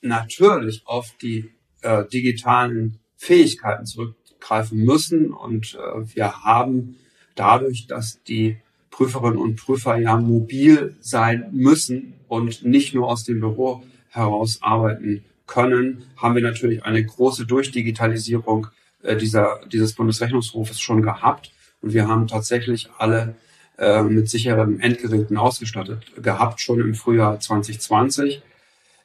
natürlich 0.00 0.82
auf 0.86 1.14
die 1.20 1.50
äh, 1.82 2.04
digitalen 2.06 3.00
Fähigkeiten 3.16 3.86
zurückgreifen 3.86 4.78
müssen. 4.78 5.32
Und 5.32 5.74
äh, 5.74 6.16
wir 6.16 6.42
haben 6.42 6.96
dadurch, 7.34 7.86
dass 7.86 8.22
die 8.24 8.58
Prüferinnen 8.90 9.38
und 9.38 9.56
Prüfer 9.56 9.96
ja 9.96 10.16
mobil 10.16 10.96
sein 11.00 11.48
müssen 11.52 12.14
und 12.28 12.64
nicht 12.64 12.94
nur 12.94 13.08
aus 13.08 13.24
dem 13.24 13.40
Büro 13.40 13.82
heraus 14.10 14.58
arbeiten 14.60 15.24
können, 15.46 16.04
haben 16.16 16.34
wir 16.34 16.42
natürlich 16.42 16.84
eine 16.84 17.04
große 17.04 17.46
Durchdigitalisierung 17.46 18.68
äh, 19.02 19.16
dieser, 19.16 19.60
dieses 19.72 19.94
Bundesrechnungshofes 19.94 20.80
schon 20.80 21.02
gehabt. 21.02 21.52
Und 21.80 21.94
wir 21.94 22.08
haben 22.08 22.26
tatsächlich 22.26 22.88
alle 22.98 23.34
äh, 23.78 24.02
mit 24.02 24.28
sicheren 24.28 24.80
Endgeräten 24.80 25.36
ausgestattet 25.36 26.04
gehabt, 26.22 26.60
schon 26.60 26.80
im 26.80 26.94
Frühjahr 26.94 27.38
2020. 27.38 28.42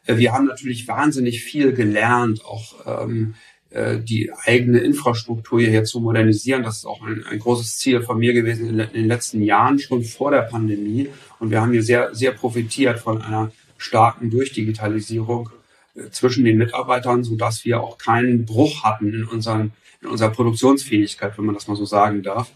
Äh, 0.05 0.17
wir 0.17 0.34
haben 0.34 0.45
natürlich 0.45 0.88
wahnsinnig 0.88 1.43
viel 1.43 1.73
gelernt, 1.73 2.43
auch 2.45 3.03
ähm, 3.03 3.36
äh, 3.74 3.99
die 3.99 4.32
eigene 4.45 4.80
Infrastruktur 4.80 5.59
hier 5.59 5.84
zu 5.84 5.99
modernisieren. 5.99 6.61
Das 6.61 6.78
ist 6.78 6.86
auch 6.86 7.01
ein, 7.01 7.26
ein 7.26 7.39
großes 7.39 7.80
Ziel 7.80 8.03
von 8.03 8.19
mir 8.19 8.34
gewesen 8.34 8.69
in, 8.69 8.80
in, 8.80 8.93
den 8.93 9.07
letzten 9.07 9.41
Jahren, 9.41 9.80
schon 9.80 10.03
vor 10.03 10.30
der 10.30 10.43
Pandemie. 10.43 11.09
Und 11.39 11.49
wir 11.49 11.59
haben 11.59 11.71
hier 11.71 11.82
sehr, 11.82 12.13
sehr 12.13 12.34
profitiert 12.34 12.99
von 12.99 13.21
einer 13.21 13.51
starken 13.78 14.30
Durchdigitalisierung 14.30 15.49
äh, 15.95 16.11
zwischen 16.11 16.45
den 16.45 16.59
Mitarbeitern, 16.59 17.24
so 17.24 17.36
dass 17.36 17.65
wir 17.65 17.82
auch 17.82 17.97
keinen 17.97 18.45
Bruch 18.45 18.84
hatten 18.84 19.11
in, 19.11 19.24
unseren, 19.24 19.74
in 20.01 20.07
unserer 20.07 20.30
Produktionsfähigkeit, 20.30 21.36
wenn 21.38 21.45
man 21.45 21.55
das 21.55 21.67
mal 21.67 21.76
so 21.76 21.86
sagen 21.86 22.21
darf. 22.21 22.51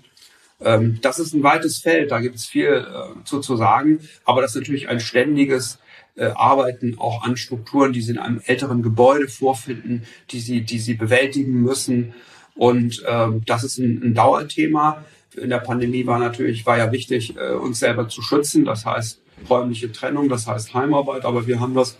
Ähm, 0.61 0.99
das 1.01 1.17
ist 1.17 1.33
ein 1.33 1.41
weites 1.41 1.79
Feld, 1.79 2.11
da 2.11 2.19
gibt 2.19 2.35
es 2.35 2.45
viel 2.45 2.85
äh, 2.87 3.23
zu, 3.23 3.39
zu 3.39 3.55
sagen, 3.55 4.01
aber 4.23 4.41
das 4.43 4.51
ist 4.51 4.61
natürlich 4.61 4.87
ein 4.87 4.99
ständiges 4.99 5.79
äh, 6.17 6.31
arbeiten 6.35 6.97
auch 6.97 7.23
an 7.23 7.37
Strukturen, 7.37 7.93
die 7.93 8.01
sie 8.01 8.11
in 8.11 8.17
einem 8.17 8.41
älteren 8.45 8.81
Gebäude 8.81 9.27
vorfinden, 9.27 10.03
die 10.31 10.39
sie, 10.39 10.61
die 10.61 10.79
sie 10.79 10.95
bewältigen 10.95 11.61
müssen. 11.61 12.13
Und 12.55 13.03
ähm, 13.07 13.43
das 13.45 13.63
ist 13.63 13.77
ein, 13.77 14.01
ein 14.03 14.13
Dauerthema. 14.13 15.05
In 15.35 15.49
der 15.49 15.59
Pandemie 15.59 16.05
war 16.07 16.19
natürlich, 16.19 16.65
war 16.65 16.77
ja 16.77 16.91
wichtig, 16.91 17.35
äh, 17.37 17.53
uns 17.53 17.79
selber 17.79 18.09
zu 18.09 18.21
schützen. 18.21 18.65
Das 18.65 18.85
heißt 18.85 19.21
räumliche 19.49 19.91
Trennung, 19.91 20.29
das 20.29 20.47
heißt 20.47 20.73
Heimarbeit. 20.73 21.23
Aber 21.23 21.45
wir 21.45 21.59
haben 21.59 21.75
das 21.75 21.97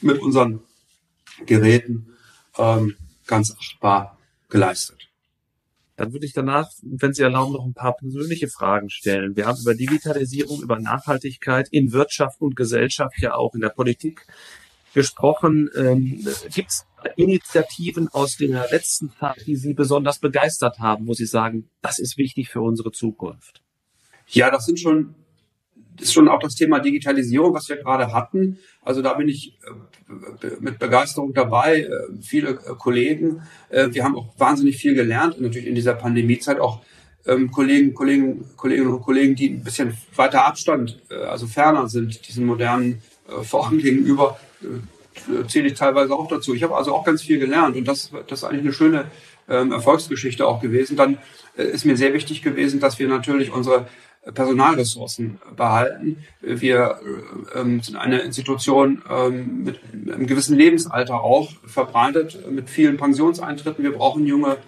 mit 0.00 0.20
unseren 0.20 0.60
Geräten 1.44 2.14
ähm, 2.56 2.94
ganz 3.26 3.54
achtbar 3.58 4.16
geleistet. 4.48 4.97
Dann 5.98 6.12
würde 6.12 6.26
ich 6.26 6.32
danach, 6.32 6.70
wenn 6.82 7.12
Sie 7.12 7.22
erlauben, 7.22 7.54
noch 7.54 7.66
ein 7.66 7.74
paar 7.74 7.96
persönliche 7.96 8.46
Fragen 8.46 8.88
stellen. 8.88 9.34
Wir 9.34 9.46
haben 9.46 9.60
über 9.60 9.74
Digitalisierung, 9.74 10.62
über 10.62 10.78
Nachhaltigkeit 10.78 11.68
in 11.72 11.92
Wirtschaft 11.92 12.40
und 12.40 12.54
Gesellschaft, 12.54 13.20
ja 13.20 13.34
auch 13.34 13.52
in 13.56 13.60
der 13.60 13.70
Politik 13.70 14.24
gesprochen. 14.94 15.68
Ähm, 15.76 16.24
Gibt 16.54 16.70
es 16.70 16.86
Initiativen 17.16 18.06
aus 18.12 18.36
der 18.36 18.68
letzten 18.70 19.10
Zeit, 19.18 19.44
die 19.44 19.56
Sie 19.56 19.74
besonders 19.74 20.20
begeistert 20.20 20.78
haben, 20.78 21.08
wo 21.08 21.14
Sie 21.14 21.26
sagen, 21.26 21.68
das 21.82 21.98
ist 21.98 22.16
wichtig 22.16 22.48
für 22.48 22.60
unsere 22.60 22.92
Zukunft? 22.92 23.64
Ja, 24.28 24.52
das 24.52 24.66
sind 24.66 24.78
schon 24.78 25.16
ist 26.00 26.12
schon 26.12 26.28
auch 26.28 26.40
das 26.40 26.54
Thema 26.54 26.78
Digitalisierung, 26.80 27.54
was 27.54 27.68
wir 27.68 27.76
gerade 27.76 28.12
hatten. 28.12 28.58
Also 28.82 29.02
da 29.02 29.14
bin 29.14 29.28
ich 29.28 29.58
äh, 30.42 30.46
mit 30.60 30.78
Begeisterung 30.78 31.34
dabei, 31.34 31.82
äh, 31.82 31.90
viele 32.22 32.50
äh, 32.50 32.74
Kollegen. 32.78 33.42
Wir 33.70 34.02
haben 34.02 34.16
auch 34.16 34.28
wahnsinnig 34.38 34.78
viel 34.78 34.94
gelernt, 34.94 35.40
natürlich 35.40 35.66
in 35.66 35.74
dieser 35.74 35.94
Pandemiezeit 35.94 36.58
auch 36.58 36.80
ähm, 37.26 37.50
Kollegen, 37.50 37.92
Kollegen, 37.92 38.44
Kolleginnen 38.56 38.94
und 38.94 39.02
Kollegen, 39.02 39.34
die 39.34 39.50
ein 39.50 39.62
bisschen 39.62 39.94
weiter 40.16 40.46
Abstand, 40.46 41.02
also 41.10 41.46
ferner 41.46 41.88
sind, 41.88 42.26
diesen 42.26 42.46
modernen 42.46 43.02
Formen 43.42 43.78
gegenüber, 43.78 44.38
zähle 45.48 45.66
ich 45.66 45.74
teilweise 45.74 46.14
auch 46.14 46.28
dazu. 46.28 46.54
Ich 46.54 46.62
habe 46.62 46.76
also 46.76 46.94
auch 46.94 47.04
ganz 47.04 47.20
viel 47.20 47.38
gelernt 47.38 47.76
und 47.76 47.86
das, 47.86 48.10
das 48.26 48.38
ist 48.38 48.44
eigentlich 48.44 48.62
eine 48.62 48.72
schöne 48.72 49.04
ähm, 49.48 49.72
Erfolgsgeschichte 49.72 50.46
auch 50.46 50.62
gewesen. 50.62 50.96
Dann 50.96 51.18
ist 51.56 51.84
mir 51.84 51.96
sehr 51.96 52.14
wichtig 52.14 52.42
gewesen, 52.42 52.80
dass 52.80 52.98
wir 52.98 53.08
natürlich 53.08 53.52
unsere 53.52 53.86
Personalressourcen 54.34 55.38
behalten. 55.56 56.18
Wir 56.40 57.00
ähm, 57.54 57.80
sind 57.80 57.96
eine 57.96 58.20
Institution 58.20 59.02
ähm, 59.10 59.64
mit 59.64 59.80
einem 59.92 60.26
gewissen 60.26 60.56
Lebensalter 60.56 61.22
auch 61.22 61.50
verbreitet, 61.66 62.50
mit 62.50 62.68
vielen 62.68 62.96
Pensionseintritten. 62.96 63.82
Wir 63.82 63.92
brauchen 63.92 64.26
junge 64.26 64.58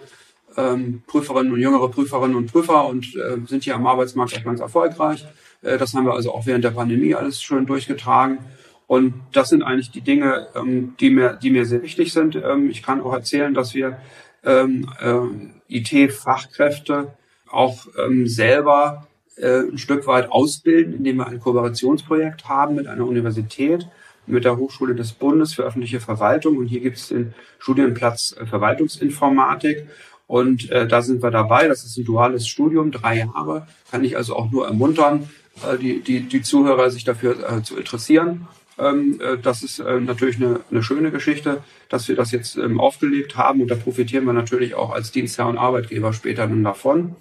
ähm, 0.57 1.03
Prüferinnen 1.07 1.53
und 1.53 1.59
jüngere 1.59 1.89
Prüferinnen 1.89 2.35
und 2.35 2.51
Prüfer 2.51 2.87
und 2.87 3.15
äh, 3.15 3.37
sind 3.47 3.63
hier 3.63 3.75
am 3.75 3.87
Arbeitsmarkt 3.87 4.37
auch 4.37 4.43
ganz 4.43 4.59
erfolgreich. 4.59 5.25
Äh, 5.61 5.77
das 5.77 5.93
haben 5.93 6.05
wir 6.05 6.13
also 6.13 6.33
auch 6.33 6.45
während 6.45 6.63
der 6.63 6.71
Pandemie 6.71 7.15
alles 7.15 7.41
schön 7.41 7.65
durchgetragen. 7.65 8.39
Und 8.87 9.13
das 9.31 9.49
sind 9.49 9.63
eigentlich 9.63 9.91
die 9.91 10.01
Dinge, 10.01 10.47
ähm, 10.55 10.95
die, 10.99 11.11
mir, 11.11 11.39
die 11.41 11.49
mir 11.49 11.65
sehr 11.65 11.81
wichtig 11.81 12.11
sind. 12.11 12.35
Ähm, 12.35 12.69
ich 12.69 12.83
kann 12.83 13.01
auch 13.01 13.13
erzählen, 13.13 13.53
dass 13.53 13.73
wir 13.73 13.97
ähm, 14.43 14.89
äh, 14.99 15.77
IT-Fachkräfte 15.77 17.13
auch 17.49 17.85
ähm, 17.97 18.27
selber 18.27 19.07
äh, 19.37 19.61
ein 19.61 19.77
Stück 19.77 20.07
weit 20.07 20.31
ausbilden, 20.31 20.93
indem 20.93 21.17
wir 21.17 21.27
ein 21.27 21.39
Kooperationsprojekt 21.39 22.47
haben 22.47 22.75
mit 22.75 22.87
einer 22.87 23.05
Universität, 23.05 23.87
mit 24.27 24.45
der 24.45 24.57
Hochschule 24.57 24.95
des 24.95 25.13
Bundes 25.13 25.53
für 25.53 25.63
öffentliche 25.63 25.99
Verwaltung. 25.99 26.57
Und 26.57 26.67
hier 26.67 26.81
gibt 26.81 26.97
es 26.97 27.09
den 27.09 27.33
Studienplatz 27.59 28.35
äh, 28.39 28.45
Verwaltungsinformatik. 28.45 29.87
Und 30.27 30.69
äh, 30.71 30.87
da 30.87 31.01
sind 31.01 31.21
wir 31.21 31.31
dabei. 31.31 31.67
Das 31.67 31.83
ist 31.83 31.97
ein 31.97 32.05
duales 32.05 32.47
Studium, 32.47 32.91
drei 32.91 33.17
Jahre. 33.17 33.67
Kann 33.89 34.03
ich 34.03 34.15
also 34.15 34.35
auch 34.35 34.49
nur 34.49 34.65
ermuntern, 34.65 35.29
äh, 35.69 35.77
die, 35.77 36.01
die, 36.01 36.21
die 36.21 36.41
Zuhörer 36.41 36.89
sich 36.89 37.03
dafür 37.03 37.37
äh, 37.49 37.63
zu 37.63 37.75
interessieren. 37.77 38.47
Ähm, 38.79 39.19
äh, 39.21 39.37
das 39.37 39.63
ist 39.63 39.79
äh, 39.79 39.99
natürlich 39.99 40.37
eine, 40.37 40.61
eine 40.71 40.83
schöne 40.83 41.11
Geschichte, 41.11 41.63
dass 41.89 42.07
wir 42.07 42.15
das 42.15 42.31
jetzt 42.31 42.57
ähm, 42.57 42.79
aufgelegt 42.79 43.35
haben. 43.35 43.61
Und 43.61 43.69
da 43.69 43.75
profitieren 43.75 44.25
wir 44.25 44.33
natürlich 44.33 44.75
auch 44.75 44.91
als 44.91 45.11
Dienstherr 45.11 45.47
und 45.47 45.57
Arbeitgeber 45.57 46.13
später 46.13 46.47
dann 46.47 46.63
davon. 46.63 47.15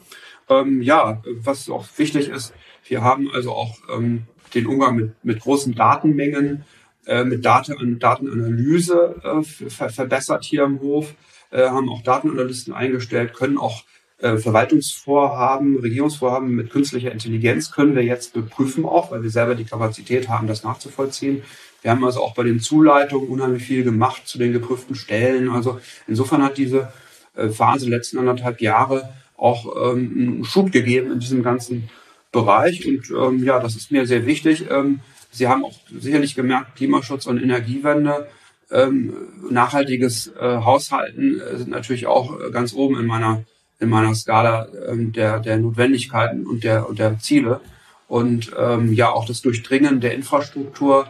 Ähm, 0.50 0.82
ja, 0.82 1.22
was 1.24 1.70
auch 1.70 1.86
wichtig 1.96 2.28
ist, 2.28 2.52
wir 2.84 3.02
haben 3.02 3.30
also 3.32 3.52
auch 3.52 3.76
ähm, 3.94 4.24
den 4.54 4.66
Umgang 4.66 4.96
mit, 4.96 5.24
mit 5.24 5.40
großen 5.40 5.74
Datenmengen, 5.74 6.64
äh, 7.06 7.24
mit 7.24 7.44
Daten, 7.44 7.98
Datenanalyse 7.98 9.20
äh, 9.22 9.42
ver 9.42 9.90
verbessert 9.90 10.44
hier 10.44 10.64
im 10.64 10.80
Hof, 10.80 11.14
äh, 11.50 11.68
haben 11.68 11.88
auch 11.88 12.02
Datenanalysten 12.02 12.74
eingestellt, 12.74 13.32
können 13.32 13.58
auch 13.58 13.84
äh, 14.18 14.36
Verwaltungsvorhaben, 14.36 15.78
Regierungsvorhaben 15.78 16.50
mit 16.50 16.70
künstlicher 16.70 17.12
Intelligenz 17.12 17.70
können 17.70 17.94
wir 17.94 18.04
jetzt 18.04 18.34
beprüfen 18.34 18.84
auch, 18.84 19.12
weil 19.12 19.22
wir 19.22 19.30
selber 19.30 19.54
die 19.54 19.64
Kapazität 19.64 20.28
haben, 20.28 20.46
das 20.46 20.64
nachzuvollziehen. 20.64 21.42
Wir 21.82 21.92
haben 21.92 22.04
also 22.04 22.20
auch 22.20 22.34
bei 22.34 22.42
den 22.42 22.60
Zuleitungen 22.60 23.28
unheimlich 23.28 23.62
viel 23.62 23.84
gemacht 23.84 24.26
zu 24.26 24.36
den 24.36 24.52
geprüften 24.52 24.94
Stellen. 24.94 25.48
Also 25.48 25.80
insofern 26.06 26.42
hat 26.42 26.58
diese 26.58 26.92
äh, 27.34 27.48
Phase 27.48 27.88
letzten 27.88 28.18
anderthalb 28.18 28.60
Jahre 28.60 29.08
auch 29.40 29.92
ähm, 29.92 30.12
einen 30.16 30.44
Schub 30.44 30.70
gegeben 30.70 31.12
in 31.12 31.20
diesem 31.20 31.42
ganzen 31.42 31.88
Bereich. 32.30 32.86
Und 32.86 33.10
ähm, 33.10 33.42
ja, 33.44 33.58
das 33.58 33.74
ist 33.74 33.90
mir 33.90 34.06
sehr 34.06 34.26
wichtig. 34.26 34.66
Ähm, 34.70 35.00
Sie 35.32 35.46
haben 35.46 35.64
auch 35.64 35.78
sicherlich 35.96 36.34
gemerkt, 36.34 36.76
Klimaschutz 36.76 37.26
und 37.26 37.40
Energiewende, 37.40 38.28
ähm, 38.70 39.12
nachhaltiges 39.48 40.28
äh, 40.28 40.40
Haushalten 40.40 41.40
äh, 41.40 41.56
sind 41.56 41.70
natürlich 41.70 42.06
auch 42.06 42.40
äh, 42.40 42.50
ganz 42.50 42.72
oben 42.72 42.98
in 42.98 43.06
meiner 43.06 43.42
in 43.80 43.88
meiner 43.88 44.14
Skala 44.14 44.68
ähm, 44.88 45.12
der 45.12 45.40
der 45.40 45.56
Notwendigkeiten 45.56 46.46
und 46.46 46.62
der 46.62 46.88
und 46.88 46.98
der 46.98 47.18
Ziele 47.18 47.60
und 48.06 48.52
ähm, 48.58 48.92
ja 48.92 49.10
auch 49.10 49.26
das 49.26 49.42
Durchdringen 49.42 50.00
der 50.00 50.14
Infrastruktur, 50.14 51.06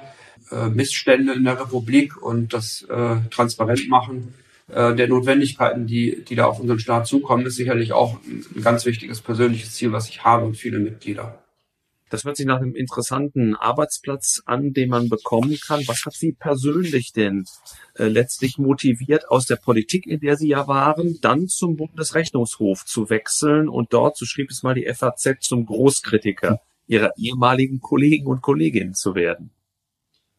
äh, 0.50 0.68
Missstände 0.68 1.34
in 1.34 1.44
der 1.44 1.60
Republik 1.60 2.16
und 2.22 2.54
das 2.54 2.82
äh, 2.82 3.16
transparent 3.30 3.88
machen 3.88 4.34
äh, 4.72 4.94
der 4.94 5.08
Notwendigkeiten, 5.08 5.86
die, 5.86 6.24
die 6.24 6.34
da 6.34 6.46
auf 6.46 6.60
unseren 6.60 6.78
Staat 6.78 7.06
zukommen, 7.06 7.46
ist 7.46 7.56
sicherlich 7.56 7.92
auch 7.92 8.18
ein 8.24 8.62
ganz 8.62 8.86
wichtiges 8.86 9.20
persönliches 9.20 9.74
Ziel, 9.74 9.92
was 9.92 10.08
ich 10.08 10.24
habe 10.24 10.46
und 10.46 10.56
viele 10.56 10.78
Mitglieder. 10.78 11.42
Das 12.10 12.24
hört 12.24 12.36
sich 12.36 12.46
nach 12.46 12.56
einem 12.56 12.74
interessanten 12.74 13.54
Arbeitsplatz 13.54 14.42
an, 14.44 14.72
den 14.72 14.90
man 14.90 15.08
bekommen 15.08 15.56
kann. 15.64 15.86
Was 15.86 16.04
hat 16.04 16.14
Sie 16.14 16.32
persönlich 16.32 17.12
denn 17.12 17.44
äh, 17.94 18.06
letztlich 18.06 18.58
motiviert, 18.58 19.30
aus 19.30 19.46
der 19.46 19.56
Politik, 19.56 20.08
in 20.08 20.18
der 20.18 20.36
Sie 20.36 20.48
ja 20.48 20.66
waren, 20.66 21.18
dann 21.20 21.46
zum 21.46 21.76
Bundesrechnungshof 21.76 22.84
zu 22.84 23.10
wechseln 23.10 23.68
und 23.68 23.92
dort, 23.92 24.16
so 24.16 24.26
schrieb 24.26 24.50
es 24.50 24.64
mal 24.64 24.74
die 24.74 24.92
FAZ, 24.92 25.36
zum 25.40 25.66
Großkritiker 25.66 26.60
Ihrer 26.88 27.12
ehemaligen 27.16 27.78
Kollegen 27.80 28.26
und 28.26 28.42
Kolleginnen 28.42 28.94
zu 28.94 29.14
werden? 29.14 29.52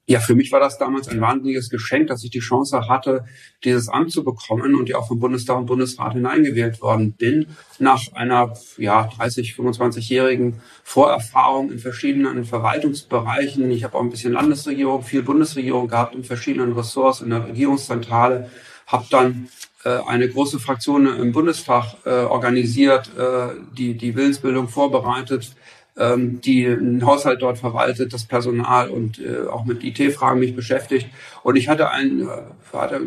Ja, 0.07 0.19
für 0.19 0.35
mich 0.35 0.51
war 0.51 0.59
das 0.59 0.77
damals 0.77 1.07
ein 1.07 1.21
wahnsinniges 1.21 1.69
Geschenk, 1.69 2.07
dass 2.07 2.23
ich 2.23 2.31
die 2.31 2.39
Chance 2.39 2.87
hatte, 2.89 3.23
dieses 3.63 3.87
Amt 3.87 4.11
zu 4.11 4.23
bekommen 4.23 4.75
und 4.75 4.89
ja 4.89 4.97
auch 4.97 5.07
vom 5.07 5.19
Bundestag 5.19 5.57
und 5.57 5.67
Bundesrat 5.67 6.13
hineingewählt 6.13 6.81
worden 6.81 7.13
bin, 7.13 7.47
nach 7.79 8.11
einer 8.13 8.53
ja, 8.77 9.03
30, 9.03 9.53
25-jährigen 9.53 10.59
Vorerfahrung 10.83 11.71
in 11.71 11.79
verschiedenen 11.79 12.45
Verwaltungsbereichen. 12.45 13.69
Ich 13.71 13.83
habe 13.83 13.95
auch 13.97 14.01
ein 14.01 14.09
bisschen 14.09 14.33
Landesregierung, 14.33 15.03
viel 15.03 15.21
Bundesregierung 15.21 15.87
gehabt 15.87 16.15
in 16.15 16.23
verschiedenen 16.23 16.73
Ressorts 16.73 17.21
in 17.21 17.29
der 17.29 17.47
Regierungszentrale, 17.47 18.49
habe 18.87 19.05
dann 19.11 19.49
äh, 19.85 19.99
eine 20.07 20.27
große 20.27 20.59
Fraktion 20.59 21.07
im 21.07 21.31
Bundestag 21.31 21.95
äh, 22.05 22.09
organisiert, 22.09 23.11
äh, 23.17 23.49
die 23.77 23.95
die 23.95 24.15
Willensbildung 24.15 24.67
vorbereitet, 24.67 25.55
ähm, 25.97 26.41
die 26.41 26.65
einen 26.65 27.05
Haushalt 27.05 27.41
dort 27.41 27.57
verwaltet, 27.57 28.13
das 28.13 28.25
Personal 28.25 28.89
und 28.89 29.19
äh, 29.19 29.47
auch 29.47 29.65
mit 29.65 29.83
IT-Fragen 29.83 30.39
mich 30.39 30.55
beschäftigt. 30.55 31.07
Und 31.43 31.55
ich 31.55 31.67
hatte 31.67 31.89
einen, 31.89 32.21
äh, 32.21 32.27
hatte, 32.73 33.01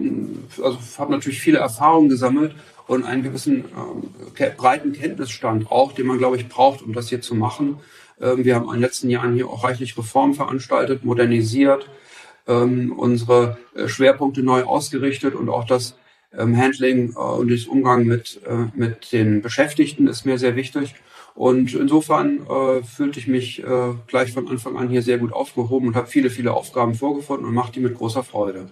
also 0.62 0.78
habe 0.99 1.12
natürlich 1.12 1.41
viele 1.41 1.59
Erfahrungen 1.59 2.09
gesammelt 2.09 2.55
und 2.87 3.05
einen 3.05 3.22
gewissen 3.22 3.64
äh, 4.37 4.51
breiten 4.51 4.93
Kenntnisstand 4.93 5.70
auch, 5.70 5.93
den 5.93 6.07
man, 6.07 6.18
glaube 6.18 6.37
ich, 6.37 6.49
braucht, 6.49 6.82
um 6.82 6.93
das 6.93 7.09
hier 7.09 7.22
zu 7.22 7.35
machen. 7.35 7.78
Ähm, 8.20 8.45
wir 8.45 8.55
haben 8.55 8.66
in 8.66 8.72
den 8.72 8.80
letzten 8.80 9.11
Jahren 9.11 9.35
hier 9.35 9.49
auch 9.49 9.64
reichlich 9.64 9.97
Reformen 9.97 10.35
veranstaltet, 10.35 11.05
modernisiert, 11.05 11.89
ähm, 12.47 12.93
unsere 12.93 13.59
äh, 13.74 13.89
Schwerpunkte 13.89 14.43
neu 14.43 14.64
ausgerichtet 14.64 15.35
und 15.35 15.49
auch 15.49 15.64
das 15.64 15.97
ähm, 16.37 16.57
Handling 16.57 17.12
äh, 17.14 17.18
und 17.18 17.51
das 17.51 17.64
Umgang 17.64 18.05
mit, 18.05 18.41
äh, 18.47 18.66
mit 18.74 19.12
den 19.12 19.43
Beschäftigten 19.43 20.07
ist 20.07 20.26
mir 20.26 20.39
sehr 20.39 20.57
wichtig. 20.57 20.95
Und 21.35 21.74
insofern 21.74 22.47
äh, 22.47 22.82
fühlte 22.85 23.18
ich 23.18 23.26
mich 23.26 23.62
äh, 23.62 23.95
gleich 24.07 24.32
von 24.32 24.49
Anfang 24.49 24.76
an 24.76 24.89
hier 24.89 25.03
sehr 25.03 25.18
gut 25.18 25.32
aufgehoben 25.32 25.89
und 25.89 25.97
habe 25.97 26.07
viele, 26.07 26.30
viele 26.30 26.55
Aufgaben 26.55 26.95
vorgefunden 26.95 27.45
und 27.45 27.55
mache 27.55 27.72
die 27.72 27.80
mit 27.80 27.95
großer 27.95 28.22
Freude. 28.22 28.70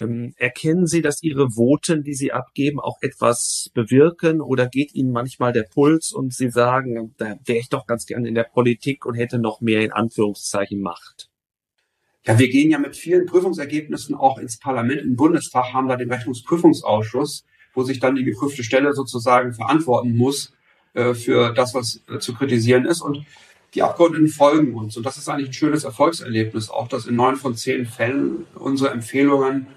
Ähm, 0.00 0.32
erkennen 0.36 0.86
Sie, 0.86 1.02
dass 1.02 1.22
Ihre 1.22 1.50
Voten, 1.50 2.04
die 2.04 2.14
Sie 2.14 2.32
abgeben, 2.32 2.80
auch 2.80 2.96
etwas 3.02 3.70
bewirken 3.74 4.40
oder 4.40 4.66
geht 4.66 4.94
Ihnen 4.94 5.12
manchmal 5.12 5.52
der 5.52 5.64
Puls 5.64 6.12
und 6.12 6.32
Sie 6.32 6.50
sagen, 6.50 7.14
da 7.18 7.36
wäre 7.44 7.58
ich 7.58 7.68
doch 7.68 7.86
ganz 7.86 8.06
gern 8.06 8.24
in 8.24 8.34
der 8.34 8.44
Politik 8.44 9.04
und 9.04 9.14
hätte 9.14 9.38
noch 9.38 9.60
mehr 9.60 9.82
in 9.82 9.92
Anführungszeichen 9.92 10.80
Macht? 10.80 11.28
Ja, 12.24 12.38
wir 12.38 12.48
gehen 12.48 12.70
ja 12.70 12.78
mit 12.78 12.96
vielen 12.96 13.26
Prüfungsergebnissen 13.26 14.14
auch 14.14 14.38
ins 14.38 14.58
Parlament, 14.58 15.02
im 15.02 15.16
Bundestag, 15.16 15.74
haben 15.74 15.88
da 15.88 15.96
den 15.96 16.10
Rechnungsprüfungsausschuss, 16.10 17.44
wo 17.74 17.82
sich 17.82 18.00
dann 18.00 18.14
die 18.14 18.24
geprüfte 18.24 18.64
Stelle 18.64 18.94
sozusagen 18.94 19.52
verantworten 19.52 20.16
muss 20.16 20.52
äh, 20.98 21.14
für 21.14 21.52
das, 21.52 21.74
was 21.74 22.00
äh, 22.12 22.18
zu 22.18 22.34
kritisieren 22.34 22.84
ist. 22.84 23.00
Und 23.00 23.24
die 23.74 23.82
Abgeordneten 23.82 24.28
folgen 24.28 24.74
uns. 24.74 24.96
Und 24.96 25.06
das 25.06 25.16
ist 25.16 25.28
eigentlich 25.28 25.50
ein 25.50 25.54
schönes 25.54 25.84
Erfolgserlebnis, 25.84 26.70
auch 26.70 26.88
dass 26.88 27.06
in 27.06 27.14
neun 27.14 27.36
von 27.36 27.54
zehn 27.54 27.86
Fällen 27.86 28.46
unsere 28.54 28.90
Empfehlungen 28.90 29.68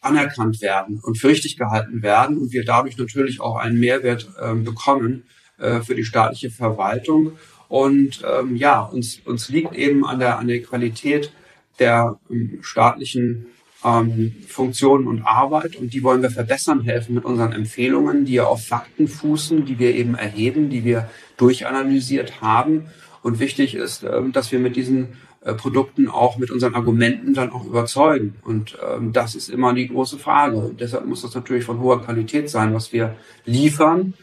anerkannt 0.00 0.62
werden 0.62 1.00
und 1.02 1.18
für 1.18 1.28
richtig 1.28 1.56
gehalten 1.56 2.02
werden 2.02 2.38
und 2.38 2.52
wir 2.52 2.64
dadurch 2.64 2.96
natürlich 2.96 3.40
auch 3.40 3.56
einen 3.56 3.78
Mehrwert 3.78 4.28
äh, 4.40 4.54
bekommen 4.54 5.24
äh, 5.58 5.80
für 5.80 5.94
die 5.94 6.04
staatliche 6.04 6.50
Verwaltung. 6.50 7.32
Und 7.68 8.22
ähm, 8.24 8.56
ja, 8.56 8.80
uns, 8.80 9.20
uns 9.24 9.48
liegt 9.48 9.74
eben 9.74 10.06
an 10.06 10.20
der, 10.20 10.38
an 10.38 10.46
der 10.46 10.62
Qualität 10.62 11.32
der 11.78 12.18
ähm, 12.30 12.60
staatlichen 12.62 13.46
ähm, 13.86 14.34
Funktionen 14.48 15.06
und 15.06 15.22
Arbeit 15.22 15.76
und 15.76 15.94
die 15.94 16.02
wollen 16.02 16.22
wir 16.22 16.30
verbessern 16.30 16.82
helfen 16.82 17.14
mit 17.14 17.24
unseren 17.24 17.52
Empfehlungen, 17.52 18.24
die 18.24 18.34
ja 18.34 18.44
auf 18.44 18.66
Fakten 18.66 19.06
fußen, 19.06 19.64
die 19.64 19.78
wir 19.78 19.94
eben 19.94 20.16
erheben, 20.16 20.68
die 20.68 20.84
wir 20.84 21.08
durchanalysiert 21.36 22.40
haben. 22.40 22.86
Und 23.22 23.38
wichtig 23.38 23.74
ist, 23.74 24.02
ähm, 24.02 24.32
dass 24.32 24.50
wir 24.50 24.58
mit 24.58 24.76
diesen 24.76 25.16
äh, 25.42 25.54
Produkten 25.54 26.08
auch 26.08 26.36
mit 26.36 26.50
unseren 26.50 26.74
Argumenten 26.74 27.34
dann 27.34 27.50
auch 27.50 27.64
überzeugen. 27.64 28.34
Und 28.42 28.76
ähm, 28.86 29.12
das 29.12 29.34
ist 29.34 29.48
immer 29.48 29.72
die 29.74 29.88
große 29.88 30.18
Frage. 30.18 30.56
Und 30.56 30.80
deshalb 30.80 31.06
muss 31.06 31.22
das 31.22 31.34
natürlich 31.34 31.64
von 31.64 31.80
hoher 31.80 32.02
Qualität 32.02 32.50
sein, 32.50 32.74
was 32.74 32.92
wir 32.92 33.14
liefern. 33.44 34.14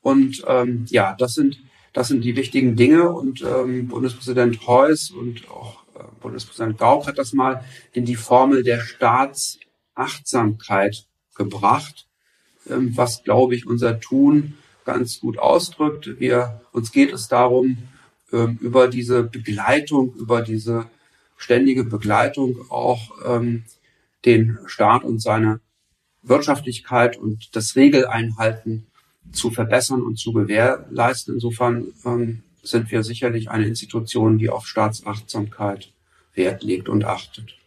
Und 0.00 0.44
ähm, 0.46 0.86
ja, 0.88 1.14
das 1.18 1.34
sind 1.34 1.60
das 1.94 2.08
sind 2.08 2.22
die 2.22 2.36
wichtigen 2.36 2.76
Dinge. 2.76 3.10
Und 3.10 3.42
ähm, 3.42 3.88
Bundespräsident 3.88 4.64
Heuss 4.66 5.10
und 5.10 5.50
auch 5.50 5.82
äh, 6.28 6.30
Bundespräsident 6.30 6.78
Gauck 6.78 7.06
hat 7.06 7.18
das 7.18 7.32
mal 7.32 7.64
in 7.92 8.04
die 8.04 8.16
Formel 8.16 8.62
der 8.62 8.80
Staatsachtsamkeit 8.80 11.06
gebracht, 11.34 12.06
ähm, 12.68 12.94
was 12.96 13.24
glaube 13.24 13.54
ich 13.54 13.66
unser 13.66 13.98
Tun 14.00 14.58
ganz 14.84 15.20
gut 15.20 15.38
ausdrückt. 15.38 16.18
Wir 16.18 16.60
uns 16.72 16.92
geht 16.92 17.10
es 17.12 17.28
darum, 17.28 17.78
ähm, 18.32 18.58
über 18.60 18.88
diese 18.88 19.22
Begleitung, 19.22 20.14
über 20.14 20.42
diese 20.42 20.86
ständige 21.36 21.84
Begleitung 21.84 22.70
auch 22.70 23.12
ähm, 23.26 23.64
den 24.24 24.58
Staat 24.66 25.04
und 25.04 25.22
seine 25.22 25.60
Wirtschaftlichkeit 26.22 27.16
und 27.16 27.54
das 27.56 27.76
Regeleinhalten 27.76 28.88
zu 29.32 29.50
verbessern 29.50 30.02
und 30.02 30.18
zu 30.18 30.32
gewährleisten. 30.32 31.34
Insofern 31.34 31.86
ähm, 32.04 32.42
sind 32.62 32.90
wir 32.90 33.02
sicherlich 33.02 33.50
eine 33.50 33.66
Institution, 33.66 34.38
die 34.38 34.50
auf 34.50 34.66
Staatsachtsamkeit 34.66 35.92
Wert 36.38 36.62
legt 36.62 36.88
und 36.88 37.04
achtet. 37.04 37.58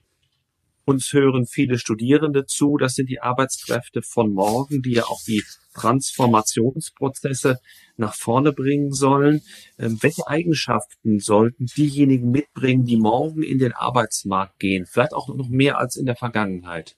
Uns 0.84 1.14
hören 1.14 1.46
viele 1.46 1.78
Studierende 1.78 2.48
zu. 2.48 2.78
Das 2.78 2.96
sind 2.96 3.08
die 3.08 3.22
Arbeitskräfte 3.22 4.02
von 4.02 4.34
morgen, 4.34 4.82
die 4.82 4.94
ja 4.94 5.04
auch 5.04 5.22
die 5.28 5.44
Transformationsprozesse 5.76 7.60
nach 7.98 8.16
vorne 8.16 8.52
bringen 8.52 8.92
sollen. 8.92 9.42
Ähm, 9.78 10.00
welche 10.02 10.28
Eigenschaften 10.28 11.20
sollten 11.20 11.68
diejenigen 11.78 12.32
mitbringen, 12.32 12.84
die 12.84 12.98
morgen 12.98 13.44
in 13.44 13.60
den 13.60 13.74
Arbeitsmarkt 13.74 14.60
gehen? 14.60 14.88
Vielleicht 14.88 15.14
auch 15.14 15.28
noch 15.28 15.50
mehr 15.50 15.78
als 15.78 15.96
in 15.96 16.08
der 16.08 16.16
Vergangenheit. 16.16 16.98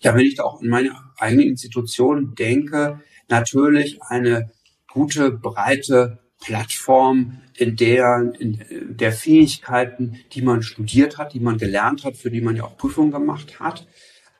Ja, 0.00 0.14
wenn 0.16 0.26
ich 0.26 0.34
da 0.34 0.42
auch 0.42 0.60
an 0.60 0.68
meine 0.68 0.96
eigene 1.18 1.44
Institution 1.44 2.34
denke, 2.34 3.00
natürlich 3.28 4.02
eine 4.02 4.50
gute, 4.88 5.30
breite 5.30 6.18
Plattform, 6.44 7.38
in 7.54 7.76
der, 7.76 8.32
in 8.38 8.64
der 8.96 9.12
Fähigkeiten, 9.12 10.18
die 10.32 10.42
man 10.42 10.62
studiert 10.62 11.18
hat, 11.18 11.34
die 11.34 11.40
man 11.40 11.58
gelernt 11.58 12.04
hat, 12.04 12.16
für 12.16 12.30
die 12.30 12.40
man 12.40 12.56
ja 12.56 12.64
auch 12.64 12.76
Prüfungen 12.76 13.12
gemacht 13.12 13.60
hat, 13.60 13.86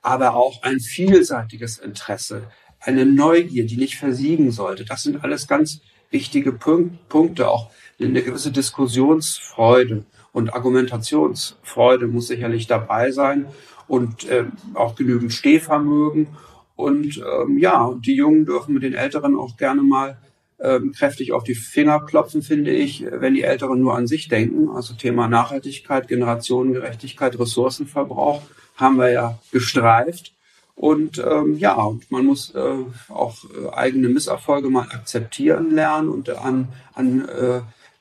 aber 0.01 0.35
auch 0.35 0.63
ein 0.63 0.81
vielseitiges 0.81 1.79
Interesse, 1.79 2.49
eine 2.81 3.07
Neugier, 3.07 3.65
die 3.67 3.77
nicht 3.77 3.97
versiegen 3.97 4.51
sollte. 4.51 4.85
Das 4.85 5.03
sind 5.03 5.23
alles 5.23 5.47
ganz 5.47 5.81
wichtige 6.11 6.53
Punkte. 6.53 7.49
Auch 7.49 7.71
eine 8.01 8.23
gewisse 8.23 8.51
Diskussionsfreude 8.51 10.05
und 10.33 10.53
Argumentationsfreude 10.53 12.09
muss 12.09 12.27
sicherlich 12.27 12.67
dabei 12.67 13.13
sein 13.13 13.47
und 13.87 14.25
äh, 14.29 14.47
auch 14.75 14.97
genügend 14.97 15.33
Stehvermögen. 15.33 16.29
Und 16.75 17.19
ähm, 17.19 17.59
ja, 17.59 17.95
die 18.05 18.17
Jungen 18.17 18.47
dürfen 18.47 18.75
mit 18.75 18.83
den 18.83 18.95
Älteren 18.95 19.37
auch 19.37 19.57
gerne 19.57 19.83
mal 19.83 20.19
ähm, 20.63 20.93
kräftig 20.93 21.33
auf 21.33 21.45
die 21.45 21.55
Finger 21.55 22.01
klopfen, 22.01 22.43
finde 22.43 22.71
ich, 22.71 23.05
wenn 23.11 23.35
die 23.35 23.43
Älteren 23.43 23.81
nur 23.81 23.97
an 23.97 24.07
sich 24.07 24.29
denken. 24.29 24.69
Also 24.71 24.95
Thema 24.95 25.29
Nachhaltigkeit, 25.29 26.09
Generationengerechtigkeit, 26.09 27.39
Ressourcenverbrauch 27.39 28.43
haben 28.77 28.97
wir 28.97 29.11
ja 29.11 29.39
gestreift. 29.51 30.35
Und 30.75 31.19
ähm, 31.19 31.59
ja, 31.59 31.75
und 31.75 32.11
man 32.11 32.25
muss 32.25 32.55
äh, 32.55 32.85
auch 33.09 33.45
äh, 33.45 33.69
eigene 33.75 34.09
Misserfolge 34.09 34.71
mal 34.71 34.89
akzeptieren 34.91 35.71
lernen 35.71 36.09
und 36.09 36.31
an, 36.31 36.69
an 36.95 37.29
äh, 37.29 37.61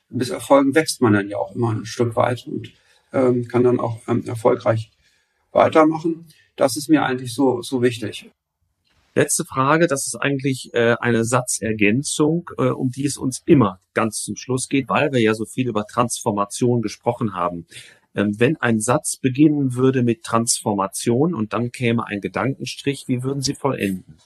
Misserfolgen 0.09 0.73
wächst 0.73 1.01
man 1.01 1.13
dann 1.13 1.29
ja 1.29 1.37
auch 1.37 1.53
immer 1.55 1.71
ein 1.71 1.85
Stück 1.85 2.15
weit 2.15 2.47
und 2.47 2.71
ähm, 3.11 3.47
kann 3.47 3.63
dann 3.63 3.79
auch 3.79 3.99
ähm, 4.07 4.23
erfolgreich 4.25 4.91
weitermachen. 5.51 6.27
Das 6.55 6.77
ist 6.77 6.89
mir 6.89 7.03
eigentlich 7.03 7.33
so, 7.33 7.61
so 7.61 7.81
wichtig. 7.81 8.31
Letzte 9.13 9.43
Frage, 9.43 9.87
das 9.87 10.07
ist 10.07 10.15
eigentlich 10.15 10.73
äh, 10.73 10.95
eine 10.99 11.25
Satzergänzung, 11.25 12.49
äh, 12.57 12.67
um 12.67 12.91
die 12.91 13.05
es 13.05 13.17
uns 13.17 13.41
immer 13.45 13.81
ganz 13.93 14.21
zum 14.21 14.37
Schluss 14.37 14.69
geht, 14.69 14.87
weil 14.87 15.11
wir 15.11 15.19
ja 15.19 15.33
so 15.33 15.45
viel 15.45 15.67
über 15.67 15.85
Transformation 15.85 16.81
gesprochen 16.81 17.33
haben. 17.33 17.67
Ähm, 18.15 18.39
wenn 18.39 18.55
ein 18.57 18.79
Satz 18.79 19.17
beginnen 19.17 19.75
würde 19.75 20.03
mit 20.03 20.23
Transformation 20.23 21.33
und 21.33 21.51
dann 21.51 21.71
käme 21.71 22.07
ein 22.07 22.21
Gedankenstrich, 22.21 23.05
wie 23.07 23.21
würden 23.21 23.41
Sie 23.41 23.53
vollenden? 23.53 24.17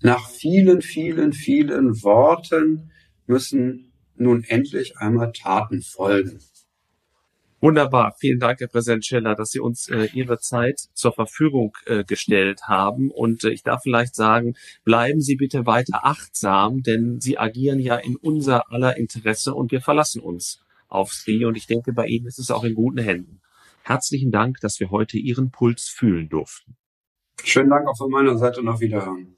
Nach 0.00 0.28
vielen, 0.28 0.80
vielen, 0.80 1.32
vielen 1.34 2.02
Worten 2.02 2.90
müssen 3.26 3.92
nun 4.16 4.44
endlich 4.44 4.96
einmal 4.98 5.32
Taten 5.32 5.82
folgen. 5.82 6.38
Wunderbar. 7.64 8.14
Vielen 8.18 8.40
Dank, 8.40 8.60
Herr 8.60 8.68
Präsident 8.68 9.06
Scheller, 9.06 9.34
dass 9.34 9.50
Sie 9.50 9.58
uns 9.58 9.88
äh, 9.88 10.10
Ihre 10.12 10.38
Zeit 10.38 10.80
zur 10.92 11.14
Verfügung 11.14 11.74
äh, 11.86 12.04
gestellt 12.04 12.64
haben. 12.68 13.10
Und 13.10 13.42
äh, 13.44 13.48
ich 13.48 13.62
darf 13.62 13.84
vielleicht 13.84 14.14
sagen, 14.14 14.52
bleiben 14.84 15.22
Sie 15.22 15.36
bitte 15.36 15.64
weiter 15.64 16.04
achtsam, 16.04 16.82
denn 16.82 17.22
Sie 17.22 17.38
agieren 17.38 17.78
ja 17.78 17.96
in 17.96 18.16
unser 18.16 18.70
aller 18.70 18.98
Interesse 18.98 19.54
und 19.54 19.72
wir 19.72 19.80
verlassen 19.80 20.20
uns 20.20 20.62
auf 20.88 21.14
Sie. 21.14 21.46
Und 21.46 21.56
ich 21.56 21.66
denke, 21.66 21.94
bei 21.94 22.06
Ihnen 22.06 22.26
ist 22.26 22.38
es 22.38 22.50
auch 22.50 22.64
in 22.64 22.74
guten 22.74 22.98
Händen. 22.98 23.40
Herzlichen 23.82 24.30
Dank, 24.30 24.60
dass 24.60 24.78
wir 24.78 24.90
heute 24.90 25.16
Ihren 25.16 25.50
Puls 25.50 25.88
fühlen 25.88 26.28
durften. 26.28 26.76
Schönen 27.42 27.70
Dank 27.70 27.88
auch 27.88 27.96
von 27.96 28.10
meiner 28.10 28.36
Seite 28.36 28.60
auf 28.60 28.80
Wiederhören. 28.80 29.33